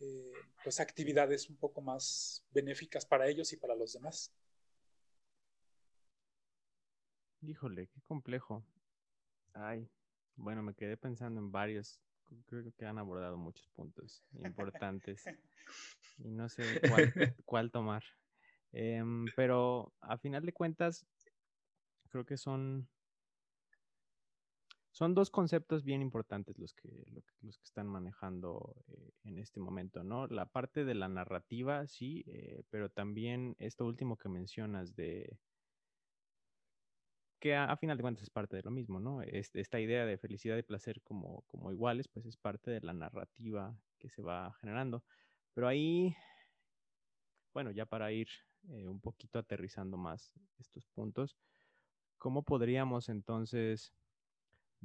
eh, 0.00 0.32
pues 0.62 0.80
actividades 0.80 1.48
un 1.50 1.56
poco 1.56 1.80
más 1.80 2.44
benéficas 2.50 3.04
para 3.04 3.28
ellos 3.28 3.52
y 3.52 3.56
para 3.56 3.74
los 3.74 3.92
demás. 3.92 4.32
Híjole, 7.42 7.88
qué 7.88 8.00
complejo. 8.02 8.64
Ay, 9.52 9.88
bueno, 10.36 10.62
me 10.62 10.74
quedé 10.74 10.96
pensando 10.96 11.40
en 11.40 11.52
varios 11.52 12.00
creo 12.46 12.72
que 12.76 12.86
han 12.86 12.98
abordado 12.98 13.36
muchos 13.36 13.68
puntos 13.68 14.22
importantes 14.44 15.24
y 16.18 16.30
no 16.30 16.48
sé 16.48 16.62
cuál, 17.44 17.70
tomar. 17.70 18.02
Em, 18.72 19.26
pero 19.36 19.92
a 20.00 20.18
final 20.18 20.44
de 20.44 20.52
cuentas, 20.52 21.06
creo 22.10 22.24
que 22.24 22.36
son, 22.36 22.88
son 24.96 25.12
dos 25.12 25.28
conceptos 25.28 25.84
bien 25.84 26.00
importantes 26.00 26.58
los 26.58 26.72
que, 26.72 26.88
los 27.42 27.58
que 27.58 27.64
están 27.64 27.86
manejando 27.86 28.74
eh, 28.88 29.10
en 29.24 29.38
este 29.38 29.60
momento, 29.60 30.02
¿no? 30.02 30.26
La 30.28 30.46
parte 30.46 30.86
de 30.86 30.94
la 30.94 31.06
narrativa, 31.06 31.86
sí, 31.86 32.24
eh, 32.28 32.62
pero 32.70 32.88
también 32.88 33.56
esto 33.58 33.84
último 33.84 34.16
que 34.16 34.30
mencionas 34.30 34.96
de 34.96 35.38
que 37.38 37.54
a, 37.54 37.76
final 37.76 37.98
de 37.98 38.02
cuentas 38.04 38.22
es 38.22 38.30
parte 38.30 38.56
de 38.56 38.62
lo 38.62 38.70
mismo, 38.70 38.98
¿no? 38.98 39.20
esta 39.20 39.78
idea 39.78 40.06
de 40.06 40.16
felicidad 40.16 40.56
y 40.56 40.62
placer 40.62 41.02
como, 41.02 41.42
como 41.42 41.70
iguales, 41.70 42.08
pues 42.08 42.24
es 42.24 42.38
parte 42.38 42.70
de 42.70 42.80
la 42.80 42.94
narrativa 42.94 43.78
que 43.98 44.08
se 44.08 44.22
va 44.22 44.54
generando. 44.62 45.04
Pero 45.52 45.68
ahí, 45.68 46.16
bueno, 47.52 47.70
ya 47.70 47.84
para 47.84 48.10
ir 48.12 48.28
eh, 48.70 48.88
un 48.88 48.98
poquito 48.98 49.38
aterrizando 49.38 49.98
más 49.98 50.32
estos 50.58 50.86
puntos, 50.86 51.36
¿cómo 52.16 52.42
podríamos 52.44 53.10
entonces 53.10 53.92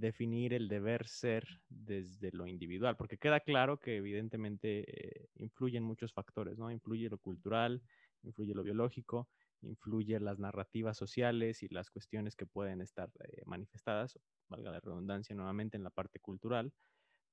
definir 0.01 0.53
el 0.53 0.67
deber 0.69 1.07
ser 1.07 1.47
desde 1.69 2.31
lo 2.33 2.47
individual? 2.47 2.97
Porque 2.97 3.17
queda 3.17 3.39
claro 3.41 3.79
que 3.79 3.97
evidentemente 3.97 4.83
eh, 5.23 5.29
influyen 5.35 5.83
muchos 5.83 6.13
factores, 6.13 6.57
¿no? 6.59 6.71
Influye 6.71 7.09
lo 7.09 7.19
cultural, 7.19 7.83
influye 8.23 8.53
lo 8.55 8.63
biológico, 8.63 9.29
influye 9.61 10.19
las 10.19 10.39
narrativas 10.39 10.97
sociales 10.97 11.63
y 11.63 11.69
las 11.69 11.89
cuestiones 11.91 12.35
que 12.35 12.47
pueden 12.47 12.81
estar 12.81 13.11
eh, 13.29 13.43
manifestadas, 13.45 14.19
valga 14.49 14.71
la 14.71 14.81
redundancia 14.81 15.35
nuevamente, 15.35 15.77
en 15.77 15.83
la 15.83 15.91
parte 15.91 16.19
cultural, 16.19 16.73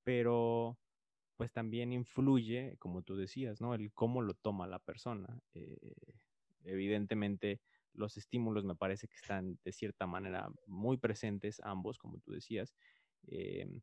pero 0.04 0.78
pues 1.36 1.52
también 1.52 1.92
influye, 1.92 2.76
como 2.78 3.02
tú 3.02 3.16
decías, 3.16 3.60
¿no? 3.60 3.74
El 3.74 3.92
cómo 3.94 4.22
lo 4.22 4.34
toma 4.34 4.66
la 4.66 4.80
persona. 4.80 5.40
Eh, 5.54 5.78
evidentemente, 6.64 7.62
los 7.98 8.16
estímulos 8.16 8.64
me 8.64 8.76
parece 8.76 9.08
que 9.08 9.16
están 9.16 9.58
de 9.64 9.72
cierta 9.72 10.06
manera 10.06 10.48
muy 10.66 10.96
presentes 10.96 11.60
ambos, 11.64 11.98
como 11.98 12.18
tú 12.20 12.32
decías, 12.32 12.74
em, 13.26 13.82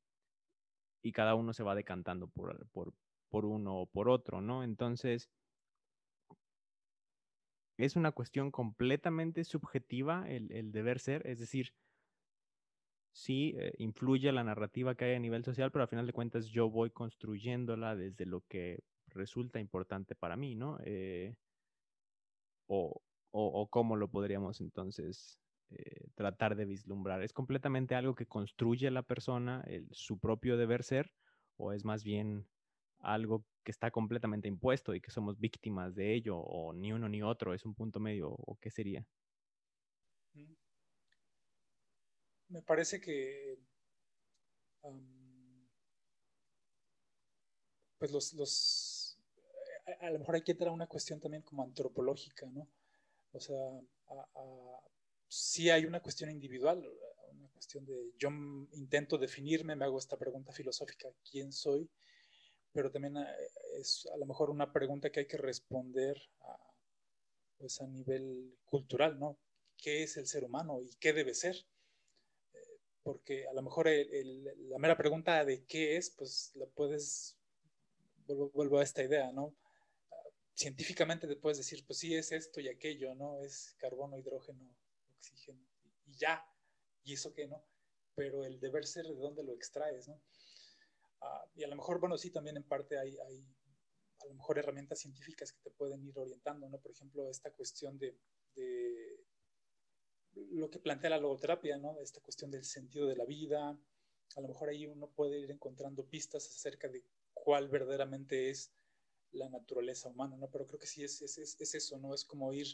y 1.03 1.11
cada 1.11 1.35
uno 1.35 1.53
se 1.53 1.63
va 1.63 1.75
decantando 1.75 2.27
por, 2.27 2.67
por, 2.69 2.93
por 3.29 3.45
uno 3.45 3.81
o 3.81 3.85
por 3.87 4.09
otro, 4.09 4.41
¿no? 4.41 4.63
Entonces, 4.63 5.29
es 7.77 7.95
una 7.95 8.11
cuestión 8.11 8.51
completamente 8.51 9.43
subjetiva 9.43 10.29
el, 10.29 10.71
deber 10.71 10.99
ser, 10.99 11.27
es 11.27 11.39
decir, 11.39 11.73
sí 13.11 13.53
eh, 13.57 13.73
influye 13.77 14.31
la 14.31 14.43
narrativa 14.43 14.95
que 14.95 15.05
hay 15.05 15.15
a 15.15 15.19
nivel 15.19 15.43
social, 15.43 15.71
pero 15.71 15.83
al 15.83 15.89
final 15.89 16.05
de 16.05 16.13
cuentas 16.13 16.47
yo 16.47 16.69
voy 16.69 16.89
construyéndola 16.91 17.95
desde 17.95 18.25
lo 18.25 18.41
que 18.41 18.83
resulta 19.07 19.59
importante 19.59 20.15
para 20.15 20.35
mí, 20.35 20.55
¿no? 20.55 20.77
Eh, 20.83 21.35
o, 22.67 23.01
o, 23.37 23.67
cómo 23.67 23.97
lo 23.97 24.09
podríamos 24.09 24.61
entonces 24.61 25.37
eh, 25.71 26.07
tratar 26.15 26.55
de 26.55 26.65
vislumbrar. 26.65 27.21
¿Es 27.21 27.33
completamente 27.33 27.95
algo 27.95 28.15
que 28.15 28.25
construye 28.25 28.89
la 28.91 29.03
persona, 29.03 29.61
el, 29.67 29.87
su 29.91 30.19
propio 30.19 30.57
deber 30.57 30.83
ser, 30.83 31.11
o 31.57 31.73
es 31.73 31.83
más 31.83 32.03
bien 32.03 32.47
algo 32.99 33.45
que 33.63 33.71
está 33.71 33.91
completamente 33.91 34.47
impuesto 34.47 34.95
y 34.95 35.01
que 35.01 35.11
somos 35.11 35.37
víctimas 35.37 35.95
de 35.95 36.13
ello, 36.13 36.37
o 36.37 36.71
ni 36.71 36.93
uno 36.93 37.09
ni 37.09 37.21
otro, 37.21 37.53
es 37.53 37.65
un 37.65 37.75
punto 37.75 37.99
medio, 37.99 38.29
o 38.29 38.57
qué 38.61 38.69
sería? 38.69 39.05
Mm. 40.33 40.53
Me 42.47 42.61
parece 42.61 43.01
que 43.01 43.57
pues 47.97 48.11
los, 48.11 48.33
los 48.33 49.19
a, 49.99 50.11
lo 50.11 50.19
mejor 50.19 50.35
hay 50.35 50.43
que 50.43 50.51
entrar 50.51 50.69
a 50.69 50.73
una 50.73 50.87
cuestión 50.87 51.19
también 51.19 51.41
como 51.41 51.63
antropológica, 51.63 52.45
¿no? 52.45 52.67
O 53.35 53.39
sea, 53.39 53.55
sí 55.27 55.69
hay 55.69 55.85
una 55.85 56.01
cuestión 56.01 56.29
individual, 56.31 56.85
una 57.31 57.49
cuestión 57.49 57.85
de 57.85 58.13
yo 58.17 58.29
intento 58.73 59.17
definirme, 59.17 59.75
me 59.75 59.85
hago 59.85 59.99
esta 59.99 60.17
pregunta 60.17 60.51
filosófica, 60.51 61.09
¿quién 61.29 61.51
soy? 61.51 61.89
pero 62.75 62.91
también 62.91 63.15
eh, 63.15 63.25
es 63.79 64.05
a 64.13 64.17
lo 64.17 64.25
mejor 64.25 64.49
una 64.49 64.73
pregunta 64.73 65.09
que 65.09 65.21
hay 65.21 65.27
que 65.27 65.37
responder 65.37 66.21
a, 66.41 66.57
pues 67.57 67.79
a 67.79 67.87
nivel 67.87 68.53
cultural, 68.65 69.17
¿no? 69.17 69.39
¿Qué 69.77 70.03
es 70.03 70.17
el 70.17 70.27
ser 70.27 70.43
humano 70.43 70.81
y 70.81 70.93
qué 70.99 71.13
debe 71.13 71.33
ser? 71.33 71.55
Eh, 72.53 72.79
porque 73.01 73.47
a 73.47 73.53
lo 73.53 73.61
mejor 73.61 73.87
la 73.87 74.77
mera 74.77 74.97
pregunta 74.97 75.45
de 75.45 75.63
qué 75.63 75.95
es, 75.95 76.11
pues 76.11 76.51
la 76.55 76.65
puedes, 76.65 77.37
vuelvo, 78.27 78.79
a 78.79 78.83
esta 78.83 79.03
idea, 79.03 79.31
¿no? 79.31 79.55
Científicamente 80.55 81.27
te 81.27 81.35
puedes 81.35 81.57
decir, 81.57 81.85
pues 81.85 81.99
sí, 81.99 82.15
es 82.15 82.31
esto 82.31 82.61
y 82.61 82.69
aquello, 82.69 83.13
¿no? 83.13 83.39
Es 83.39 83.75
carbono, 83.77 84.17
hidrógeno, 84.17 84.73
oxígeno, 85.17 85.59
y 86.05 86.15
ya, 86.15 86.43
y 87.03 87.13
eso 87.13 87.33
qué, 87.33 87.45
¿no? 87.45 87.61
Pero 88.15 88.45
el 88.45 88.59
deber 88.61 88.85
ser, 88.85 89.05
¿de 89.05 89.15
dónde 89.15 89.43
lo 89.43 89.53
extraes, 89.53 90.07
¿no? 90.07 90.21
Ah, 91.19 91.45
y 91.55 91.63
a 91.63 91.67
lo 91.67 91.75
mejor, 91.75 91.99
bueno, 91.99 92.17
sí, 92.17 92.31
también 92.31 92.55
en 92.55 92.63
parte 92.63 92.97
hay, 92.97 93.17
hay, 93.27 93.45
a 94.19 94.25
lo 94.27 94.33
mejor 94.35 94.57
herramientas 94.57 94.99
científicas 94.99 95.51
que 95.51 95.59
te 95.59 95.71
pueden 95.71 96.05
ir 96.05 96.17
orientando, 96.17 96.69
¿no? 96.69 96.79
Por 96.79 96.91
ejemplo, 96.91 97.29
esta 97.29 97.51
cuestión 97.51 97.97
de, 97.97 98.17
de 98.55 99.25
lo 100.35 100.69
que 100.69 100.79
plantea 100.79 101.09
la 101.09 101.19
logoterapia, 101.19 101.77
¿no? 101.77 101.99
Esta 101.99 102.21
cuestión 102.21 102.49
del 102.49 102.63
sentido 102.63 103.07
de 103.07 103.17
la 103.17 103.25
vida. 103.25 103.77
A 104.35 104.41
lo 104.41 104.47
mejor 104.47 104.69
ahí 104.69 104.87
uno 104.87 105.09
puede 105.09 105.39
ir 105.39 105.51
encontrando 105.51 106.07
pistas 106.07 106.47
acerca 106.47 106.87
de 106.87 107.03
cuál 107.33 107.67
verdaderamente 107.69 108.49
es 108.49 108.71
la 109.35 109.49
naturaleza 109.49 110.09
humana, 110.09 110.37
¿no? 110.37 110.49
Pero 110.49 110.65
creo 110.65 110.79
que 110.79 110.87
sí 110.87 111.03
es, 111.03 111.21
es, 111.21 111.37
es 111.37 111.75
eso, 111.75 111.97
¿no? 111.99 112.13
Es 112.13 112.25
como 112.25 112.53
ir 112.53 112.67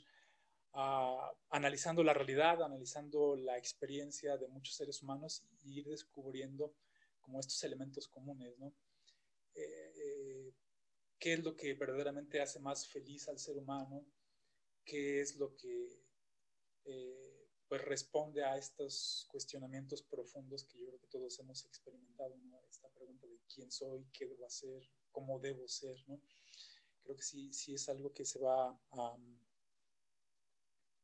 uh, 0.73 1.35
analizando 1.49 2.03
la 2.03 2.13
realidad, 2.13 2.63
analizando 2.63 3.35
la 3.35 3.57
experiencia 3.57 4.37
de 4.37 4.47
muchos 4.47 4.75
seres 4.75 5.01
humanos 5.01 5.43
y 5.61 5.79
ir 5.79 5.87
descubriendo 5.87 6.75
como 7.19 7.39
estos 7.39 7.63
elementos 7.63 8.07
comunes, 8.07 8.57
¿no? 8.57 8.73
Eh, 9.53 9.93
eh, 9.95 10.53
¿Qué 11.19 11.33
es 11.33 11.43
lo 11.43 11.55
que 11.55 11.73
verdaderamente 11.73 12.41
hace 12.41 12.59
más 12.59 12.87
feliz 12.87 13.27
al 13.27 13.37
ser 13.37 13.57
humano? 13.57 14.05
¿Qué 14.83 15.21
es 15.21 15.35
lo 15.35 15.55
que 15.55 16.01
eh, 16.85 17.31
pues 17.67 17.85
responde 17.85 18.43
a 18.43 18.57
estos 18.57 19.27
cuestionamientos 19.31 20.03
profundos 20.03 20.65
que 20.65 20.79
yo 20.79 20.87
creo 20.87 20.99
que 20.99 21.07
todos 21.07 21.39
hemos 21.39 21.63
experimentado. 21.65 22.35
Esta 22.69 22.89
pregunta 22.89 23.25
de 23.27 23.39
quién 23.47 23.71
soy, 23.71 24.05
qué 24.11 24.27
debo 24.27 24.45
hacer, 24.45 24.81
cómo 25.11 25.39
debo 25.39 25.67
ser, 25.67 25.97
¿no? 26.07 26.21
Creo 27.03 27.15
que 27.15 27.23
sí, 27.23 27.51
sí 27.53 27.73
es 27.73 27.89
algo 27.89 28.13
que 28.13 28.25
se 28.25 28.39
va 28.39 28.79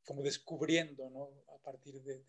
como 0.05 0.23
descubriendo, 0.23 1.09
¿no? 1.09 1.43
A 1.53 1.57
partir 1.59 2.01
de, 2.01 2.21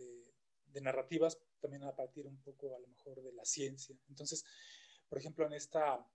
narrativas, 0.80 1.38
también 1.60 1.82
a 1.82 1.94
partir 1.94 2.26
un 2.26 2.40
poco 2.40 2.76
a 2.76 2.78
lo 2.78 2.86
mejor 2.86 3.20
de 3.22 3.32
la 3.32 3.44
ciencia. 3.44 3.96
Entonces, 4.08 4.44
por 5.08 5.18
ejemplo, 5.18 5.44
en 5.46 5.54
esta, 5.54 6.06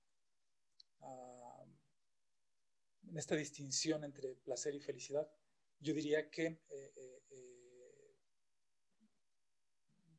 en 3.07 3.18
esta 3.18 3.36
distinción 3.36 4.03
entre 4.03 4.36
placer 4.36 4.74
y 4.76 4.80
felicidad, 4.80 5.30
yo 5.80 5.93
diría 5.93 6.30
que 6.30 6.45
eh, 6.45 6.61
eh, 6.70 7.24
eh, 7.30 7.53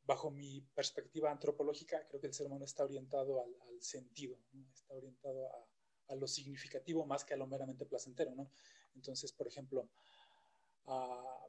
bajo 0.05 0.29
mi 0.29 0.61
perspectiva 0.61 1.31
antropológica, 1.31 2.07
creo 2.07 2.21
que 2.21 2.27
el 2.27 2.33
ser 2.33 2.45
humano 2.47 2.65
está 2.65 2.83
orientado 2.83 3.41
al, 3.41 3.55
sentido, 3.81 4.37
está 4.73 4.93
orientado 4.93 5.47
a, 6.07 6.15
lo 6.15 6.27
significativo 6.27 7.05
más 7.05 7.25
que 7.25 7.33
a 7.33 7.37
lo 7.37 7.47
meramente 7.47 7.85
placentero. 7.85 8.33
¿no? 8.35 8.49
Entonces, 8.95 9.31
por 9.33 9.47
ejemplo, 9.47 9.89
ah, 10.85 11.47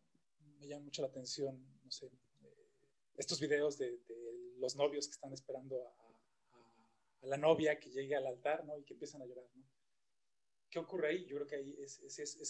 me 0.59 0.67
llama 0.67 0.85
mucho 0.85 1.03
la 1.03 1.09
atención, 1.09 1.63
no 1.85 1.91
sé, 1.91 2.11
estos 3.17 3.41
videos 3.41 3.79
de, 3.79 3.99
los 4.59 4.75
novios 4.77 5.07
que 5.07 5.13
están 5.13 5.33
esperando 5.33 5.87
a, 5.87 5.95
la 7.23 7.37
novia 7.37 7.79
que 7.81 7.91
llegue 7.91 8.15
al 8.15 8.27
altar, 8.27 8.65
¿no? 8.65 8.79
Y 8.79 8.85
que 8.85 8.95
empiezan 8.95 9.21
a 9.21 9.27
llorar, 9.27 9.49
¿no? 9.55 9.65
¿Qué 10.71 10.79
ocurre 10.79 11.09
ahí? 11.09 11.27
Yo 11.27 11.37
creo 11.37 11.47
que 11.47 11.57
ahí 11.57 11.77
es, 11.81 11.99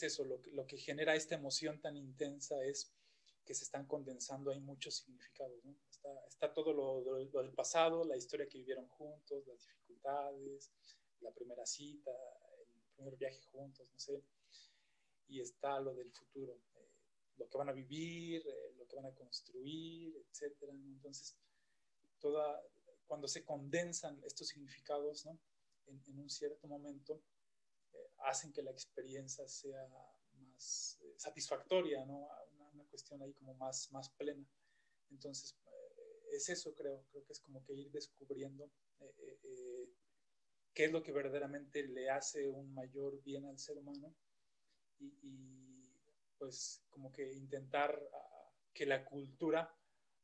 eso, 0.02 0.24
lo 0.24 0.38
lo 0.52 0.66
que, 0.66 0.76
genera 0.76 1.14
esta 1.14 1.34
emoción 1.34 1.80
tan 1.80 1.96
intensa 1.96 2.62
es 2.62 2.92
que 3.47 3.55
se 3.55 3.64
están 3.64 3.86
condensando 3.86 4.51
ahí 4.51 4.61
muchos 4.61 4.97
significados, 4.97 5.64
¿no? 5.64 5.74
Está, 6.28 6.53
todo 6.53 6.72
lo, 6.72 7.14
del 7.14 7.53
pasado, 7.53 8.05
la 8.05 8.16
historia 8.16 8.49
que 8.49 8.59
vivieron 8.59 8.86
juntos, 8.88 9.47
las 9.47 9.59
dificultades, 9.59 10.70
la 11.20 11.32
primera 11.32 11.64
cita, 11.64 12.11
el 12.61 12.94
primer 12.94 13.16
viaje 13.16 13.40
juntos, 13.53 13.88
no 13.90 13.99
sé, 13.99 14.22
y 15.28 15.40
está 15.40 15.80
lo 15.80 15.94
del 15.94 16.12
futuro, 16.12 16.61
lo 17.36 17.49
que 17.49 17.59
van 17.59 17.68
a 17.68 17.72
vivir, 17.72 18.47
eh, 18.47 18.74
lo 18.76 18.86
que 18.86 18.97
van 18.97 19.07
a 19.07 19.14
construir, 19.14 20.16
etcétera. 20.16 20.72
Entonces, 20.72 21.36
toda, 22.18 22.62
cuando 23.07 23.28
se 23.28 23.44
condensan 23.44 24.22
estos 24.24 24.49
significados 24.49 25.24
¿no? 25.24 25.38
en, 25.86 26.18
un 26.18 26.30
cierto 26.30 26.66
momento, 26.66 27.22
eh, 27.92 28.11
hacen 28.24 28.53
que 28.53 28.62
la 28.62 28.70
experiencia 28.70 29.47
sea 29.49 29.86
más 30.38 30.99
eh, 31.03 31.14
satisfactoria, 31.16 32.05
¿no? 32.05 32.28
Cuestión 32.97 33.20
ahí 33.20 33.34
como 33.34 33.55
más, 33.57 33.92
más 33.92 34.09
plena. 34.09 34.42
Entonces, 35.11 35.55
es 36.32 36.49
eso, 36.49 36.74
creo. 36.74 37.05
Creo 37.11 37.26
que 37.26 37.32
es 37.34 37.40
como 37.40 37.62
que 37.62 37.74
ir 37.74 37.90
descubriendo 37.90 38.70
qué 40.72 40.86
es 40.86 40.92
lo 40.92 41.03
que 41.03 41.12
verdaderamente 41.12 41.86
le 41.86 42.09
hace 42.09 42.49
un 42.49 42.72
mayor 42.72 43.22
bien 43.22 43.44
al 43.44 43.59
ser 43.59 43.76
humano 43.76 44.14
y, 44.99 45.92
pues 46.38 46.86
como 46.88 47.12
que 47.12 47.34
intentar 47.34 48.01
que 48.72 48.86
la 48.86 49.05
cultura 49.05 49.70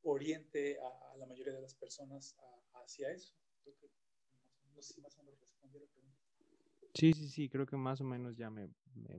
oriente 0.05 0.79
a, 0.81 1.17
la 1.19 1.27
mayoría 1.27 1.53
de 1.53 1.61
las 1.61 1.75
personas 1.75 2.35
hacia 2.73 3.13
eso. 3.13 3.35
no 4.75 4.81
sé 4.81 4.95
si 4.95 5.01
más 5.03 5.19
o 5.19 5.23
menos 5.25 5.39
respondí 5.41 5.79
la 5.79 5.87
pregunta. 5.89 6.22
Sí, 6.95 7.13
sí, 7.15 7.29
sí, 7.29 7.49
creo 7.49 7.67
que 7.67 7.77
más 7.77 8.01
o 8.01 8.05
menos 8.05 8.37
ya 8.37 8.51
me, 8.51 8.69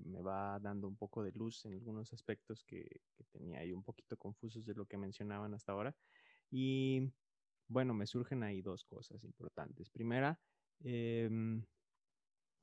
me, 0.05 0.21
va 0.21 0.59
dando 0.59 0.87
un 0.87 0.95
poco 0.95 1.23
de 1.23 1.31
luz 1.31 1.65
en 1.65 1.73
algunos 1.73 2.13
aspectos 2.13 2.63
que, 2.63 3.01
tenía 3.31 3.59
ahí 3.59 3.73
un 3.73 3.83
poquito 3.83 4.15
confusos 4.15 4.65
de 4.65 4.75
lo 4.75 4.85
que 4.85 4.97
mencionaban 4.97 5.53
hasta 5.55 5.71
ahora. 5.71 5.95
Y 6.51 7.11
bueno, 7.67 7.95
me 7.95 8.05
surgen 8.05 8.43
ahí 8.43 8.61
dos 8.61 8.83
cosas 8.85 9.23
importantes. 9.23 9.89
Primera, 9.89 10.39
eh, 10.83 11.29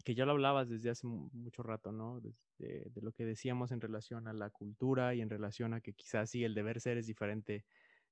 que 0.05 0.15
ya 0.15 0.25
lo 0.25 0.33
hablabas 0.33 0.69
desde 0.69 0.91
hace 0.91 1.07
mucho 1.07 1.63
rato, 1.63 1.93
¿no? 1.93 2.21
De, 2.21 2.35
lo 3.01 3.13
que 3.13 3.25
decíamos 3.25 3.73
en 3.73 3.81
relación 3.81 4.29
a 4.29 4.35
la 4.35 4.51
cultura 4.51 5.15
y 5.15 5.23
en 5.23 5.31
relación 5.31 5.73
a 5.73 5.81
que 5.81 5.95
quizás 5.95 6.31
sí 6.31 6.45
el 6.45 6.55
deber 6.55 6.81
ser 6.81 6.99
es 6.99 7.07
diferente 7.07 7.65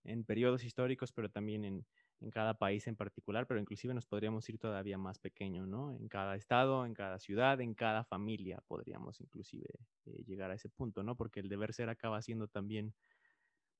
en 0.05 0.24
periodos 0.24 0.64
históricos, 0.64 1.12
pero 1.12 1.28
también 1.30 1.64
en, 1.64 1.86
en 2.20 2.30
cada 2.30 2.55
país 2.55 2.86
en 2.86 2.96
particular, 2.96 3.46
pero 3.46 3.61
inclusive 3.61 3.94
nos 3.94 4.07
podríamos 4.07 4.49
ir 4.49 4.59
todavía 4.59 4.99
más 4.99 5.18
pequeño, 5.18 5.66
¿no? 5.66 5.92
En 5.92 6.09
cada 6.09 6.34
estado, 6.34 6.84
en 6.84 6.94
cada 6.94 7.18
ciudad, 7.18 7.61
en 7.61 7.74
cada 7.74 8.05
familia 8.05 8.62
podríamos 8.66 9.20
inclusive 9.20 9.68
eh, 10.07 10.24
llegar 10.26 10.51
a 10.51 10.55
ese 10.55 10.68
punto, 10.68 11.03
¿no? 11.03 11.16
Porque 11.16 11.40
el 11.40 11.49
deber 11.49 11.72
ser 11.72 11.88
acaba 11.88 12.20
siendo 12.22 12.49
también 12.49 12.94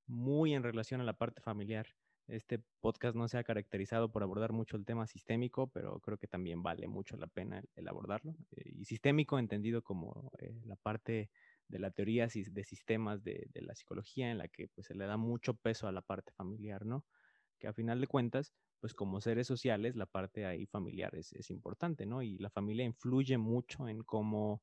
muy 0.07 0.55
en 0.55 0.63
relación 0.63 1.01
a 1.01 1.05
la 1.05 1.15
parte 1.15 1.41
familiar. 1.41 1.87
Este 2.29 2.61
podcast 2.81 3.17
no 3.17 3.27
se 3.27 3.39
ha 3.39 3.45
caracterizado 3.45 4.13
por 4.13 4.23
abordar 4.23 4.53
mucho 4.53 4.77
el 4.77 4.85
tema 4.85 5.07
sistémico, 5.07 5.69
pero 5.69 5.99
creo 6.01 6.19
que 6.19 6.29
también 6.29 6.63
vale 6.63 6.87
mucho 6.87 7.17
la 7.17 7.27
pena 7.27 7.63
el, 7.75 7.89
abordarlo. 7.89 8.37
Eh, 8.53 8.71
y 8.77 8.85
sistémico 8.85 9.39
entendido 9.39 9.83
como 9.83 10.31
eh, 10.39 10.61
la 10.67 10.77
parte 10.77 11.31
de 11.69 11.79
la 11.79 11.91
teoría 11.91 12.27
de 12.27 12.65
sistemas 12.65 13.23
de, 13.23 13.49
la 13.55 13.75
psicología 13.75 14.31
en 14.31 14.39
la 14.39 14.49
que 14.49 14.69
pues, 14.69 14.87
se 14.87 14.95
le 14.95 15.07
da 15.07 15.17
mucho 15.17 15.55
peso 15.55 15.87
a 15.87 15.93
la 15.93 16.03
parte 16.03 16.33
familiar, 16.33 16.87
¿no? 16.87 17.05
que 17.59 17.67
a 17.67 17.73
final 17.73 18.01
de 18.01 18.07
cuentas, 18.07 18.55
pues 18.81 18.95
como 18.95 19.21
seres 19.21 19.47
sociales, 19.47 19.97
la 19.97 20.07
parte 20.07 20.47
ahí 20.47 20.67
familiar 20.67 21.15
es, 21.15 21.33
es 21.33 21.51
importante, 21.51 22.07
¿no? 22.07 22.23
Y 22.23 22.39
la 22.39 22.51
familia 22.51 22.85
influye 22.85 23.37
mucho 23.37 23.89
en 23.89 24.03
cómo 24.05 24.63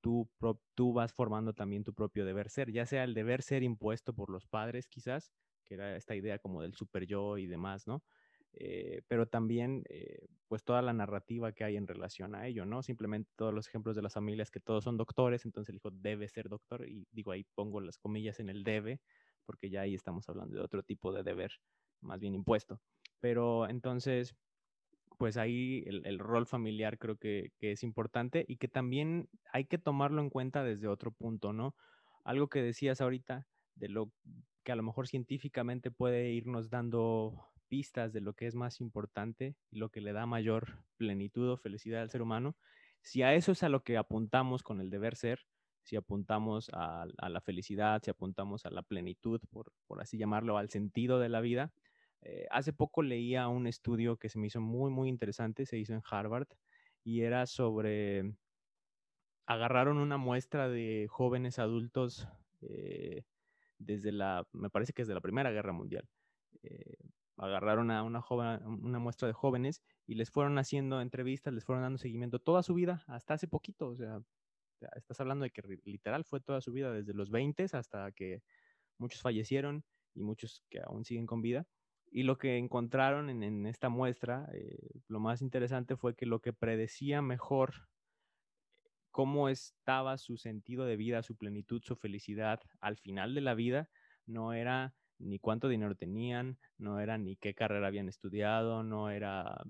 tú, 0.00 0.28
tú 0.74 0.92
vas 0.92 1.12
formando 1.12 1.54
también 1.54 1.82
tu 1.82 1.94
propio 1.94 2.26
deber 2.26 2.50
ser, 2.50 2.70
ya 2.70 2.84
sea 2.86 3.04
el 3.04 3.14
deber 3.14 3.42
ser 3.42 3.62
impuesto 3.62 4.14
por 4.14 4.30
los 4.30 4.46
padres 4.46 4.86
quizás, 4.86 5.32
que 5.64 5.74
era 5.74 5.96
esta 5.96 6.14
idea 6.14 6.38
como 6.38 6.60
del 6.60 6.74
super 6.74 7.06
yo 7.06 7.38
y 7.38 7.46
demás, 7.46 7.86
¿no? 7.86 8.04
Eh, 8.56 9.02
pero 9.08 9.26
también 9.26 9.82
eh, 9.88 10.26
pues 10.46 10.62
toda 10.62 10.80
la 10.80 10.92
narrativa 10.92 11.52
que 11.52 11.64
hay 11.64 11.76
en 11.76 11.88
relación 11.88 12.34
a 12.36 12.46
ello, 12.46 12.64
¿no? 12.64 12.82
Simplemente 12.82 13.30
todos 13.36 13.52
los 13.52 13.66
ejemplos 13.66 13.96
de 13.96 14.02
las 14.02 14.14
familias 14.14 14.50
que 14.50 14.60
todos 14.60 14.84
son 14.84 14.96
doctores, 14.96 15.44
entonces 15.44 15.70
el 15.70 15.76
hijo 15.76 15.90
debe 15.90 16.28
ser 16.28 16.48
doctor 16.48 16.88
y 16.88 17.06
digo 17.10 17.32
ahí 17.32 17.44
pongo 17.54 17.80
las 17.80 17.98
comillas 17.98 18.38
en 18.38 18.48
el 18.48 18.62
debe, 18.62 19.00
porque 19.44 19.70
ya 19.70 19.80
ahí 19.80 19.94
estamos 19.94 20.28
hablando 20.28 20.56
de 20.56 20.62
otro 20.62 20.82
tipo 20.84 21.12
de 21.12 21.24
deber 21.24 21.50
más 22.00 22.20
bien 22.20 22.34
impuesto. 22.34 22.80
Pero 23.20 23.68
entonces, 23.68 24.36
pues 25.18 25.36
ahí 25.36 25.82
el, 25.86 26.18
rol 26.18 26.46
familiar 26.46 26.98
creo 26.98 27.16
que, 27.16 27.52
es 27.60 27.82
importante 27.82 28.44
y 28.46 28.56
que 28.56 28.68
también 28.68 29.28
hay 29.52 29.64
que 29.64 29.78
tomarlo 29.78 30.20
en 30.20 30.30
cuenta 30.30 30.62
desde 30.62 30.86
otro 30.86 31.10
punto, 31.10 31.52
¿no? 31.52 31.74
Algo 32.24 32.48
que 32.48 32.62
decías 32.62 33.00
ahorita 33.00 33.46
de 33.74 33.88
lo 33.88 34.12
que 34.62 34.72
a 34.72 34.76
lo 34.76 34.82
mejor 34.82 35.08
científicamente 35.08 35.90
puede 35.90 36.30
irnos 36.30 36.70
dando 36.70 37.53
pistas 37.74 38.12
de 38.12 38.20
lo 38.20 38.34
que 38.34 38.46
es 38.46 38.54
más 38.54 38.80
importante 38.80 39.56
y 39.72 39.78
lo 39.78 39.88
que 39.88 40.00
le 40.00 40.12
da 40.12 40.26
mayor 40.26 40.84
plenitud 40.96 41.50
o 41.50 41.56
felicidad 41.56 42.02
al 42.02 42.10
ser 42.10 42.22
humano. 42.22 42.54
Si 43.02 43.22
a 43.22 43.34
eso 43.34 43.50
es 43.50 43.64
a 43.64 43.68
lo 43.68 43.82
que 43.82 43.96
apuntamos 43.96 44.62
con 44.62 44.80
el 44.80 44.90
deber 44.90 45.16
ser, 45.16 45.40
si 45.82 45.96
apuntamos 45.96 46.70
a, 46.72 47.04
la 47.28 47.40
felicidad, 47.40 48.00
si 48.00 48.12
apuntamos 48.12 48.64
a 48.64 48.70
la 48.70 48.82
plenitud, 48.82 49.40
por, 49.50 49.72
por 49.88 50.00
así 50.00 50.16
llamarlo, 50.16 50.56
al 50.56 50.70
sentido 50.70 51.18
de 51.18 51.28
la 51.28 51.40
vida, 51.40 51.72
eh, 52.22 52.46
hace 52.52 52.72
poco 52.72 53.02
leía 53.02 53.48
un 53.48 53.66
estudio 53.66 54.18
que 54.18 54.28
se 54.28 54.38
me 54.38 54.46
hizo 54.46 54.60
muy, 54.60 54.92
muy 54.92 55.08
interesante, 55.08 55.66
se 55.66 55.76
hizo 55.76 55.94
en 55.94 56.02
Harvard, 56.08 56.46
y 57.02 57.22
era 57.22 57.44
sobre, 57.46 58.36
agarraron 59.46 59.98
una 59.98 60.16
muestra 60.16 60.68
de 60.68 61.08
jóvenes 61.10 61.58
adultos 61.58 62.28
eh, 62.62 63.24
desde 63.78 64.12
la, 64.12 64.46
me 64.52 64.70
parece 64.70 64.92
que 64.92 65.02
es 65.02 65.08
de 65.08 65.14
la 65.14 65.20
Primera 65.20 65.50
Guerra 65.50 65.72
Mundial. 65.72 66.08
Eh, 66.62 66.94
agarraron 67.36 67.90
a 67.90 68.02
una, 68.02 68.20
joven, 68.20 68.64
una 68.64 68.98
muestra 68.98 69.28
de 69.28 69.34
jóvenes 69.34 69.82
y 70.06 70.14
les 70.14 70.30
fueron 70.30 70.58
haciendo 70.58 71.00
entrevistas, 71.00 71.52
les 71.52 71.64
fueron 71.64 71.82
dando 71.82 71.98
seguimiento 71.98 72.38
toda 72.38 72.62
su 72.62 72.74
vida, 72.74 73.04
hasta 73.06 73.34
hace 73.34 73.48
poquito, 73.48 73.88
o 73.88 73.96
sea, 73.96 74.20
estás 74.96 75.20
hablando 75.20 75.44
de 75.44 75.50
que 75.50 75.62
literal 75.84 76.24
fue 76.24 76.40
toda 76.40 76.60
su 76.60 76.72
vida, 76.72 76.92
desde 76.92 77.14
los 77.14 77.30
20 77.30 77.64
hasta 77.72 78.12
que 78.12 78.42
muchos 78.98 79.22
fallecieron 79.22 79.84
y 80.14 80.22
muchos 80.22 80.62
que 80.70 80.80
aún 80.80 81.04
siguen 81.04 81.26
con 81.26 81.42
vida. 81.42 81.66
Y 82.10 82.22
lo 82.22 82.38
que 82.38 82.58
encontraron 82.58 83.28
en, 83.28 83.66
esta 83.66 83.88
muestra, 83.88 84.48
eh, 84.52 85.00
lo 85.08 85.18
más 85.18 85.42
interesante 85.42 85.96
fue 85.96 86.14
que 86.14 86.26
lo 86.26 86.40
que 86.40 86.52
predecía 86.52 87.22
mejor 87.22 87.88
cómo 89.10 89.48
estaba 89.48 90.16
su 90.18 90.36
sentido 90.36 90.84
de 90.84 90.96
vida, 90.96 91.22
su 91.22 91.36
plenitud, 91.36 91.82
su 91.82 91.96
felicidad 91.96 92.60
al 92.80 92.96
final 92.96 93.34
de 93.34 93.40
la 93.40 93.54
vida, 93.54 93.88
no 94.26 94.52
era 94.52 94.94
ni 95.18 95.38
cuánto 95.38 95.68
dinero 95.68 95.94
tenían, 95.94 96.58
no 96.78 97.00
era 97.00 97.18
ni 97.18 97.36
qué 97.36 97.54
carrera 97.54 97.86
habían 97.86 98.08
estudiado, 98.08 98.82
no 98.82 99.10
era 99.10 99.62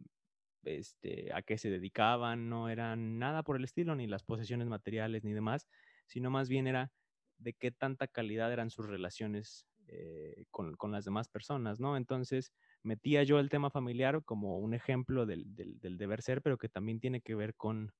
este, 0.65 1.33
a 1.33 1.43
qué 1.43 1.59
se 1.59 1.71
dedicaban, 1.71 2.49
no 2.49 2.69
era 2.69 2.97
nada 2.97 3.43
por 3.43 3.57
el 3.57 3.65
estilo, 3.65 3.95
ni 3.95 4.07
las 4.07 4.23
posesiones 4.23 4.69
materiales 4.69 5.25
ni 5.25 5.33
demás, 5.33 5.69
sino 6.07 6.31
más 6.31 6.49
bien 6.49 6.67
era 6.67 6.91
de 7.39 7.53
qué 7.53 7.71
tanta 7.71 8.07
calidad 8.07 8.53
eran 8.53 8.71
sus 8.71 8.87
relaciones 8.87 9.67
eh, 9.89 10.47
con, 10.51 10.93
las 10.93 11.05
demás 11.05 11.29
personas, 11.29 11.81
¿no? 11.81 11.97
Entonces, 11.97 12.53
metía 12.83 13.23
yo 13.23 13.39
el 13.39 13.51
tema 13.51 13.71
familiar 13.71 14.23
como 14.25 14.59
un 14.59 14.73
ejemplo 14.73 15.27
del, 15.27 15.45
deber 15.55 16.23
ser, 16.23 16.41
pero 16.43 16.57
que 16.57 16.69
también 16.69 17.01
tiene 17.01 17.21
que 17.21 17.35
ver 17.35 17.55
con, 17.55 17.93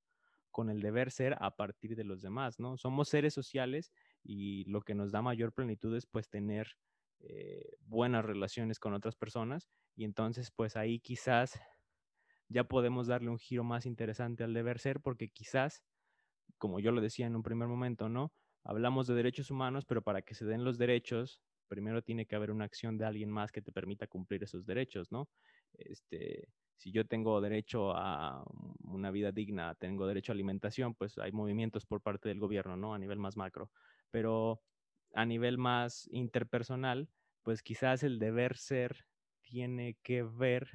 con 0.51 0.71
el 0.71 0.81
deber 0.81 1.11
ser 1.11 1.37
a 1.41 1.51
partir 1.51 1.97
de 1.97 2.05
los 2.05 2.23
demás, 2.23 2.59
¿no? 2.59 2.79
Somos 2.79 3.09
seres 3.09 3.35
sociales 3.35 3.93
y 4.23 4.65
lo 4.65 4.81
que 4.81 4.95
nos 4.95 5.13
da 5.13 5.21
mayor 5.21 5.53
plenitud 5.53 5.95
es 5.95 6.07
pues 6.07 6.29
tener 6.29 6.69
eh, 7.29 7.77
buenas 7.81 8.25
relaciones 8.25 8.79
con 8.79 8.95
otras 8.95 9.17
personas 9.17 9.69
y 9.97 10.05
entonces 10.05 10.51
pues 10.51 10.77
ahí 10.77 11.01
quizás 11.01 11.61
ya 12.49 12.65
podemos 12.65 13.07
darle 13.07 13.31
un 13.31 13.39
giro 13.39 13.65
más 13.65 13.87
interesante 13.87 14.45
al 14.45 14.55
deber 14.55 14.79
ser 14.79 15.01
porque 15.01 15.29
quizás, 15.31 15.85
como 16.59 16.81
yo 16.81 16.93
lo 16.93 17.01
decía 17.01 17.27
en 17.27 17.37
un 17.37 17.43
primer 17.43 17.69
momento, 17.69 18.09
¿no? 18.09 18.33
Hablamos 18.65 19.07
de 19.07 19.15
derechos 19.15 19.51
humanos, 19.51 19.85
pero 19.87 20.03
para 20.03 20.23
que 20.23 20.35
se 20.35 20.45
den 20.47 20.65
los 20.65 20.79
derechos 20.79 21.43
primero 21.69 22.03
tiene 22.03 22.27
que 22.27 22.37
haber 22.37 22.51
una 22.51 22.65
acción 22.65 22.99
de 22.99 23.07
alguien 23.07 23.31
más 23.31 23.51
que 23.53 23.63
te 23.63 23.73
permita 23.73 24.07
cumplir 24.07 24.43
esos 24.45 24.67
derechos, 24.67 25.11
¿no? 25.11 25.29
Este, 25.73 26.49
si 26.77 26.93
yo 26.93 27.07
tengo 27.07 27.41
derecho 27.41 27.93
a 27.97 28.45
una 28.85 29.11
vida 29.11 29.33
digna, 29.33 29.75
tengo 29.75 30.07
derecho 30.07 30.33
a 30.33 30.35
alimentación, 30.35 30.95
pues 30.95 31.19
hay 31.19 31.33
movimientos 31.33 31.87
por 31.87 32.03
parte 32.03 32.29
del 32.29 32.39
gobierno, 32.39 32.77
¿no? 32.77 32.95
A 32.95 32.99
nivel 32.99 33.19
más 33.19 33.37
macro. 33.37 33.71
Pero 34.11 34.63
a 35.15 35.25
nivel 35.27 35.59
más 35.59 36.09
interpersonal, 36.13 37.11
pues 37.43 37.63
quizás 37.63 38.03
el 38.03 38.19
deber 38.19 38.57
ser 38.57 39.07
tiene 39.43 39.99
que 40.03 40.23
ver, 40.23 40.69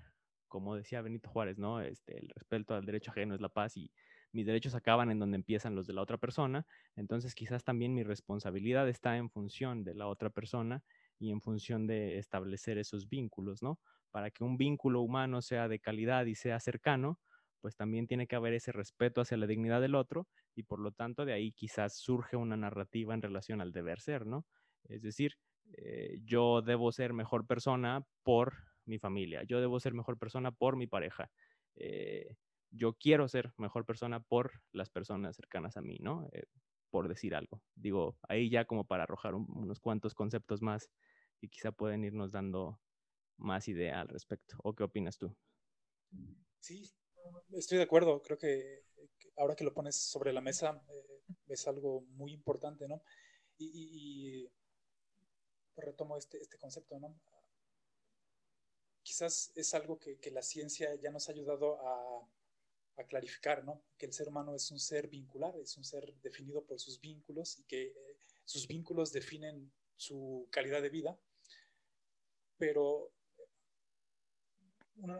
como 0.47 0.75
decía 0.75 1.01
Benito 1.01 1.29
Juárez, 1.29 1.57
¿no? 1.57 1.81
Este, 1.81 2.17
el 2.19 2.29
respeto 2.29 2.75
al 2.75 2.85
derecho 2.85 3.11
ajeno 3.11 3.35
es 3.35 3.41
la 3.41 3.49
paz 3.49 3.77
y 3.77 3.91
mis 4.31 4.45
derechos 4.45 4.75
acaban 4.75 5.11
en 5.11 5.19
donde 5.19 5.37
empiezan 5.37 5.75
los 5.75 5.87
de 5.87 5.93
la 5.93 6.01
otra 6.01 6.17
persona, 6.17 6.65
entonces 6.95 7.33
quizás 7.35 7.63
también 7.63 7.93
mi 7.95 8.03
responsabilidad 8.03 8.87
está 8.87 9.17
en 9.17 9.29
función 9.29 9.83
de 9.83 9.95
la 9.95 10.07
otra 10.07 10.29
persona 10.29 10.83
y 11.17 11.31
en 11.31 11.41
función 11.41 11.87
de 11.87 12.17
establecer 12.17 12.77
esos 12.77 13.09
vínculos, 13.09 13.61
¿no? 13.63 13.79
Para 14.11 14.31
que 14.31 14.43
un 14.43 14.57
vínculo 14.57 15.01
humano 15.01 15.41
sea 15.41 15.67
de 15.67 15.79
calidad 15.79 16.25
y 16.25 16.35
sea 16.35 16.59
cercano, 16.59 17.19
pues 17.61 17.75
también 17.75 18.07
tiene 18.07 18.27
que 18.27 18.35
haber 18.35 18.53
ese 18.53 18.71
respeto 18.71 19.21
hacia 19.21 19.37
la 19.37 19.47
dignidad 19.47 19.81
del 19.81 19.95
otro 19.95 20.27
y 20.55 20.63
por 20.63 20.79
lo 20.79 20.91
tanto 20.91 21.25
de 21.25 21.33
ahí 21.33 21.51
quizás 21.51 21.95
surge 21.95 22.37
una 22.37 22.57
narrativa 22.57 23.13
en 23.13 23.21
relación 23.21 23.61
al 23.61 23.71
deber 23.71 23.99
ser, 24.01 24.25
¿no? 24.25 24.45
Es 24.83 25.01
decir, 25.01 25.33
eh, 25.73 26.19
yo 26.23 26.61
debo 26.61 26.91
ser 26.91 27.13
mejor 27.13 27.45
persona 27.47 28.05
por 28.23 28.53
mi 28.85 28.99
familia, 28.99 29.43
yo 29.43 29.61
debo 29.61 29.79
ser 29.79 29.93
mejor 29.93 30.17
persona 30.17 30.51
por 30.51 30.75
mi 30.75 30.87
pareja. 30.87 31.31
Eh, 31.75 32.35
yo 32.71 32.93
quiero 32.93 33.27
ser 33.27 33.53
mejor 33.57 33.85
persona 33.85 34.19
por 34.19 34.51
las 34.71 34.89
personas 34.89 35.35
cercanas 35.35 35.77
a 35.77 35.81
mí, 35.81 35.97
¿no? 35.99 36.27
Eh, 36.33 36.43
por 36.89 37.07
decir 37.07 37.35
algo. 37.35 37.63
Digo, 37.75 38.17
ahí 38.27 38.49
ya 38.49 38.65
como 38.65 38.85
para 38.85 39.03
arrojar 39.03 39.35
unos 39.35 39.79
cuantos 39.79 40.13
conceptos 40.15 40.61
más 40.61 40.89
y 41.41 41.49
quizá 41.49 41.71
pueden 41.71 42.03
irnos 42.03 42.31
dando 42.31 42.81
más 43.37 43.67
idea 43.67 44.01
al 44.01 44.07
respecto. 44.09 44.57
¿O 44.63 44.75
qué 44.75 44.83
opinas 44.83 45.17
tú? 45.17 45.35
Sí, 46.59 46.89
estoy 47.51 47.77
de 47.77 47.83
acuerdo. 47.83 48.21
Creo 48.21 48.37
que, 48.37 48.83
ahora 49.37 49.55
que 49.55 49.63
lo 49.63 49.73
pones 49.73 49.95
sobre 49.95 50.33
la 50.33 50.41
mesa 50.41 50.81
eh, 50.89 51.21
es 51.47 51.67
algo 51.67 52.01
muy 52.11 52.33
importante, 52.33 52.87
¿no? 52.87 53.01
Y, 53.57 54.49
retomo 55.75 56.17
este, 56.17 56.41
este 56.41 56.57
concepto, 56.57 56.99
¿no? 56.99 57.17
Quizás 59.01 59.51
es 59.55 59.73
algo 59.73 59.97
que, 59.97 60.19
la 60.31 60.41
ciencia 60.41 60.93
ya 60.95 61.09
nos 61.09 61.29
ha 61.29 61.31
ayudado 61.31 61.79
a 61.87 62.27
a 62.99 63.03
clarificar, 63.05 63.63
¿no? 63.63 63.81
Que 63.97 64.05
el 64.05 64.13
ser 64.13 64.27
humano 64.27 64.53
es 64.53 64.69
un 64.71 64.79
ser 64.79 65.07
vincular, 65.07 65.55
es 65.57 65.77
un 65.77 65.85
ser 65.85 66.13
definido 66.21 66.63
por 66.65 66.79
sus 66.79 66.99
vínculos 66.99 67.57
y 67.57 67.63
que 67.63 67.87
eh, 67.87 68.17
sus 68.43 68.67
vínculos 68.67 69.13
definen 69.13 69.71
su 69.95 70.47
calidad 70.51 70.81
de 70.81 70.89
vida, 70.89 71.17
pero 72.57 73.11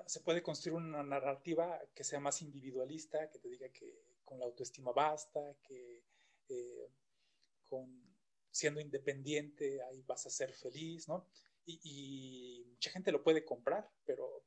se 0.06 0.20
puede 0.22 0.42
construir 0.42 0.78
una 0.78 1.04
narrativa 1.04 1.80
que 1.94 2.04
sea 2.04 2.20
más 2.20 2.42
individualista, 2.42 3.30
que 3.30 3.40
te 3.40 3.50
diga 3.50 3.70
que 3.70 4.20
con 4.24 4.40
la 4.40 4.46
autoestima 4.46 4.92
basta, 4.92 5.56
que 5.64 6.04
eh, 6.50 6.90
con 7.68 8.10
siendo 8.52 8.82
independiente 8.82 9.82
ahí 9.84 10.02
vas 10.04 10.26
a 10.26 10.30
ser 10.30 10.54
feliz, 10.54 11.08
¿no? 11.08 11.28
Y, 11.66 12.64
mucha 12.68 12.92
gente 12.92 13.12
lo 13.12 13.22
puede 13.22 13.44
comprar, 13.44 13.92
pero, 14.06 14.44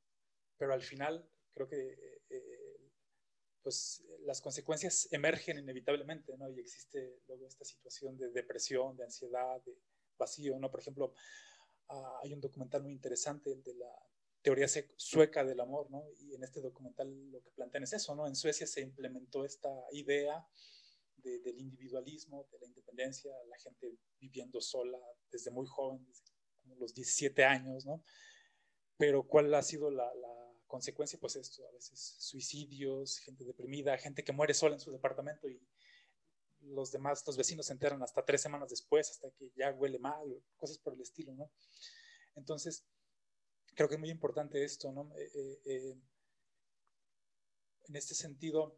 pero 0.57 0.73
al 0.73 0.83
final 0.83 1.29
creo 1.53 1.69
que 1.69 2.23
eh, 2.31 2.63
pues 3.63 4.03
las 4.25 4.41
consecuencias 4.41 5.09
emergen 5.13 5.59
inevitablemente, 5.59 6.37
¿no? 6.37 6.49
Y 6.51 6.59
existe 6.59 7.21
luego 7.29 7.47
esta 7.47 7.65
situación 7.65 8.17
de 8.17 8.31
depresión, 8.31 8.97
de 8.97 9.05
ansiedad, 9.05 9.63
de 9.63 9.77
vacío, 10.19 10.59
¿no? 10.59 10.71
Por 10.71 10.81
ejemplo, 10.81 11.15
ah, 11.89 12.21
hay 12.23 12.33
un 12.33 12.41
documental 12.41 12.83
muy 12.83 12.93
interesante 12.93 13.55
de 13.55 13.75
la 13.75 14.12
teoría 14.43 14.67
sueca 14.97 15.45
del 15.45 15.61
amor, 15.61 15.91
¿no? 15.91 16.05
Y 16.19 16.35
en 16.35 16.43
este 16.43 16.61
documental 16.61 17.09
lo 17.31 17.41
que 17.43 17.51
plantean 17.51 17.85
es 17.85 17.93
eso, 17.93 18.15
¿no? 18.15 18.27
En 18.27 18.35
Suecia 18.35 18.67
se 18.67 18.81
implementó 18.81 19.45
esta 19.45 19.71
idea 19.93 20.47
del 21.17 21.61
individualismo, 21.61 22.49
de 22.51 22.59
la 22.59 22.67
independencia, 22.67 23.33
la 23.49 23.57
gente 23.59 23.97
viviendo 24.19 24.61
sola 24.61 24.99
desde 25.31 25.53
muy 25.53 25.67
joven, 25.67 26.05
desde 26.05 26.25
como 26.61 26.75
los 26.77 26.93
17 26.95 27.45
años, 27.45 27.87
¿no? 27.87 28.05
Pero 28.97 29.23
¿cuál 29.27 29.55
ha 29.55 29.63
sido 29.63 29.91
la, 29.91 30.13
la 30.15 30.53
consecuencia? 30.67 31.21
Pues 31.21 31.37
esto, 31.37 31.67
a 31.69 31.73
veces 31.73 32.17
suicidios, 32.19 33.19
gente 33.19 33.45
deprimida, 33.45 33.97
gente 33.99 34.25
que 34.25 34.33
muere 34.33 34.55
sola 34.55 34.75
en 34.75 34.81
su 34.81 34.91
departamento 34.91 35.49
y 35.49 35.61
los 36.63 36.91
demás, 36.91 37.25
los 37.27 37.37
vecinos 37.37 37.67
se 37.67 37.73
enteran 37.73 38.03
hasta 38.03 38.25
tres 38.25 38.41
semanas 38.41 38.71
después, 38.71 39.11
hasta 39.11 39.31
que 39.31 39.53
ya 39.57 39.73
huele 39.73 39.99
mal, 39.99 40.43
cosas 40.57 40.79
por 40.79 40.95
el 40.95 41.01
estilo, 41.01 41.35
¿no? 41.35 41.51
Entonces, 42.35 42.85
creo 43.75 43.89
que 43.89 43.95
es 43.95 44.01
muy 44.01 44.11
importante 44.11 44.63
esto, 44.65 44.93
¿no? 44.93 45.11
Eh, 45.17 45.31
eh, 45.35 45.61
eh, 45.65 45.97
en 47.89 47.97
este 47.97 48.15
sentido, 48.15 48.77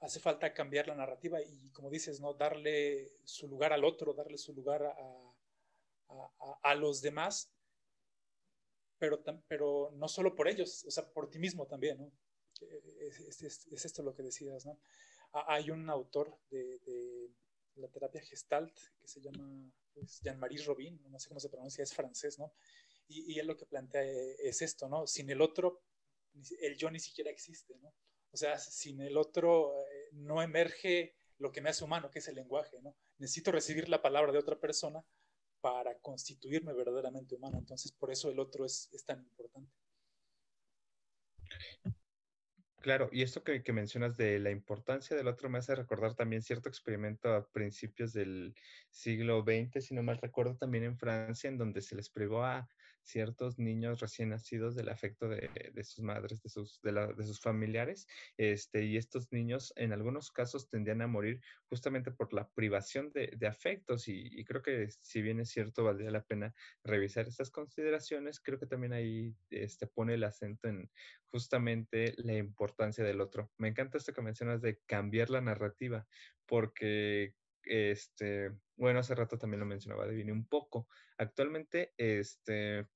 hace 0.00 0.20
falta 0.20 0.52
cambiar 0.52 0.88
la 0.88 0.94
narrativa 0.94 1.40
y, 1.42 1.70
como 1.70 1.90
dices, 1.90 2.20
¿no? 2.20 2.34
Darle 2.34 3.12
su 3.24 3.48
lugar 3.48 3.72
al 3.72 3.84
otro, 3.84 4.14
darle 4.14 4.38
su 4.38 4.52
lugar 4.52 4.84
a, 4.84 5.34
a, 6.62 6.74
los 6.74 7.00
demás, 7.00 7.50
pero, 8.98 9.22
pero 9.48 9.90
no 9.94 10.08
solo 10.08 10.34
por 10.34 10.48
ellos, 10.48 10.84
o 10.86 10.90
sea, 10.90 11.10
por 11.10 11.28
ti 11.30 11.38
mismo 11.38 11.66
también, 11.66 11.98
¿no? 11.98 12.12
Es, 13.18 13.42
es, 13.42 13.84
esto 13.84 14.02
lo 14.02 14.14
que 14.14 14.22
decías, 14.22 14.64
¿no? 14.64 14.78
Hay 15.32 15.70
un 15.70 15.90
autor 15.90 16.38
de, 16.50 16.78
de 16.78 17.30
la 17.76 17.88
terapia 17.88 18.22
gestalt 18.22 18.72
que 19.00 19.08
se 19.08 19.20
llama 19.20 19.72
pues, 19.92 20.20
Jean-Marie 20.22 20.62
Robin, 20.64 21.00
no 21.08 21.18
sé 21.18 21.28
cómo 21.28 21.40
se 21.40 21.48
pronuncia, 21.48 21.82
es 21.82 21.94
francés, 21.94 22.38
¿no? 22.38 22.52
Y, 23.08 23.38
él 23.38 23.46
lo 23.46 23.56
que 23.56 23.66
plantea 23.66 24.02
eh, 24.02 24.36
es 24.38 24.62
esto, 24.62 24.88
¿no? 24.88 25.06
Sin 25.06 25.30
el 25.30 25.40
otro, 25.40 25.82
el 26.60 26.76
yo 26.76 26.90
ni 26.90 26.98
siquiera 26.98 27.30
existe, 27.30 27.76
¿no? 27.82 27.94
O 28.30 28.36
sea, 28.36 28.58
sin 28.58 29.00
el 29.00 29.16
otro 29.16 29.78
eh, 29.80 30.08
no 30.12 30.42
emerge 30.42 31.14
lo 31.38 31.52
que 31.52 31.60
me 31.60 31.70
hace 31.70 31.84
humano, 31.84 32.10
que 32.10 32.18
es 32.18 32.28
el 32.28 32.36
lenguaje, 32.36 32.80
¿no? 32.82 32.96
Necesito 33.18 33.52
recibir 33.52 33.88
la 33.88 34.02
palabra 34.02 34.32
de 34.32 34.38
otra 34.38 34.58
persona 34.58 35.04
para 35.60 35.98
constituirme 35.98 36.72
verdaderamente 36.72 37.34
humano. 37.34 37.58
Entonces, 37.58 37.92
por 37.92 38.10
eso 38.10 38.30
el 38.30 38.38
otro 38.38 38.64
es, 38.64 38.88
es 38.92 39.04
tan 39.04 39.20
importante. 39.20 39.72
Claro, 42.84 43.08
y 43.12 43.22
esto 43.22 43.42
que, 43.42 43.62
que, 43.62 43.72
mencionas 43.72 44.18
de 44.18 44.38
la 44.38 44.50
importancia 44.50 45.16
del 45.16 45.28
otro 45.28 45.48
me 45.48 45.56
hace 45.56 45.74
recordar 45.74 46.14
también 46.14 46.42
cierto 46.42 46.68
experimento 46.68 47.32
a 47.32 47.48
principios 47.48 48.12
del 48.12 48.54
siglo 48.90 49.42
XX, 49.42 49.82
si 49.82 49.94
no 49.94 50.02
mal 50.02 50.18
recuerdo, 50.18 50.56
también 50.56 50.84
en 50.84 50.98
Francia, 50.98 51.48
en 51.48 51.56
donde 51.56 51.80
se 51.80 51.96
les 51.96 52.10
privó 52.10 52.44
a 52.44 52.68
ciertos 53.04 53.58
niños 53.58 54.00
recién 54.00 54.30
nacidos 54.30 54.74
del 54.74 54.88
afecto 54.88 55.28
de, 55.28 55.50
sus 55.84 56.02
madres, 56.02 56.42
de 56.42 56.48
sus, 56.48 56.80
de, 56.82 56.92
la, 56.92 57.06
de, 57.06 57.24
sus 57.24 57.40
familiares, 57.40 58.08
este, 58.36 58.84
y 58.84 58.96
estos 58.96 59.30
niños 59.30 59.72
en 59.76 59.92
algunos 59.92 60.30
casos 60.30 60.68
tendían 60.68 61.02
a 61.02 61.06
morir 61.06 61.40
justamente 61.68 62.10
por 62.10 62.32
la 62.32 62.48
privación 62.48 63.12
de, 63.12 63.46
afectos, 63.46 64.08
y, 64.08 64.42
creo 64.44 64.62
que 64.62 64.88
si 64.90 65.20
bien 65.20 65.40
es 65.40 65.50
cierto, 65.50 65.84
valdría 65.84 66.10
la 66.10 66.24
pena 66.24 66.54
revisar 66.82 67.28
estas 67.28 67.50
consideraciones, 67.50 68.40
creo 68.40 68.58
que 68.58 68.66
también 68.66 68.94
ahí 68.94 69.34
este, 69.50 69.86
pone 69.86 70.14
el 70.14 70.24
acento 70.24 70.68
en 70.68 70.90
justamente 71.26 72.14
la 72.16 72.34
importancia 72.34 73.04
del 73.04 73.20
otro. 73.20 73.50
Me 73.58 73.68
encanta 73.68 73.98
esto 73.98 74.12
que 74.12 74.22
mencionas 74.22 74.62
de 74.62 74.78
cambiar 74.86 75.30
la 75.30 75.40
narrativa, 75.40 76.06
porque 76.46 77.34
este, 77.66 78.52
bueno, 78.76 79.00
hace 79.00 79.14
rato 79.14 79.38
también 79.38 79.60
lo 79.60 79.66
mencionaba 79.66 80.06
Divine 80.06 80.32
un 80.32 80.46
poco. 80.46 80.88
Actualmente, 81.18 81.92
este, 81.96 82.86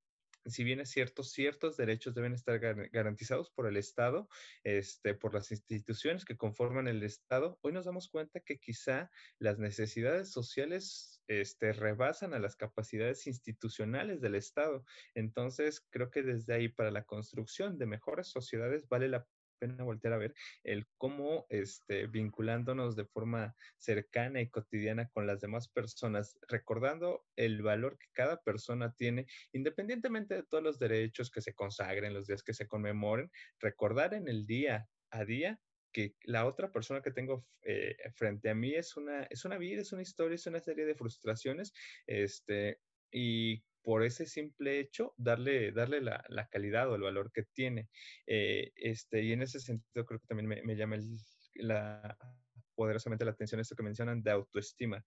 si 0.50 0.64
bien 0.64 0.80
es 0.80 0.90
cierto, 0.90 1.22
ciertos 1.22 1.76
derechos 1.76 2.14
deben 2.14 2.34
estar 2.34 2.58
garantizados 2.58 3.50
por 3.50 3.66
el 3.66 3.76
Estado, 3.76 4.28
este, 4.64 5.14
por 5.14 5.34
las 5.34 5.50
instituciones 5.50 6.24
que 6.24 6.36
conforman 6.36 6.88
el 6.88 7.02
Estado, 7.02 7.58
hoy 7.62 7.72
nos 7.72 7.84
damos 7.84 8.08
cuenta 8.08 8.40
que 8.40 8.58
quizá 8.58 9.10
las 9.38 9.58
necesidades 9.58 10.30
sociales 10.30 11.22
este, 11.28 11.72
rebasan 11.72 12.34
a 12.34 12.38
las 12.38 12.56
capacidades 12.56 13.26
institucionales 13.26 14.20
del 14.20 14.34
Estado. 14.34 14.84
Entonces, 15.14 15.86
creo 15.90 16.10
que 16.10 16.22
desde 16.22 16.54
ahí 16.54 16.68
para 16.68 16.90
la 16.90 17.04
construcción 17.04 17.78
de 17.78 17.86
mejores 17.86 18.28
sociedades 18.28 18.88
vale 18.88 19.08
la 19.08 19.26
pena 19.58 19.84
voltear 19.84 20.14
a 20.14 20.18
ver 20.18 20.34
el 20.64 20.86
cómo 20.96 21.46
este, 21.50 22.06
vinculándonos 22.06 22.96
de 22.96 23.04
forma 23.04 23.54
cercana 23.76 24.40
y 24.40 24.48
cotidiana 24.48 25.08
con 25.10 25.26
las 25.26 25.40
demás 25.40 25.68
personas, 25.68 26.38
recordando 26.48 27.24
el 27.36 27.62
valor 27.62 27.98
que 27.98 28.08
cada 28.12 28.40
persona 28.42 28.94
tiene, 28.94 29.26
independientemente 29.52 30.34
de 30.34 30.42
todos 30.44 30.62
los 30.62 30.78
derechos 30.78 31.30
que 31.30 31.40
se 31.40 31.54
consagren, 31.54 32.14
los 32.14 32.26
días 32.26 32.42
que 32.42 32.54
se 32.54 32.66
conmemoren, 32.66 33.30
recordar 33.60 34.14
en 34.14 34.28
el 34.28 34.46
día 34.46 34.88
a 35.10 35.24
día 35.24 35.60
que 35.92 36.14
la 36.22 36.46
otra 36.46 36.70
persona 36.70 37.00
que 37.00 37.10
tengo 37.10 37.46
eh, 37.62 37.96
frente 38.14 38.50
a 38.50 38.54
mí 38.54 38.74
es 38.74 38.96
una, 38.96 39.24
es 39.24 39.44
una 39.44 39.58
vida, 39.58 39.80
es 39.80 39.92
una 39.92 40.02
historia, 40.02 40.34
es 40.34 40.46
una 40.46 40.60
serie 40.60 40.84
de 40.84 40.94
frustraciones, 40.94 41.72
este, 42.06 42.80
y 43.10 43.64
por 43.88 44.04
ese 44.04 44.26
simple 44.26 44.80
hecho, 44.80 45.14
darle, 45.16 45.72
darle 45.72 46.02
la, 46.02 46.22
la 46.28 46.46
calidad 46.48 46.90
o 46.90 46.96
el 46.96 47.00
valor 47.00 47.32
que 47.32 47.44
tiene. 47.54 47.88
Eh, 48.26 48.70
este, 48.76 49.22
y 49.22 49.32
en 49.32 49.40
ese 49.40 49.60
sentido 49.60 50.04
creo 50.04 50.20
que 50.20 50.26
también 50.26 50.62
me, 50.62 50.76
llama 50.76 50.98
la, 51.54 52.14
poderosamente 52.74 53.24
la 53.24 53.30
atención 53.30 53.62
esto 53.62 53.74
que 53.74 53.82
mencionan 53.82 54.22
de 54.22 54.30
autoestima 54.30 55.02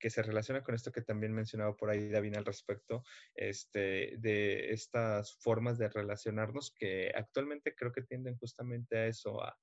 que 0.00 0.10
se 0.10 0.24
relaciona 0.24 0.64
con 0.64 0.74
esto 0.74 0.90
que 0.90 1.02
también 1.02 1.32
mencionaba 1.34 1.76
por 1.76 1.88
ahí 1.88 2.08
David 2.08 2.34
al 2.34 2.44
respecto, 2.44 3.04
este, 3.36 4.16
de 4.18 4.72
estas 4.72 5.36
formas 5.38 5.78
de 5.78 5.88
relacionarnos 5.88 6.74
que 6.76 7.12
actualmente 7.14 7.76
creo 7.76 7.92
que 7.92 8.02
tienden 8.02 8.36
justamente 8.38 8.98
a 8.98 9.06
eso, 9.06 9.40
a, 9.40 9.56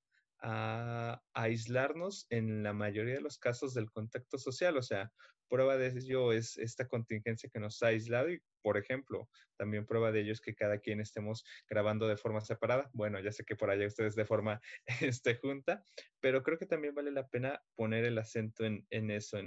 a, 0.43 1.21
aislarnos 1.33 2.27
en 2.29 2.61
la 2.63 2.73
mayoría 2.73 3.15
de 3.15 3.21
los 3.21 3.39
casos 3.39 3.73
del 3.73 3.89
contacto 3.89 4.37
social. 4.37 4.77
O 4.77 4.83
sea, 4.83 5.11
prueba 5.47 5.77
de 5.77 5.87
ello 5.87 6.31
es 6.31 6.57
esta 6.57 6.87
contingencia 6.87 7.49
que 7.51 7.59
nos 7.59 7.81
ha 7.81 7.87
aislado 7.87 8.29
y, 8.29 8.41
por 8.61 8.77
ejemplo, 8.77 9.29
también 9.57 9.85
prueba 9.85 10.11
de 10.11 10.21
ello 10.21 10.33
es 10.33 10.41
que 10.41 10.55
cada 10.55 10.79
quien 10.79 10.99
estemos 10.99 11.43
grabando 11.67 12.07
de 12.07 12.17
forma 12.17 12.41
separada. 12.41 12.89
Bueno, 12.93 13.19
ya 13.19 13.31
sé 13.31 13.43
que 13.45 13.55
por 13.55 13.69
allá 13.69 13.87
ustedes 13.87 14.15
de 14.15 14.25
forma 14.25 14.61
este, 15.01 15.35
junta, 15.35 15.83
pero 16.19 16.43
creo 16.43 16.57
que 16.57 16.65
también 16.65 16.93
vale 16.93 17.11
la 17.11 17.27
pena 17.27 17.63
poner 17.75 18.05
el 18.05 18.17
acento 18.17 18.65
en, 18.65 18.85
en 18.89 19.11
eso, 19.11 19.37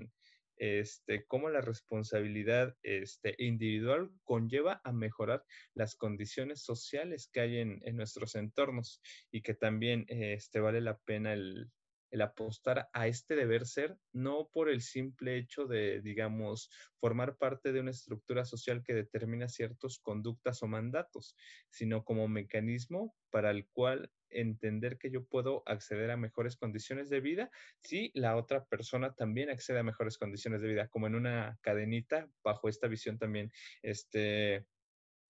este, 0.57 1.25
cómo 1.27 1.51
la 1.51 1.61
responsabilidad 1.61 2.75
este, 2.83 3.35
individual 3.39 4.11
conlleva 4.25 4.81
a 4.85 4.93
mejorar 4.93 5.45
las 5.75 5.97
condiciones 5.97 6.63
sociales 6.63 7.29
que 7.33 7.41
hay 7.41 7.59
en, 7.59 7.81
nuestros 7.97 8.35
entornos 8.35 9.01
y 9.31 9.43
que 9.43 9.55
también 9.55 10.05
este, 10.09 10.61
vale 10.61 10.81
la 10.81 10.99
pena 10.99 11.33
el, 11.33 11.71
el 12.11 12.23
apostar 12.23 12.89
a 12.93 13.07
este 13.07 13.35
deber 13.35 13.67
ser, 13.67 13.97
no 14.13 14.49
por 14.53 14.69
el 14.69 14.81
simple 14.81 15.37
hecho 15.37 15.67
de, 15.67 16.01
digamos, 16.01 16.71
formar 16.99 17.37
parte 17.37 17.73
de 17.73 17.81
una 17.81 17.91
estructura 17.91 18.45
social 18.45 18.83
que 18.83 18.95
determina 18.95 19.49
ciertas 19.49 19.99
conductas 19.99 20.63
o 20.63 20.67
mandatos, 20.67 21.37
sino 21.69 22.05
como 22.05 22.29
mecanismo 22.29 23.15
para 23.31 23.51
el 23.51 23.67
cual 23.69 24.11
entender 24.31 24.99
que 24.99 25.11
yo 25.11 25.25
puedo 25.25 25.63
acceder 25.67 26.11
a 26.11 26.17
mejores 26.17 26.57
condiciones 26.57 27.09
de 27.09 27.21
vida 27.21 27.51
si 27.83 28.11
la 28.15 28.37
otra 28.37 28.65
persona 28.65 29.15
también 29.15 29.51
accede 29.51 29.79
a 29.79 29.85
mejores 29.85 30.19
condiciones 30.19 30.61
de 30.61 30.69
vida, 30.69 30.89
como 30.89 31.07
en 31.07 31.15
una 31.15 31.59
cadenita, 31.63 32.29
bajo 32.43 32.69
esta 32.69 32.89
visión 32.89 33.19
también, 33.19 33.53
este, 33.83 34.67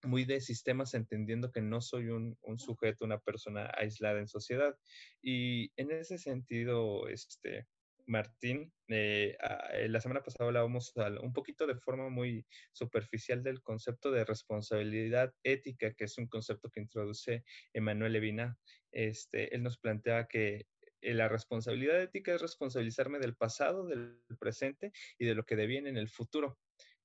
muy 0.03 0.25
de 0.25 0.41
sistemas, 0.41 0.95
entendiendo 0.95 1.53
que 1.53 1.61
no 1.61 1.81
soy 1.81 2.09
un, 2.09 2.37
un, 2.43 2.59
sujeto, 2.59 3.05
una 3.05 3.19
persona 3.19 3.71
aislada 3.77 4.19
en 4.19 4.29
sociedad. 4.29 4.77
Y 5.23 5.73
en 5.77 5.91
ese 5.91 6.19
sentido, 6.19 7.09
este, 7.09 7.67
Martín, 8.07 8.73
eh, 8.89 9.37
eh 9.73 9.89
la 9.89 10.01
semana 10.01 10.23
pasada 10.23 10.47
hablábamos 10.47 10.93
un 11.21 11.33
poquito 11.33 11.67
de 11.67 11.77
forma 11.77 12.09
muy 12.09 12.47
superficial 12.73 13.43
del 13.43 13.63
concepto 13.63 14.11
de 14.11 14.25
responsabilidad 14.25 15.33
ética, 15.43 15.93
que 15.95 16.05
es 16.05 16.19
un 16.19 16.29
concepto 16.29 16.71
que 16.71 16.81
introduce 16.81 17.45
Emanuel 17.73 18.13
Levina. 18.13 18.57
Este, 18.93 19.55
él 19.55 19.63
nos 19.63 19.79
plantea 19.79 20.27
que 20.27 20.67
eh, 21.01 21.15
la 21.15 21.29
responsabilidad 21.29 22.01
ética 22.01 22.35
es 22.35 22.41
responsabilizarme 22.41 23.19
del 23.19 23.37
pasado, 23.37 23.87
del 23.87 24.21
presente 24.39 24.93
y 25.19 25.27
de 25.27 25.35
lo 25.35 25.45
que 25.45 25.57
deviene 25.57 25.89
en 25.89 25.97
el 25.97 26.09
futuro. 26.09 26.59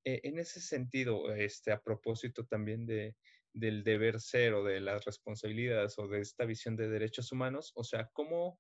Eh, 0.04 0.22
en 0.24 0.40
ese 0.40 0.62
sentido, 0.62 1.34
este, 1.34 1.72
a 1.72 1.82
propósito 1.82 2.46
también 2.46 2.86
de, 2.86 3.16
del 3.54 3.84
deber 3.84 4.20
ser 4.20 4.54
o 4.54 4.64
de 4.64 4.80
las 4.80 5.06
responsabilidades 5.06 6.00
o 6.00 6.08
de 6.08 6.22
esta 6.22 6.46
visión 6.46 6.76
de 6.76 6.90
derechos 6.90 7.32
humanos, 7.32 7.72
o 7.76 7.84
sea, 7.84 8.10
¿cómo, 8.14 8.60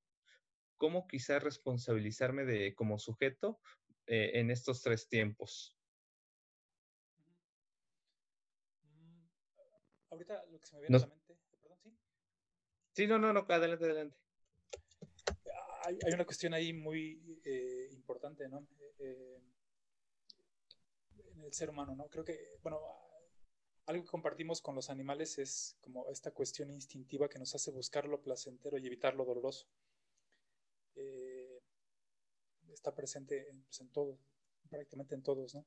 cómo 0.82 1.06
quizás 1.06 1.44
responsabilizarme 1.44 2.44
de, 2.44 2.74
como 2.74 2.98
sujeto 2.98 3.60
eh, 4.08 4.32
en 4.40 4.50
estos 4.50 4.82
tres 4.82 5.08
tiempos? 5.08 5.78
Ahorita 10.10 10.44
lo 10.48 10.60
que 10.60 10.66
se 10.66 10.76
me 10.78 10.82
viene 10.82 10.98
a 10.98 11.00
la 11.02 11.06
mente, 11.06 11.38
perdón, 11.62 11.78
sí. 11.84 11.96
Sí, 12.94 13.06
no, 13.06 13.20
no, 13.20 13.32
no, 13.32 13.46
adelante, 13.48 13.86
adelante. 13.86 14.18
Hay, 15.86 16.00
hay 16.04 16.14
una 16.14 16.26
cuestión 16.26 16.56
ahí 16.56 16.74
muy 16.74 17.40
eh, 17.46 17.90
importante, 17.92 18.50
¿no? 18.50 18.68
Eh, 18.98 19.40
el 21.44 21.54
ser 21.54 21.70
humano, 21.70 21.96
¿no? 21.96 22.08
Creo 22.08 22.26
que, 22.26 22.58
bueno, 22.64 22.82
algo 23.86 24.04
que 24.04 24.10
compartimos 24.10 24.64
con 24.64 24.74
los 24.74 24.90
animales 24.90 25.38
es 25.38 25.78
como 25.80 26.10
esta 26.10 26.32
cuestión 26.32 26.72
instintiva 26.72 27.30
que 27.30 27.38
nos 27.38 27.54
hace 27.54 27.70
buscar 27.70 28.08
lo 28.08 28.20
placentero 28.20 28.80
y 28.80 28.88
evitar 28.88 29.14
lo 29.14 29.26
doloroso. 29.26 29.68
Eh, 30.96 31.62
está 32.74 32.94
presente 32.94 33.46
pues, 33.66 33.82
en 33.82 33.89
prácticamente 34.70 35.16
en 35.16 35.24
todos, 35.24 35.56
¿no? 35.56 35.66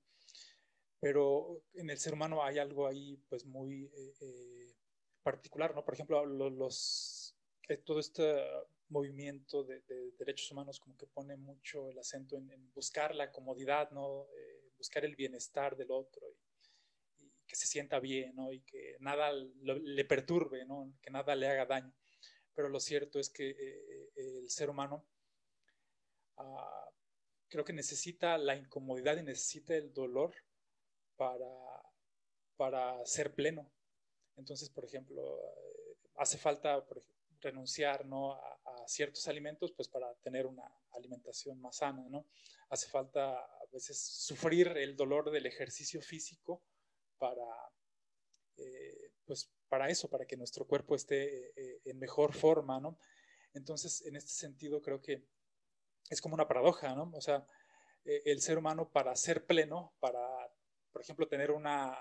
Pero 1.00 1.62
en 1.74 1.90
el 1.90 1.98
ser 1.98 2.14
humano 2.14 2.42
hay 2.42 2.58
algo 2.58 2.86
ahí 2.86 3.16
pues 3.28 3.44
muy 3.44 3.84
eh, 3.84 4.14
eh, 4.20 4.74
particular, 5.22 5.74
¿no? 5.74 5.84
Por 5.84 5.94
ejemplo, 5.94 6.24
los, 6.24 7.36
todo 7.84 8.00
este 8.00 8.42
movimiento 8.88 9.64
de, 9.64 9.82
derechos 10.18 10.50
humanos 10.50 10.80
como 10.80 10.96
que 10.96 11.06
pone 11.06 11.36
mucho 11.36 11.90
el 11.90 11.98
acento 11.98 12.36
en, 12.36 12.72
buscar 12.72 13.14
la 13.14 13.30
comodidad, 13.30 13.90
¿no? 13.90 14.26
buscar 14.76 15.04
el 15.04 15.16
bienestar 15.16 15.76
del 15.76 15.90
otro 15.90 16.26
y, 17.18 17.30
que 17.46 17.56
se 17.56 17.66
sienta 17.66 18.00
bien, 18.00 18.34
¿no? 18.34 18.52
Y 18.52 18.60
que 18.62 18.96
nada 19.00 19.30
le 19.32 20.04
perturbe, 20.06 20.64
¿no? 20.64 20.94
Que 21.02 21.10
nada 21.10 21.36
le 21.36 21.46
haga 21.46 21.66
daño. 21.66 21.94
Pero 22.54 22.68
lo 22.70 22.80
cierto 22.80 23.18
es 23.18 23.28
que 23.28 23.50
el 24.16 24.48
ser 24.48 24.70
humano 24.70 25.06
ah, 26.38 26.90
creo 27.48 27.64
que 27.64 27.72
necesita 27.72 28.36
la 28.38 28.56
incomodidad 28.56 29.16
y 29.16 29.22
necesita 29.22 29.74
el 29.74 29.92
dolor 29.92 30.34
para, 31.16 31.46
para 32.56 33.04
ser 33.06 33.34
pleno. 33.34 33.70
Entonces, 34.36 34.70
por 34.70 34.84
ejemplo, 34.84 35.40
eh, 35.40 35.98
hace 36.16 36.38
falta 36.38 36.84
renunciar 37.40 38.06
¿no? 38.06 38.32
a, 38.32 38.60
ciertos 38.86 39.28
alimentos 39.28 39.72
pues 39.72 39.88
para 39.88 40.12
tener 40.16 40.46
una 40.46 40.64
alimentación 40.92 41.60
más 41.60 41.76
sana. 41.76 42.06
¿no? 42.08 42.26
Hace 42.68 42.88
falta 42.88 43.38
a 43.38 43.66
veces 43.72 43.98
sufrir 43.98 44.68
el 44.76 44.96
dolor 44.96 45.30
del 45.30 45.46
ejercicio 45.46 46.02
físico 46.02 46.62
para, 47.18 47.46
eh, 48.56 49.12
pues 49.24 49.50
para 49.68 49.88
eso, 49.88 50.10
para 50.10 50.26
que 50.26 50.36
nuestro 50.36 50.66
cuerpo 50.66 50.94
esté 50.94 51.50
eh, 51.56 51.80
en 51.84 51.98
mejor 51.98 52.34
forma. 52.34 52.80
¿no? 52.80 52.98
Entonces, 53.54 54.04
en 54.04 54.16
este 54.16 54.32
sentido, 54.32 54.82
creo 54.82 55.00
que 55.00 55.24
es 56.10 56.20
como 56.20 56.34
una 56.34 56.48
paradoja, 56.48 56.94
¿no? 56.94 57.10
O 57.14 57.20
sea, 57.20 57.46
eh, 58.04 58.22
el 58.26 58.40
ser 58.40 58.58
humano 58.58 58.90
para 58.90 59.14
ser 59.16 59.46
pleno, 59.46 59.94
para, 60.00 60.20
por 60.92 61.02
ejemplo, 61.02 61.26
tener 61.28 61.50
una 61.50 61.96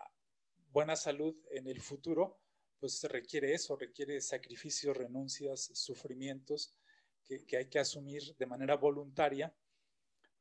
buena 0.71 0.95
salud 0.95 1.35
en 1.51 1.67
el 1.67 1.81
futuro, 1.81 2.39
pues 2.79 3.01
requiere 3.03 3.53
eso, 3.53 3.75
requiere 3.75 4.19
sacrificios, 4.19 4.97
renuncias, 4.97 5.69
sufrimientos 5.73 6.75
que, 7.23 7.57
hay 7.57 7.69
que 7.69 7.79
asumir 7.79 8.35
de 8.35 8.45
manera 8.45 8.75
voluntaria 8.75 9.55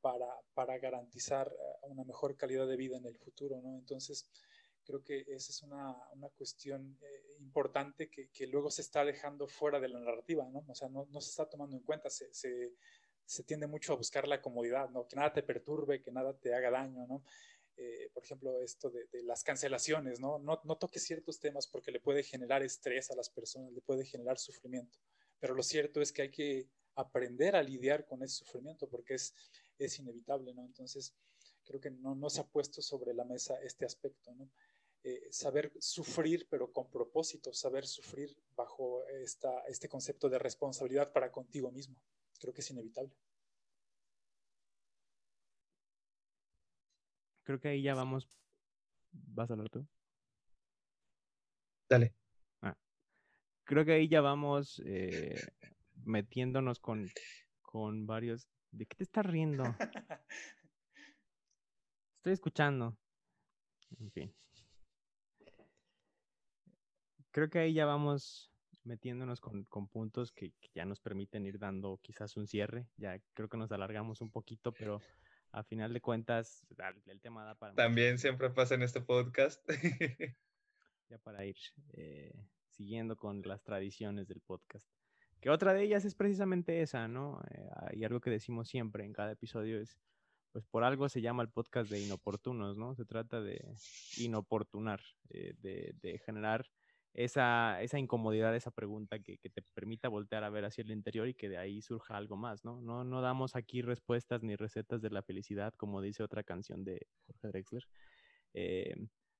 para, 0.00 0.26
para, 0.54 0.78
garantizar 0.78 1.46
eh, 1.46 1.86
una 1.88 2.02
mejor 2.04 2.36
calidad 2.36 2.66
de 2.66 2.76
vida 2.76 2.96
en 2.96 3.06
el 3.06 3.16
futuro, 3.16 3.60
¿no? 3.62 3.78
Entonces, 3.78 4.28
creo 4.84 5.04
que 5.04 5.20
esa 5.28 5.52
es 5.52 5.62
una, 5.62 5.94
una 6.12 6.28
cuestión 6.30 6.98
eh, 7.00 7.36
importante 7.38 8.10
que, 8.10 8.28
que, 8.30 8.48
luego 8.48 8.70
se 8.70 8.82
está 8.82 9.04
dejando 9.04 9.46
fuera 9.46 9.78
de 9.78 9.88
la 9.88 10.00
narrativa, 10.00 10.44
¿no? 10.48 10.64
O 10.66 10.74
sea, 10.74 10.88
no, 10.88 11.06
no 11.10 11.20
se 11.20 11.30
está 11.30 11.48
tomando 11.48 11.76
en 11.76 11.82
cuenta, 11.82 12.10
se, 12.10 12.74
se 13.24 13.44
tiende 13.44 13.66
mucho 13.66 13.92
a 13.92 13.96
buscar 13.96 14.28
la 14.28 14.40
comodidad, 14.40 14.90
¿no? 14.90 15.06
Que 15.06 15.16
nada 15.16 15.32
te 15.32 15.42
perturbe, 15.42 16.02
que 16.02 16.10
nada 16.10 16.36
te 16.36 16.54
haga 16.54 16.70
daño, 16.70 17.06
¿no? 17.06 17.24
Eh, 17.76 18.10
por 18.12 18.22
ejemplo, 18.24 18.60
esto 18.60 18.90
de, 18.90 19.06
las 19.24 19.42
cancelaciones, 19.42 20.20
¿no? 20.20 20.38
¿no? 20.38 20.60
No 20.64 20.76
toques 20.76 21.02
ciertos 21.02 21.40
temas 21.40 21.66
porque 21.66 21.90
le 21.90 22.00
puede 22.00 22.22
generar 22.22 22.62
estrés 22.62 23.10
a 23.10 23.16
las 23.16 23.30
personas, 23.30 23.72
le 23.72 23.80
puede 23.80 24.04
generar 24.04 24.38
sufrimiento. 24.38 24.98
Pero 25.38 25.54
lo 25.54 25.62
cierto 25.62 26.00
es 26.00 26.12
que 26.12 26.22
hay 26.22 26.30
que 26.30 26.68
aprender 26.94 27.56
a 27.56 27.62
lidiar 27.62 28.04
con 28.04 28.22
ese 28.22 28.36
sufrimiento 28.36 28.88
porque 28.88 29.14
es, 29.14 29.34
es 29.78 29.98
inevitable, 29.98 30.52
¿no? 30.52 30.66
Entonces, 30.66 31.14
creo 31.64 31.80
que 31.80 31.90
no, 31.90 32.14
no 32.14 32.28
se 32.28 32.42
ha 32.42 32.46
puesto 32.46 32.82
sobre 32.82 33.14
la 33.14 33.24
mesa 33.24 33.54
este 33.62 33.86
aspecto, 33.86 34.34
¿no? 34.34 34.50
Eh, 35.04 35.28
saber 35.32 35.72
sufrir, 35.80 36.46
pero 36.48 36.70
con 36.70 36.88
propósito, 36.88 37.52
saber 37.52 37.86
sufrir 37.86 38.36
bajo 38.54 39.04
esta, 39.08 39.64
este 39.66 39.88
concepto 39.88 40.28
de 40.28 40.38
responsabilidad 40.38 41.10
para 41.12 41.32
contigo 41.32 41.72
mismo 41.72 41.96
creo 42.42 42.52
que 42.52 42.60
es 42.60 42.70
inevitable. 42.70 43.16
Creo 47.44 47.60
que 47.60 47.68
ahí 47.68 47.82
ya 47.82 47.94
vamos. 47.94 48.28
¿Vas 49.12 49.48
a 49.48 49.52
hablar 49.52 49.70
tú? 49.70 49.86
Dale. 51.88 52.14
Ah. 52.62 52.76
Creo 53.64 53.84
que 53.84 53.92
ahí 53.92 54.08
ya 54.08 54.20
vamos 54.20 54.82
eh, 54.84 55.40
metiéndonos 56.04 56.80
con, 56.80 57.08
con 57.60 58.06
varios. 58.06 58.48
¿De 58.72 58.86
qué 58.86 58.96
te 58.96 59.04
estás 59.04 59.24
riendo? 59.24 59.62
Estoy 62.16 62.32
escuchando. 62.32 62.96
En 64.00 64.10
fin. 64.10 64.34
Creo 67.30 67.48
que 67.48 67.60
ahí 67.60 67.72
ya 67.72 67.86
vamos 67.86 68.51
metiéndonos 68.84 69.40
con, 69.40 69.64
puntos 69.88 70.32
que, 70.32 70.52
ya 70.74 70.84
nos 70.84 71.00
permiten 71.00 71.46
ir 71.46 71.58
dando 71.58 71.98
quizás 72.02 72.36
un 72.36 72.46
cierre. 72.46 72.86
Ya 72.96 73.20
creo 73.34 73.48
que 73.48 73.56
nos 73.56 73.72
alargamos 73.72 74.20
un 74.20 74.30
poquito, 74.30 74.72
pero 74.72 75.00
a 75.52 75.62
final 75.62 75.92
de 75.92 76.00
cuentas 76.00 76.66
el 77.06 77.20
tema 77.20 77.44
da 77.44 77.54
para... 77.54 77.74
También 77.74 78.18
siempre 78.18 78.50
pasa 78.50 78.74
en 78.74 78.82
este 78.82 79.00
podcast. 79.00 79.62
ya 81.08 81.18
para 81.18 81.44
ir 81.44 81.56
eh, 81.92 82.32
siguiendo 82.68 83.16
con 83.16 83.42
las 83.42 83.62
tradiciones 83.62 84.28
del 84.28 84.40
podcast. 84.40 84.86
Que 85.40 85.50
otra 85.50 85.74
de 85.74 85.82
ellas 85.82 86.04
es 86.04 86.14
precisamente 86.14 86.82
esa, 86.82 87.08
¿no? 87.08 87.40
Eh, 87.50 87.96
y 87.96 88.04
algo 88.04 88.20
que 88.20 88.30
decimos 88.30 88.68
siempre 88.68 89.04
en 89.04 89.12
cada 89.12 89.32
episodio 89.32 89.80
es, 89.80 89.98
pues 90.52 90.64
por 90.66 90.84
algo 90.84 91.08
se 91.08 91.20
llama 91.20 91.42
el 91.42 91.48
podcast 91.48 91.90
de 91.90 92.00
inoportunos, 92.00 92.76
¿no? 92.76 92.94
Se 92.94 93.04
trata 93.04 93.40
de 93.40 93.60
inoportunar, 94.18 95.00
eh, 95.30 95.54
de, 95.58 95.94
de 96.00 96.18
generar 96.18 96.64
esa, 97.14 97.82
esa 97.82 97.98
incomodidad, 97.98 98.54
esa 98.56 98.70
pregunta 98.70 99.18
que, 99.18 99.38
que, 99.38 99.50
te 99.50 99.62
permita 99.74 100.08
voltear 100.08 100.44
a 100.44 100.50
ver 100.50 100.64
hacia 100.64 100.82
el 100.82 100.90
interior 100.90 101.28
y 101.28 101.34
que 101.34 101.48
de 101.48 101.58
ahí 101.58 101.82
surja 101.82 102.16
algo 102.16 102.36
más, 102.36 102.64
¿no? 102.64 102.80
No, 102.80 103.04
no 103.04 103.20
damos 103.20 103.54
aquí 103.54 103.82
respuestas 103.82 104.42
ni 104.42 104.56
recetas 104.56 105.02
de 105.02 105.10
la 105.10 105.22
felicidad, 105.22 105.74
como 105.74 106.00
dice 106.00 106.22
otra 106.22 106.42
canción 106.42 106.84
de 106.84 107.06
Jorge 107.26 107.48
Drexler. 107.48 107.86
Eh, 108.54 108.94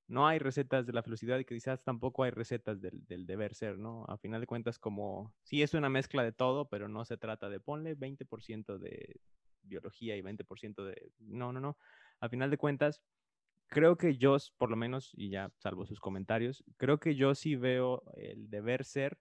no 0.09 0.27
hay 0.27 0.39
recetas 0.39 0.87
de 0.87 0.93
la 0.93 1.03
felicidad 1.03 1.39
y 1.39 1.45
quizás 1.45 1.83
tampoco 1.83 2.25
hay 2.25 2.31
recetas 2.31 2.81
del, 2.81 3.07
del, 3.07 3.25
deber 3.25 3.55
ser, 3.55 3.79
¿no? 3.79 4.05
A 4.09 4.19
final 4.19 4.43
de 4.43 4.47
cuentas, 4.47 4.79
como 4.79 5.33
sí 5.43 5.63
es 5.63 5.73
una 5.73 5.89
mezcla 5.89 6.23
de 6.23 6.33
todo, 6.33 6.69
pero 6.69 6.89
no 6.89 7.05
se 7.07 7.17
trata 7.17 7.49
de 7.49 7.61
ponle 7.61 7.97
20% 7.97 8.79
de 8.79 9.21
biología 9.63 10.17
y 10.17 10.21
20% 10.23 10.85
de... 10.85 11.13
No, 11.21 11.53
no, 11.53 11.61
no. 11.61 11.79
A 12.21 12.29
final 12.29 12.51
de 12.51 12.59
cuentas, 12.59 13.01
creo 13.73 13.97
que 13.97 14.19
yo, 14.19 14.37
por 14.59 14.69
lo 14.69 14.77
menos, 14.77 15.13
y 15.15 15.31
ya 15.31 15.51
salvo 15.57 15.87
sus 15.87 15.99
comentarios, 15.99 16.63
creo 16.77 17.01
que 17.01 17.15
yo 17.15 17.35
sí 17.35 17.57
veo 17.57 18.03
el 18.17 18.51
deber 18.51 18.85
ser 18.85 19.19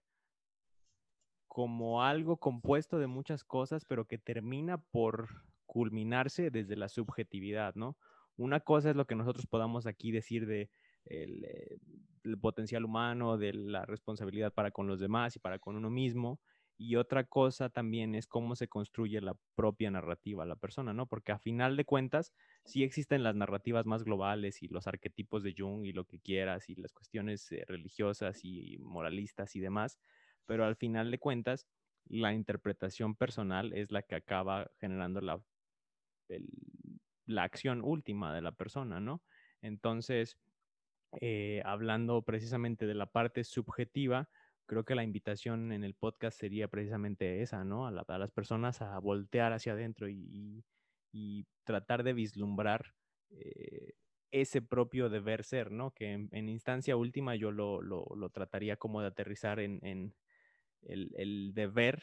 como 1.48 2.02
algo 2.02 2.36
compuesto 2.36 2.98
de 2.98 3.06
muchas 3.06 3.44
cosas, 3.44 3.86
pero 3.86 4.06
que 4.06 4.18
termina 4.18 4.76
por 4.76 5.28
culminarse 5.64 6.50
desde 6.50 6.76
la 6.76 6.90
subjetividad, 6.90 7.74
¿no? 7.76 7.96
Una 8.36 8.60
cosa 8.60 8.90
es 8.90 8.96
lo 8.96 9.06
que 9.06 9.14
nosotros 9.14 9.46
podamos 9.46 9.86
aquí 9.86 10.12
decir 10.12 10.46
de 10.46 10.70
el, 11.06 11.44
eh, 11.44 11.78
potencial 12.38 12.84
humano, 12.84 13.38
de 13.38 13.54
la 13.54 13.86
responsabilidad 13.86 14.52
para 14.52 14.70
con 14.70 14.86
los 14.86 15.00
demás 15.00 15.34
y 15.34 15.38
para 15.38 15.58
con 15.58 15.76
uno 15.76 15.88
mismo, 15.88 16.40
y 16.82 16.96
otra 16.96 17.24
cosa 17.24 17.70
también 17.70 18.14
es 18.16 18.26
cómo 18.26 18.56
se 18.56 18.68
construye 18.68 19.20
la 19.20 19.36
propia 19.54 19.90
narrativa 19.90 20.44
la 20.46 20.56
persona, 20.56 20.92
¿no? 20.92 21.06
Porque 21.06 21.32
a 21.32 21.38
final 21.38 21.76
de 21.76 21.84
cuentas, 21.84 22.32
sí 22.64 22.82
existen 22.82 23.22
las 23.22 23.36
narrativas 23.36 23.86
más 23.86 24.02
globales 24.04 24.62
y 24.62 24.68
los 24.68 24.86
arquetipos 24.88 25.42
de 25.44 25.54
Jung 25.56 25.84
y 25.84 25.92
lo 25.92 26.04
que 26.06 26.18
quieras 26.20 26.68
y 26.68 26.74
las 26.74 26.92
cuestiones 26.92 27.52
eh, 27.52 27.64
religiosas 27.68 28.40
y 28.44 28.78
moralistas 28.80 29.54
y 29.56 29.60
demás, 29.60 29.98
pero 30.46 30.64
al 30.64 30.76
final 30.76 31.10
de 31.12 31.18
cuentas, 31.18 31.68
la 32.06 32.32
interpretación 32.34 33.14
personal 33.14 33.72
es 33.74 33.92
la 33.92 34.02
que 34.02 34.16
acaba 34.16 34.70
generando 34.80 35.20
la, 35.20 35.40
la 37.26 37.44
acción 37.44 37.82
última 37.82 38.34
de 38.34 38.42
la 38.42 38.52
persona, 38.52 39.00
¿no? 39.00 39.22
Entonces, 39.60 40.38
eh, 41.20 41.62
hablando 41.64 42.22
precisamente 42.22 42.86
de 42.86 42.94
la 42.94 43.06
parte 43.06 43.44
subjetiva, 43.44 44.30
creo 44.66 44.84
que 44.84 44.94
la 44.94 45.04
invitación 45.04 45.72
en 45.72 45.84
el 45.84 45.94
podcast 45.94 46.38
sería 46.38 46.68
precisamente 46.68 47.42
esa, 47.42 47.64
¿no? 47.64 47.86
A, 47.86 48.18
las 48.18 48.30
personas 48.30 48.82
a 48.82 48.98
voltear 48.98 49.52
hacia 49.52 49.72
adentro 49.72 50.08
y, 50.08 50.64
tratar 51.64 52.02
de 52.02 52.14
vislumbrar 52.14 52.94
eh, 53.30 53.92
ese 54.30 54.62
propio 54.62 55.10
deber 55.10 55.44
ser, 55.44 55.70
¿no? 55.70 55.90
Que 55.90 56.12
en, 56.12 56.48
instancia 56.48 56.96
última 56.96 57.36
yo 57.36 57.52
lo, 57.52 58.30
trataría 58.30 58.76
como 58.76 59.02
de 59.02 59.08
aterrizar 59.08 59.60
en, 59.60 60.14
el, 60.82 61.52
deber 61.54 62.02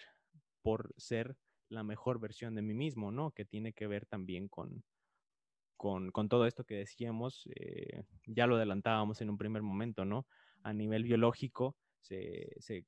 por 0.62 0.93
ser 0.95 1.36
la 1.70 1.84
mejor 1.84 2.20
versión 2.20 2.55
de 2.55 2.62
mí 2.62 2.74
mismo, 2.74 3.12
¿no? 3.12 3.32
Que 3.32 3.45
tiene 3.45 3.74
que 3.74 3.88
ver 3.88 4.05
también 4.05 4.47
con, 4.47 4.84
todo 6.30 6.45
esto 6.45 6.66
que 6.66 6.76
decíamos, 6.76 7.49
eh, 7.55 8.03
ya 8.28 8.45
lo 8.45 8.55
adelantábamos 8.57 9.22
en 9.22 9.32
un 9.32 9.38
primer 9.38 9.64
momento, 9.64 10.05
¿no? 10.05 10.28
A 10.62 10.72
nivel 10.72 11.03
biológico, 11.03 11.76
se, 12.01 12.85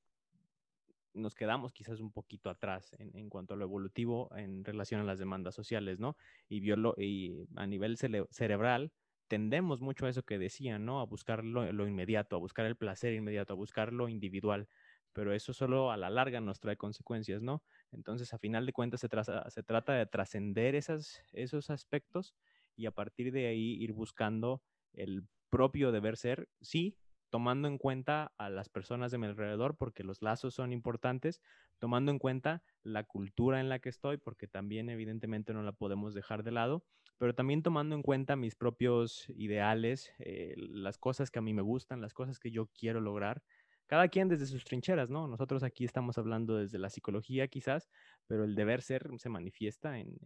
nos 1.14 1.34
quedamos 1.34 1.72
quizás 1.72 2.00
un 2.00 2.12
poquito 2.12 2.50
atrás 2.50 2.94
en, 2.98 3.28
cuanto 3.28 3.54
a 3.54 3.56
lo 3.56 3.64
evolutivo 3.64 4.30
en 4.36 4.64
relación 4.64 5.00
a 5.00 5.04
las 5.04 5.18
demandas 5.18 5.54
sociales, 5.54 6.00
¿no? 6.00 6.16
Y, 6.48 6.62
y 6.96 7.46
a 7.56 7.66
nivel 7.66 7.96
cerebral 7.98 8.92
tendemos 9.32 9.80
mucho 9.80 10.04
a 10.04 10.10
eso 10.10 10.22
que 10.24 10.38
decía, 10.38 10.78
¿no? 10.78 11.00
A 11.00 11.06
buscar 11.06 11.42
lo, 11.42 11.86
inmediato, 11.88 12.36
a 12.36 12.38
buscar 12.38 12.66
el 12.66 12.76
placer 12.76 13.14
inmediato, 13.14 13.54
a 13.54 13.56
buscar 13.56 13.90
lo 13.90 14.10
individual, 14.10 14.68
pero 15.14 15.32
eso 15.32 15.54
solo 15.54 15.90
a 15.90 15.96
la 15.96 16.10
larga 16.10 16.42
nos 16.42 16.60
trae 16.60 16.76
consecuencias, 16.76 17.40
¿no? 17.40 17.62
Entonces, 17.92 18.34
a 18.34 18.38
final 18.38 18.66
de 18.66 18.74
cuentas, 18.74 19.00
se 19.00 19.62
trata 19.62 19.94
de 19.94 20.04
trascender 20.04 20.74
esos 20.74 21.70
aspectos 21.70 22.34
y 22.76 22.84
a 22.84 22.90
partir 22.90 23.32
de 23.32 23.46
ahí 23.46 23.82
ir 23.82 23.94
buscando 23.94 24.62
el 24.92 25.24
propio 25.48 25.92
deber 25.92 26.18
ser, 26.18 26.50
sí, 26.60 26.98
tomando 27.32 27.66
en 27.66 27.78
cuenta 27.78 28.34
a 28.36 28.50
las 28.50 28.68
personas 28.68 29.10
de 29.10 29.16
mi 29.16 29.24
alrededor, 29.26 29.78
porque 29.78 30.04
los 30.04 30.20
lazos 30.20 30.52
son 30.52 30.70
importantes, 30.70 31.40
tomando 31.78 32.12
en 32.12 32.18
cuenta 32.18 32.62
la 32.82 33.04
cultura 33.04 33.58
en 33.58 33.70
la 33.70 33.78
que 33.78 33.88
estoy, 33.88 34.18
porque 34.18 34.48
también 34.48 34.90
evidentemente 34.90 35.54
no 35.54 35.62
la 35.62 35.72
podemos 35.72 36.12
dejar 36.12 36.42
de 36.42 36.50
lado, 36.50 36.84
pero 37.16 37.34
también 37.34 37.62
tomando 37.62 37.94
en 37.94 38.02
cuenta 38.02 38.36
mis 38.36 38.54
propios 38.54 39.30
ideales, 39.30 40.12
eh, 40.18 40.52
las 40.58 40.98
cosas 40.98 41.30
que 41.30 41.38
a 41.38 41.42
mí 41.42 41.54
me 41.54 41.62
gustan, 41.62 42.02
las 42.02 42.12
cosas 42.12 42.38
que 42.38 42.50
yo 42.50 42.66
quiero 42.66 43.00
lograr, 43.00 43.42
cada 43.86 44.08
quien 44.08 44.28
desde 44.28 44.44
sus 44.44 44.64
trincheras, 44.64 45.08
¿no? 45.08 45.26
Nosotros 45.26 45.62
aquí 45.62 45.86
estamos 45.86 46.18
hablando 46.18 46.58
desde 46.58 46.78
la 46.78 46.90
psicología 46.90 47.48
quizás, 47.48 47.88
pero 48.26 48.44
el 48.44 48.54
deber 48.54 48.82
ser 48.82 49.08
se 49.16 49.30
manifiesta 49.30 49.98
en, 49.98 50.18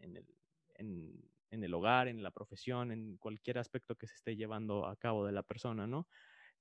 el, 0.00 0.26
en 1.50 1.62
el 1.62 1.72
hogar, 1.74 2.08
en 2.08 2.24
la 2.24 2.32
profesión, 2.32 2.90
en 2.90 3.16
cualquier 3.16 3.58
aspecto 3.58 3.94
que 3.94 4.08
se 4.08 4.16
esté 4.16 4.34
llevando 4.34 4.86
a 4.86 4.96
cabo 4.96 5.24
de 5.24 5.32
la 5.32 5.44
persona, 5.44 5.86
¿no? 5.86 6.08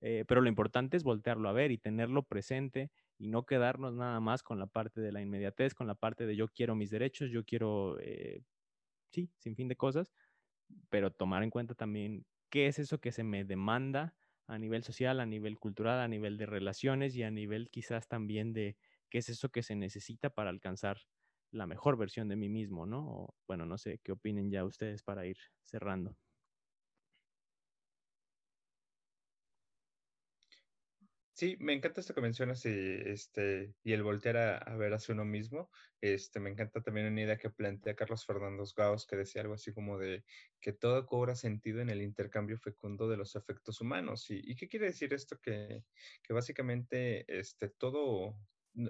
Eh, 0.01 0.25
pero 0.27 0.41
lo 0.41 0.49
importante 0.49 0.97
es 0.97 1.03
voltearlo 1.03 1.49
a 1.49 1.53
ver 1.53 1.71
y 1.71 1.77
tenerlo 1.79 2.23
presente 2.23 2.91
y 3.17 3.27
no 3.29 3.45
quedarnos 3.45 3.93
nada 3.95 4.19
más 4.19 4.43
con 4.43 4.59
la 4.59 4.67
parte 4.67 5.01
de 5.01 5.11
la 5.11 5.21
inmediatez, 5.21 5.73
con 5.73 5.87
la 5.87 5.95
parte 5.95 6.25
de 6.27 6.35
yo 6.35 6.47
quiero 6.49 6.75
mis 6.75 6.91
derechos, 6.91 7.31
yo 7.31 7.43
quiero, 7.45 7.97
eh, 7.99 8.43
sí, 9.11 9.31
sin 9.39 9.55
fin 9.55 9.67
de 9.69 9.75
cosas, 9.77 10.13
pero 10.89 11.11
tomar 11.11 11.43
en 11.43 11.49
cuenta 11.49 11.75
también 11.75 12.25
qué 12.49 12.67
es 12.67 12.79
eso 12.79 12.99
que 12.99 13.11
se 13.11 13.23
me 13.23 13.43
demanda 13.45 14.15
a 14.47 14.57
nivel 14.59 14.83
social, 14.83 15.19
a 15.19 15.25
nivel 15.25 15.59
cultural, 15.59 15.99
a 15.99 16.07
nivel 16.07 16.37
de 16.37 16.45
relaciones 16.45 17.15
y 17.15 17.23
a 17.23 17.31
nivel 17.31 17.69
quizás 17.69 18.07
también 18.07 18.53
de 18.53 18.77
qué 19.09 19.19
es 19.19 19.29
eso 19.29 19.49
que 19.49 19.63
se 19.63 19.75
necesita 19.75 20.29
para 20.29 20.49
alcanzar 20.49 20.97
la 21.51 21.67
mejor 21.67 21.97
versión 21.97 22.27
de 22.29 22.35
mí 22.37 22.49
mismo, 22.49 22.85
¿no? 22.85 23.35
bueno, 23.47 23.65
no 23.65 23.77
sé 23.77 23.99
qué 24.03 24.11
opinen 24.13 24.51
ya 24.51 24.65
ustedes 24.65 25.03
para 25.03 25.25
ir 25.25 25.37
cerrando. 25.63 26.17
Sí, 31.37 31.55
me 31.59 31.73
encanta 31.73 32.01
esto 32.01 32.15
que 32.15 32.21
mencionas 32.21 32.65
y, 32.65 32.69
este, 32.71 33.75
y 33.83 33.93
el 33.93 34.01
voltear 34.01 34.37
a, 34.37 34.75
ver 34.75 34.91
hacia 34.95 35.13
uno 35.13 35.23
mismo. 35.23 35.69
Este, 36.01 36.39
me 36.39 36.49
encanta 36.49 36.81
también 36.81 37.05
una 37.05 37.21
idea 37.21 37.37
que 37.37 37.51
plantea 37.51 37.95
Carlos 37.95 38.25
Fernando 38.25 38.63
Gauss, 38.75 39.05
que 39.05 39.17
decía 39.17 39.43
algo 39.43 39.53
así 39.53 39.71
como 39.71 39.99
de 39.99 40.25
que 40.59 40.73
todo 40.73 41.05
cobra 41.05 41.35
sentido 41.35 41.79
en 41.79 41.91
el 41.91 42.01
intercambio 42.01 42.57
fecundo 42.57 43.07
de 43.07 43.17
los 43.17 43.35
efectos 43.35 43.79
humanos. 43.81 44.25
¿Y, 44.31 44.55
qué 44.55 44.67
quiere 44.67 44.87
decir 44.87 45.13
esto? 45.13 45.37
Que, 45.39 45.83
que 46.23 46.33
básicamente 46.33 47.23
este, 47.27 47.69
todo, 47.69 48.35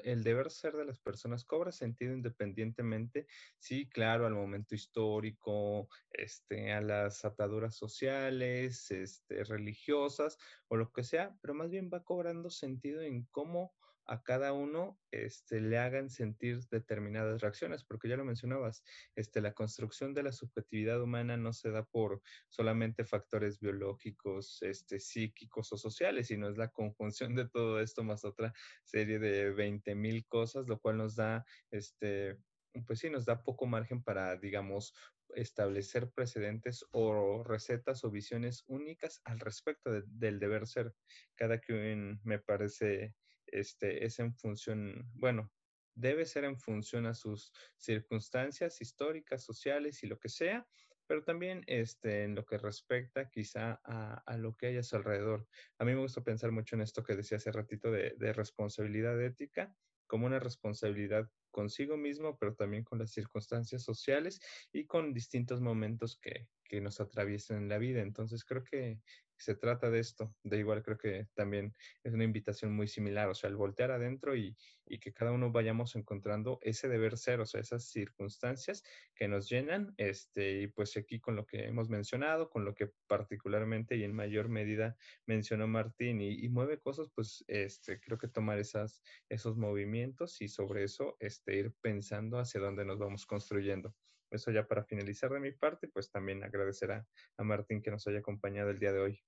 el 0.03 0.23
deber 0.23 0.51
ser 0.51 0.75
de 0.75 0.85
las 0.85 0.99
personas 0.99 1.43
cobra 1.43 1.71
sentido 1.71 2.13
independientemente, 2.13 3.27
sí, 3.57 3.87
claro, 3.87 4.25
al 4.25 4.33
momento 4.33 4.75
histórico, 4.75 5.89
este, 6.11 6.73
a 6.73 6.81
las 6.81 7.23
ataduras 7.25 7.75
sociales, 7.75 8.91
este, 8.91 9.43
religiosas 9.43 10.37
o 10.67 10.75
lo 10.75 10.91
que 10.91 11.03
sea, 11.03 11.35
pero 11.41 11.53
más 11.53 11.69
bien 11.69 11.89
va 11.93 12.03
cobrando 12.03 12.49
sentido 12.49 13.01
en 13.01 13.23
cómo 13.31 13.73
a 14.07 14.23
cada 14.23 14.53
uno 14.53 14.99
este, 15.11 15.59
le 15.61 15.77
hagan 15.77 16.09
sentir 16.09 16.59
determinadas 16.69 17.41
reacciones, 17.41 17.83
porque 17.83 18.07
ya 18.07 18.17
lo 18.17 18.25
mencionabas, 18.25 18.83
este, 19.15 19.41
la 19.41 19.53
construcción 19.53 20.13
de 20.13 20.23
la 20.23 20.31
subjetividad 20.31 21.01
humana 21.01 21.37
no 21.37 21.53
se 21.53 21.71
da 21.71 21.83
por 21.83 22.21
solamente 22.49 23.03
factores 23.03 23.59
biológicos, 23.59 24.61
este, 24.61 24.99
psíquicos 24.99 25.71
o 25.73 25.77
sociales, 25.77 26.27
sino 26.27 26.49
es 26.49 26.57
la 26.57 26.69
conjunción 26.69 27.35
de 27.35 27.47
todo 27.49 27.81
esto 27.81 28.03
más 28.03 28.23
otra 28.23 28.53
serie 28.83 29.19
de 29.19 29.51
20 29.51 29.95
mil 29.95 30.25
cosas, 30.25 30.67
lo 30.67 30.79
cual 30.79 30.97
nos 30.97 31.15
da, 31.15 31.45
este, 31.71 32.37
pues 32.85 32.99
sí, 32.99 33.09
nos 33.09 33.25
da 33.25 33.43
poco 33.43 33.65
margen 33.65 34.03
para, 34.03 34.37
digamos, 34.37 34.93
establecer 35.35 36.09
precedentes 36.11 36.85
o 36.91 37.43
recetas 37.43 38.03
o 38.03 38.11
visiones 38.11 38.63
únicas 38.67 39.21
al 39.25 39.39
respecto 39.39 39.91
del 39.91 40.39
deber 40.39 40.67
ser. 40.67 40.93
Cada 41.35 41.59
quien 41.59 42.19
me 42.23 42.39
parece 42.39 43.13
este, 43.47 44.05
es 44.05 44.19
en 44.19 44.33
función, 44.35 45.09
bueno, 45.13 45.51
debe 45.95 46.25
ser 46.25 46.43
en 46.43 46.57
función 46.57 47.05
a 47.05 47.13
sus 47.13 47.51
circunstancias 47.77 48.81
históricas, 48.81 49.43
sociales 49.43 50.03
y 50.03 50.07
lo 50.07 50.19
que 50.19 50.29
sea, 50.29 50.67
pero 51.07 51.23
también 51.23 51.63
este, 51.67 52.23
en 52.23 52.35
lo 52.35 52.45
que 52.45 52.57
respecta 52.57 53.29
quizá 53.29 53.79
a, 53.83 54.37
lo 54.37 54.55
que 54.55 54.67
hay 54.67 54.77
a 54.77 54.83
su 54.83 54.95
alrededor. 54.95 55.47
A 55.79 55.85
mí 55.85 55.93
me 55.93 56.01
gusta 56.01 56.23
pensar 56.23 56.51
mucho 56.51 56.75
en 56.75 56.81
esto 56.81 57.03
que 57.03 57.15
decía 57.15 57.37
hace 57.37 57.51
ratito 57.51 57.91
de, 57.91 58.13
de 58.17 58.33
responsabilidad 58.33 59.19
ética 59.21 59.73
como 60.07 60.25
una 60.25 60.39
responsabilidad 60.39 61.29
consigo 61.51 61.97
mismo, 61.97 62.37
pero 62.37 62.55
también 62.55 62.83
con 62.83 62.99
las 62.99 63.11
circunstancias 63.11 63.83
sociales 63.83 64.39
y 64.71 64.85
con 64.85 65.13
distintos 65.13 65.61
momentos 65.61 66.17
que, 66.19 66.47
que 66.63 66.81
nos 66.81 66.99
atraviesan 66.99 67.57
en 67.57 67.69
la 67.69 67.77
vida. 67.77 68.01
Entonces 68.01 68.43
creo 68.43 68.63
que 68.63 69.01
se 69.37 69.55
trata 69.55 69.89
de 69.89 69.99
esto. 69.99 70.35
De 70.43 70.57
igual 70.57 70.83
creo 70.83 70.97
que 70.97 71.27
también 71.33 71.73
es 72.03 72.13
una 72.13 72.23
invitación 72.23 72.75
muy 72.75 72.87
similar, 72.87 73.29
o 73.29 73.35
sea, 73.35 73.49
el 73.49 73.55
voltear 73.55 73.91
adentro 73.91 74.35
y, 74.35 74.55
que 75.01 75.13
cada 75.13 75.31
uno 75.31 75.51
vayamos 75.51 75.95
encontrando 75.95 76.59
ese 76.61 76.87
deber 76.87 77.17
ser, 77.17 77.41
o 77.41 77.45
sea, 77.45 77.59
esas 77.59 77.89
circunstancias 77.89 78.83
que 79.13 79.27
nos 79.27 79.49
llenan, 79.49 79.93
este, 79.97 80.61
y 80.61 80.67
pues 80.67 80.95
aquí 80.95 81.19
con 81.19 81.35
lo 81.35 81.45
que 81.45 81.65
hemos 81.65 81.89
mencionado, 81.89 82.49
con 82.49 82.63
lo 82.65 82.73
que 82.73 82.91
particularmente 83.05 83.97
y 83.97 84.03
en 84.03 84.15
mayor 84.15 84.47
medida 84.47 84.95
mencionó 85.25 85.67
Martín 85.67 86.21
y, 86.21 86.47
mueve 86.49 86.79
cosas, 86.79 87.09
pues 87.13 87.43
este, 87.47 87.99
creo 87.99 88.17
que 88.17 88.29
tomar 88.29 88.59
esas, 88.59 89.01
esos 89.29 89.57
movimientos 89.57 90.41
y 90.41 90.47
sobre 90.47 90.83
eso 90.83 91.17
este, 91.19 91.55
ir 91.55 91.73
pensando 91.81 92.39
hacia 92.39 92.61
dónde 92.61 92.85
nos 92.85 92.97
vamos 92.97 93.25
construyendo. 93.25 93.93
Eso 94.29 94.51
ya 94.51 94.67
para 94.67 94.83
finalizar 94.83 95.31
de 95.31 95.39
mi 95.39 95.51
parte, 95.51 95.87
pues 95.87 96.11
también 96.11 96.43
agradecer 96.43 96.91
a, 96.91 97.07
Martín 97.43 97.81
que 97.81 97.91
nos 97.91 98.07
haya 98.07 98.19
acompañado 98.19 98.69
el 98.69 98.79
día 98.79 98.91
de 98.91 98.99
hoy. 98.99 99.23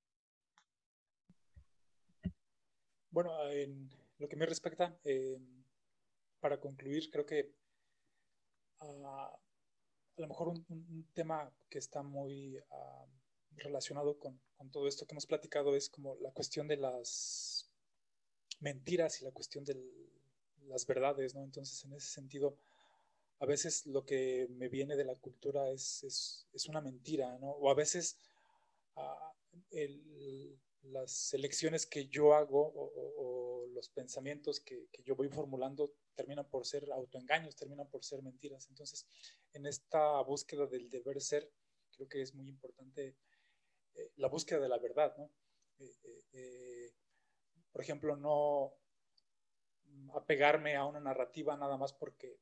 Bueno, 3.12 3.32
en 3.50 3.90
lo 4.20 4.28
que 4.30 4.36
me 4.36 4.46
respecta, 4.46 4.96
eh, 5.04 5.40
para 6.40 6.60
concluir, 6.60 7.10
creo 7.10 7.26
que 7.26 7.52
ah, 8.82 9.32
a 10.18 10.22
lo 10.22 10.28
mejor 10.28 10.50
un, 10.50 11.08
tema 11.14 11.52
que 11.70 11.80
está 11.80 12.04
muy 12.04 12.58
ah, 12.70 13.06
relacionado 13.58 14.20
con, 14.20 14.40
todo 14.72 14.88
esto 14.88 15.06
que 15.06 15.14
hemos 15.14 15.26
platicado 15.26 15.76
es 15.76 15.90
como 15.90 16.16
la 16.22 16.32
cuestión 16.32 16.68
de 16.68 16.78
las 16.78 17.72
mentiras 18.60 19.22
y 19.22 19.26
la 19.26 19.32
cuestión 19.32 19.64
de 19.64 19.82
las 20.68 20.86
verdades, 20.86 21.34
¿no? 21.34 21.44
Entonces, 21.44 21.84
en 21.86 21.94
ese 21.94 22.10
sentido, 22.10 22.58
a 23.40 23.46
veces 23.46 23.86
lo 23.88 24.06
que 24.06 24.48
me 24.52 24.68
viene 24.68 24.96
de 24.98 25.06
la 25.06 25.16
cultura 25.16 25.72
es, 25.72 26.46
una 26.68 26.82
mentira, 26.82 27.38
¿no? 27.40 27.52
O 27.52 27.72
a 27.72 27.74
veces 27.74 28.18
ah, 28.98 29.34
las 30.84 31.34
elecciones 31.34 31.86
que 31.86 32.08
yo 32.08 32.34
hago 32.34 32.74
o, 32.76 33.66
los 33.74 33.90
pensamientos 33.90 34.60
que, 34.60 34.88
yo 35.06 35.16
voy 35.16 35.30
formulando 35.30 35.94
terminan 36.16 36.50
por 36.50 36.66
ser 36.66 36.92
autoengaños, 36.92 37.56
terminan 37.56 37.90
por 37.90 38.04
ser 38.04 38.22
mentiras. 38.22 38.68
Entonces, 38.68 39.08
en 39.54 39.66
esta 39.66 40.22
búsqueda 40.22 40.66
del 40.66 40.90
deber 40.90 41.22
ser, 41.22 41.50
creo 41.92 42.10
que 42.10 42.22
es 42.22 42.34
muy 42.34 42.50
importante 42.50 43.16
eh, 43.94 44.12
la 44.18 44.28
búsqueda 44.28 44.60
de 44.60 44.70
la 44.70 44.80
verdad, 44.80 45.16
¿no? 45.18 45.32
Eh, 45.80 46.26
eh, 46.34 46.94
por 47.72 47.82
ejemplo, 47.82 48.18
no 48.18 48.74
apegarme 50.14 50.76
a 50.76 50.86
una 50.86 51.00
narrativa 51.00 51.56
nada 51.56 51.78
más 51.78 51.94
porque 51.94 52.38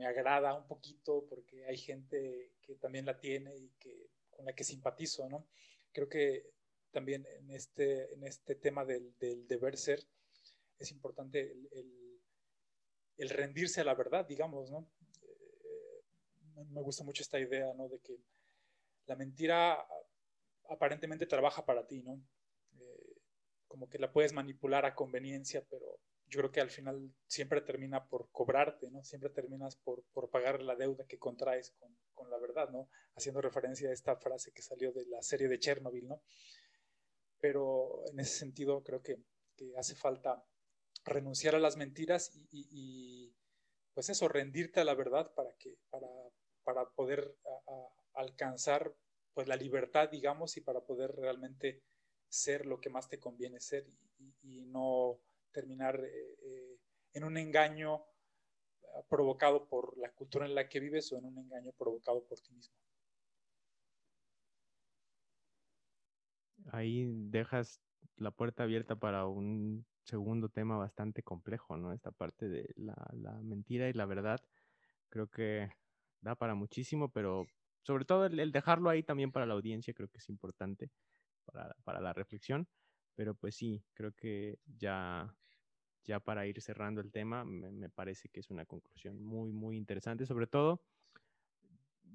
me 0.00 0.06
agrada 0.06 0.54
un 0.54 0.66
poquito 0.66 1.26
porque 1.28 1.66
hay 1.66 1.76
gente 1.76 2.54
que 2.62 2.76
también 2.76 3.04
la 3.04 3.18
tiene 3.18 3.54
y 3.54 3.68
que, 3.78 4.10
con 4.40 4.46
la 4.46 4.54
que 4.54 4.64
simpatizo, 4.64 5.28
¿no? 5.28 5.46
Creo 5.92 6.08
que 6.08 6.46
también 6.90 7.26
en 7.26 7.50
este, 7.50 8.14
en 8.14 8.24
este 8.24 8.54
tema 8.54 8.86
del, 8.86 9.14
deber 9.46 9.76
ser 9.76 10.02
es 10.78 10.90
importante 10.92 11.54
el, 13.18 13.28
rendirse 13.28 13.82
a 13.82 13.84
la 13.84 13.94
verdad, 13.94 14.24
digamos, 14.26 14.70
¿no? 14.70 14.90
Eh, 15.22 16.64
me 16.70 16.80
gusta 16.80 17.04
mucho 17.04 17.22
esta 17.22 17.38
idea, 17.38 17.74
¿no? 17.74 17.86
De 17.86 18.00
que 18.00 18.16
la 19.04 19.14
mentira 19.14 19.86
aparentemente 20.70 21.26
trabaja 21.26 21.66
para 21.66 21.86
ti, 21.86 22.00
¿no? 22.00 22.14
Eh, 22.78 23.16
como 23.68 23.90
que 23.90 23.98
la 23.98 24.10
puedes 24.10 24.32
manipular 24.32 24.86
a 24.86 24.94
conveniencia, 24.94 25.62
pero 25.68 26.00
yo 26.28 26.38
creo 26.40 26.50
que 26.50 26.62
al 26.62 26.70
final 26.70 27.12
siempre 27.26 27.60
termina 27.60 28.06
por 28.06 28.30
cobrarte, 28.30 28.90
¿no? 28.90 29.04
Siempre 29.04 29.28
terminas 29.28 29.76
por, 29.76 30.02
por 30.14 30.30
pagar 30.30 30.62
la 30.62 30.76
deuda 30.76 31.04
que 31.04 31.18
contraes 31.18 31.72
con, 31.72 31.94
la 32.28 32.38
verdad, 32.38 32.70
¿no? 32.70 32.88
Haciendo 33.14 33.40
referencia 33.40 33.88
a 33.88 33.92
esta 33.92 34.16
frase 34.16 34.52
que 34.52 34.62
salió 34.62 34.92
de 34.92 35.06
la 35.06 35.22
serie 35.22 35.48
de 35.48 35.58
Chernobyl, 35.58 36.08
¿no? 36.08 36.22
Pero 37.38 38.02
en 38.10 38.20
ese 38.20 38.38
sentido 38.38 38.82
creo 38.82 39.02
que, 39.02 39.18
hace 39.76 39.94
falta 39.94 40.42
renunciar 41.04 41.54
a 41.54 41.58
las 41.58 41.76
mentiras 41.76 42.34
y, 42.50 42.66
y, 42.70 43.36
pues 43.92 44.08
eso, 44.08 44.26
rendirte 44.26 44.80
a 44.80 44.84
la 44.84 44.94
verdad 44.94 45.34
para, 45.34 45.52
que, 45.58 45.76
para, 45.90 46.88
poder 46.94 47.36
alcanzar 48.14 48.94
pues 49.34 49.48
la 49.48 49.56
libertad, 49.56 50.08
digamos, 50.08 50.56
y 50.56 50.60
para 50.60 50.80
poder 50.80 51.12
realmente 51.12 51.82
ser 52.28 52.64
lo 52.64 52.80
que 52.80 52.90
más 52.90 53.08
te 53.08 53.18
conviene 53.18 53.60
ser 53.60 53.86
y, 54.42 54.60
no 54.66 55.20
terminar 55.52 56.00
eh, 56.04 56.36
eh, 56.42 56.78
en 57.12 57.24
un 57.24 57.36
engaño 57.36 58.04
provocado 59.08 59.66
por 59.68 59.96
la 59.98 60.12
cultura 60.12 60.46
en 60.46 60.54
la 60.54 60.68
que 60.68 60.80
vives 60.80 61.12
o 61.12 61.18
en 61.18 61.26
un 61.26 61.38
engaño 61.38 61.72
provocado 61.72 62.24
por 62.24 62.38
ti 62.40 62.52
mismo. 62.52 62.74
Ahí 66.72 67.06
dejas 67.30 67.80
la 68.16 68.30
puerta 68.30 68.64
abierta 68.64 68.96
para 68.96 69.26
un 69.26 69.86
segundo 70.04 70.48
tema 70.48 70.76
bastante 70.76 71.22
complejo, 71.22 71.76
¿no? 71.76 71.92
Esta 71.92 72.10
parte 72.10 72.48
de 72.48 72.68
la, 72.76 72.94
mentira 73.42 73.88
y 73.88 73.92
la 73.92 74.06
verdad, 74.06 74.40
creo 75.08 75.28
que 75.28 75.70
da 76.20 76.34
para 76.34 76.54
muchísimo, 76.54 77.10
pero 77.10 77.46
sobre 77.82 78.04
todo 78.04 78.26
el, 78.26 78.52
dejarlo 78.52 78.90
ahí 78.90 79.02
también 79.02 79.32
para 79.32 79.46
la 79.46 79.54
audiencia 79.54 79.94
creo 79.94 80.08
que 80.08 80.18
es 80.18 80.28
importante 80.28 80.90
para, 81.84 82.00
la 82.00 82.12
reflexión, 82.12 82.68
pero 83.14 83.34
pues 83.34 83.56
sí, 83.56 83.82
creo 83.94 84.12
que 84.12 84.58
ya, 84.78 85.34
ya 86.04 86.20
para 86.20 86.46
ir 86.46 86.60
cerrando 86.60 87.00
el 87.00 87.10
tema, 87.10 87.44
me, 87.44 87.70
me 87.70 87.88
parece 87.88 88.28
que 88.28 88.40
es 88.40 88.50
una 88.50 88.64
conclusión 88.66 89.22
muy, 89.22 89.52
muy 89.52 89.76
interesante, 89.76 90.26
sobre 90.26 90.46
todo 90.46 90.82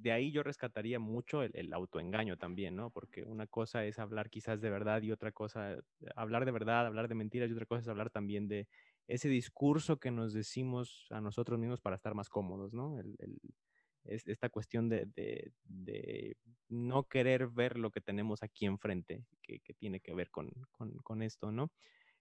de 0.05 0.11
ahí 0.11 0.31
yo 0.31 0.43
rescataría 0.43 0.99
mucho 0.99 1.43
el, 1.43 1.73
autoengaño 1.73 2.37
también, 2.37 2.75
¿no? 2.75 2.89
Porque 2.89 3.23
una 3.23 3.47
cosa 3.47 3.85
es 3.85 3.97
hablar 3.99 4.29
quizás 4.29 4.61
de 4.61 4.69
verdad 4.69 5.01
y 5.01 5.11
otra 5.11 5.31
cosa, 5.31 5.77
hablar 6.15 6.45
de 6.45 6.51
verdad, 6.51 6.85
hablar 6.85 7.07
de 7.07 7.15
mentiras 7.15 7.49
y 7.49 7.53
otra 7.53 7.65
cosa 7.65 7.81
es 7.81 7.87
hablar 7.87 8.09
también 8.09 8.47
de 8.47 8.67
ese 9.07 9.29
discurso 9.29 9.97
que 9.97 10.11
nos 10.11 10.33
decimos 10.33 11.07
a 11.09 11.21
nosotros 11.21 11.59
mismos 11.59 11.81
para 11.81 11.95
estar 11.95 12.13
más 12.13 12.29
cómodos, 12.29 12.73
¿no? 12.73 12.99
es 14.03 14.27
esta 14.27 14.49
cuestión 14.49 14.89
de, 14.89 15.51
no 16.69 17.07
querer 17.07 17.47
ver 17.47 17.77
lo 17.77 17.89
que 17.89 18.01
tenemos 18.01 18.43
aquí 18.43 18.65
enfrente, 18.67 19.25
que, 19.41 19.59
tiene 19.73 19.99
que 19.99 20.13
ver 20.13 20.29
con, 20.29 20.51
con, 21.03 21.23
esto, 21.23 21.51
¿no? 21.51 21.71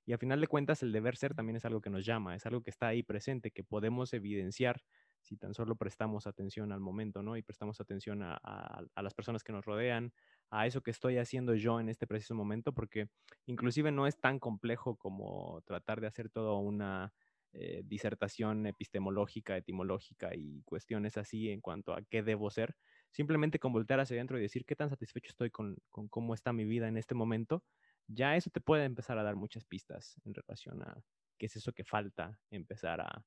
Y 0.06 0.12
a 0.12 0.18
final 0.18 0.40
de 0.40 0.46
cuentas, 0.46 0.82
el 0.82 0.92
deber 0.92 1.16
ser 1.16 1.34
también 1.34 1.56
es 1.56 1.64
algo 1.64 1.80
que 1.80 1.90
nos 1.90 2.04
llama, 2.04 2.34
es 2.34 2.44
algo 2.46 2.62
que 2.62 2.70
está 2.70 2.88
ahí 2.88 3.02
presente, 3.02 3.50
que 3.50 3.64
podemos 3.64 4.12
evidenciar 4.12 4.82
si 5.24 5.36
tan 5.36 5.54
solo 5.54 5.76
prestamos 5.76 6.26
atención 6.26 6.70
al 6.70 6.80
momento, 6.80 7.22
¿no? 7.22 7.36
Y 7.36 7.42
prestamos 7.42 7.80
atención 7.80 8.22
a, 8.22 8.84
las 8.94 9.14
personas 9.14 9.42
que 9.42 9.52
nos 9.52 9.64
rodean, 9.64 10.12
a 10.50 10.66
eso 10.66 10.82
que 10.82 10.90
estoy 10.90 11.16
haciendo 11.16 11.54
yo 11.54 11.80
en 11.80 11.88
este 11.88 12.06
preciso 12.06 12.34
momento, 12.34 12.72
porque 12.72 13.08
inclusive 13.46 13.90
no 13.90 14.06
es 14.06 14.20
tan 14.20 14.38
complejo 14.38 14.96
como 14.96 15.62
tratar 15.64 16.02
de 16.02 16.08
hacer 16.08 16.28
toda 16.28 16.58
una 16.58 17.14
eh, 17.54 17.82
disertación 17.84 18.66
epistemológica, 18.66 19.56
etimológica 19.56 20.34
y 20.34 20.62
cuestiones 20.64 21.16
así 21.16 21.48
en 21.48 21.62
cuanto 21.62 21.94
a 21.94 22.02
qué 22.02 22.22
debo 22.22 22.50
ser. 22.50 22.76
Simplemente 23.10 23.58
con 23.58 23.72
voltear 23.72 24.00
hacia 24.00 24.16
adentro 24.16 24.38
y 24.38 24.42
decir 24.42 24.66
qué 24.66 24.76
tan 24.76 24.90
satisfecho 24.90 25.30
estoy 25.30 25.50
con, 25.50 25.76
con 25.88 26.08
cómo 26.08 26.34
está 26.34 26.52
mi 26.52 26.66
vida 26.66 26.88
en 26.88 26.98
este 26.98 27.14
momento, 27.14 27.64
ya 28.06 28.36
eso 28.36 28.50
te 28.50 28.60
puede 28.60 28.84
empezar 28.84 29.18
a 29.18 29.22
dar 29.22 29.36
muchas 29.36 29.64
pistas 29.64 30.20
en 30.24 30.34
relación 30.34 30.82
a 30.82 31.02
qué 31.38 31.46
es 31.46 31.56
eso 31.56 31.72
que 31.72 31.84
falta 31.84 32.38
empezar 32.50 33.00
a, 33.00 33.24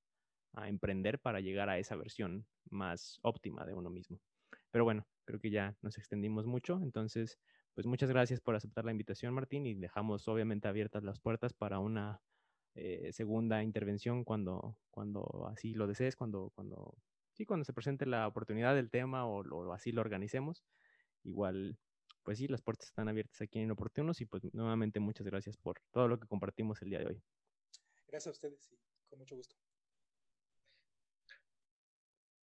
emprender 0.65 1.19
para 1.19 1.39
llegar 1.39 1.69
a 1.69 1.78
esa 1.78 1.95
versión 1.95 2.47
más 2.71 3.19
óptima 3.21 3.63
de 3.63 3.75
uno 3.75 3.91
mismo. 3.91 4.19
Pero 4.71 4.86
bueno, 4.86 5.05
creo 5.23 5.39
que 5.39 5.51
ya 5.51 5.78
nos 5.84 5.99
extendimos 5.99 6.47
mucho, 6.47 6.80
entonces, 6.82 7.38
pues 7.75 7.86
muchas 7.86 8.09
gracias 8.09 8.41
por 8.41 8.55
aceptar 8.55 8.84
la 8.84 8.89
invitación, 8.89 9.36
Martín, 9.36 9.67
y 9.67 9.75
dejamos 9.75 10.28
obviamente 10.28 10.67
abiertas 10.67 11.03
las 11.03 11.19
puertas 11.19 11.53
para 11.53 11.78
una 11.78 12.21
eh, 12.73 13.11
segunda 13.13 13.61
intervención 13.61 14.23
cuando, 14.23 14.80
cuando 14.89 15.47
así 15.47 15.75
lo 15.75 15.86
desees, 15.86 16.15
cuando, 16.15 16.51
cuando, 16.55 16.97
sí, 17.34 17.45
cuando 17.45 17.63
se 17.63 17.73
presente 17.73 18.07
la 18.07 18.28
oportunidad 18.28 18.73
del 18.73 18.89
tema 18.89 19.28
o 19.28 19.73
así 19.73 19.91
lo 19.91 20.01
organicemos. 20.01 20.63
Igual, 21.23 21.78
pues 22.28 22.39
sí, 22.39 22.49
las 22.49 22.61
puertas 22.61 22.89
están 22.89 23.07
abiertas 23.07 23.39
aquí 23.39 23.57
en 23.57 23.63
Inoportunos 23.63 24.19
y 24.19 24.25
pues 24.25 24.43
nuevamente 24.53 24.99
muchas 24.99 25.25
gracias 25.25 25.55
por 25.55 25.80
todo 25.91 26.09
lo 26.09 26.19
que 26.19 26.28
compartimos 26.28 26.82
el 26.82 26.89
día 26.89 26.99
de 26.99 27.05
hoy. 27.05 27.23
Gracias 28.05 28.28
a 28.28 28.32
ustedes 28.32 28.69
y 28.69 28.78
con 29.09 29.19
mucho 29.19 29.38
gusto. 29.38 29.55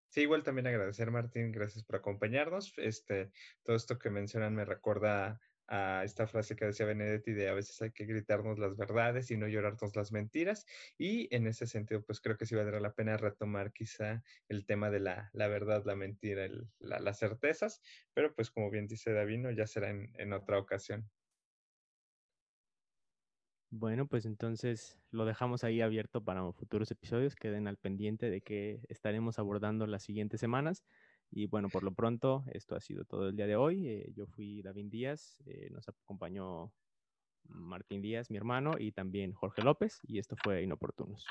Sí, 0.08 0.22
igual 0.22 0.42
también 0.42 0.68
agradecer, 0.68 1.10
Martín, 1.10 1.52
gracias 1.52 1.84
por 1.84 1.96
acompañarnos. 1.96 2.72
Este, 2.78 3.30
todo 3.62 3.76
esto 3.76 3.98
que 3.98 4.08
mencionan 4.08 4.54
me 4.54 4.64
recuerda 4.64 5.38
a 5.68 6.02
esta 6.04 6.26
frase 6.26 6.56
que 6.56 6.66
decía 6.66 6.86
Benedetti 6.86 7.32
de 7.32 7.48
a 7.48 7.54
veces 7.54 7.80
hay 7.82 7.92
que 7.92 8.06
gritarnos 8.06 8.58
las 8.58 8.76
verdades 8.76 9.30
y 9.30 9.36
no 9.36 9.48
llorarnos 9.48 9.96
las 9.96 10.12
mentiras. 10.12 10.66
Y 10.98 11.34
en 11.34 11.46
ese 11.46 11.66
sentido, 11.66 12.02
pues 12.04 12.20
creo 12.20 12.36
que 12.36 12.46
sí 12.46 12.54
valdrá 12.54 12.80
la 12.80 12.94
pena 12.94 13.16
retomar 13.16 13.72
quizá 13.72 14.22
el 14.48 14.66
tema 14.66 14.90
de 14.90 15.00
la, 15.00 15.30
verdad, 15.34 15.84
la 15.84 15.96
mentira, 15.96 16.48
las 16.78 17.18
certezas, 17.18 17.82
pero 18.12 18.34
pues 18.34 18.50
como 18.50 18.70
bien 18.70 18.86
dice 18.86 19.12
Davino, 19.12 19.50
ya 19.50 19.66
será 19.66 19.90
en 19.90 20.32
otra 20.32 20.58
ocasión. 20.58 21.10
Bueno, 23.76 24.06
pues 24.06 24.24
entonces 24.24 25.00
lo 25.10 25.24
dejamos 25.24 25.64
ahí 25.64 25.80
abierto 25.80 26.22
para 26.22 26.52
futuros 26.52 26.92
episodios. 26.92 27.34
Queden 27.34 27.66
al 27.66 27.76
pendiente 27.76 28.30
de 28.30 28.40
que 28.40 28.80
estaremos 28.88 29.40
abordando 29.40 29.88
las 29.88 30.04
siguientes 30.04 30.38
semanas. 30.38 30.84
Y 31.30 31.46
bueno, 31.46 31.68
por 31.68 31.82
lo 31.82 31.92
pronto, 31.92 32.44
esto 32.52 32.76
ha 32.76 32.80
sido 32.80 33.04
todo 33.04 33.28
el 33.28 33.36
día 33.36 33.46
de 33.46 33.56
hoy. 33.56 33.88
Eh, 33.88 34.12
yo 34.14 34.26
fui 34.26 34.62
David 34.62 34.86
Díaz, 34.86 35.42
eh, 35.46 35.68
nos 35.70 35.88
acompañó 35.88 36.72
Martín 37.44 38.02
Díaz, 38.02 38.30
mi 38.30 38.36
hermano, 38.36 38.72
y 38.78 38.92
también 38.92 39.32
Jorge 39.32 39.62
López, 39.62 40.00
y 40.04 40.18
esto 40.18 40.36
fue 40.42 40.62
Inoportunos. 40.62 41.26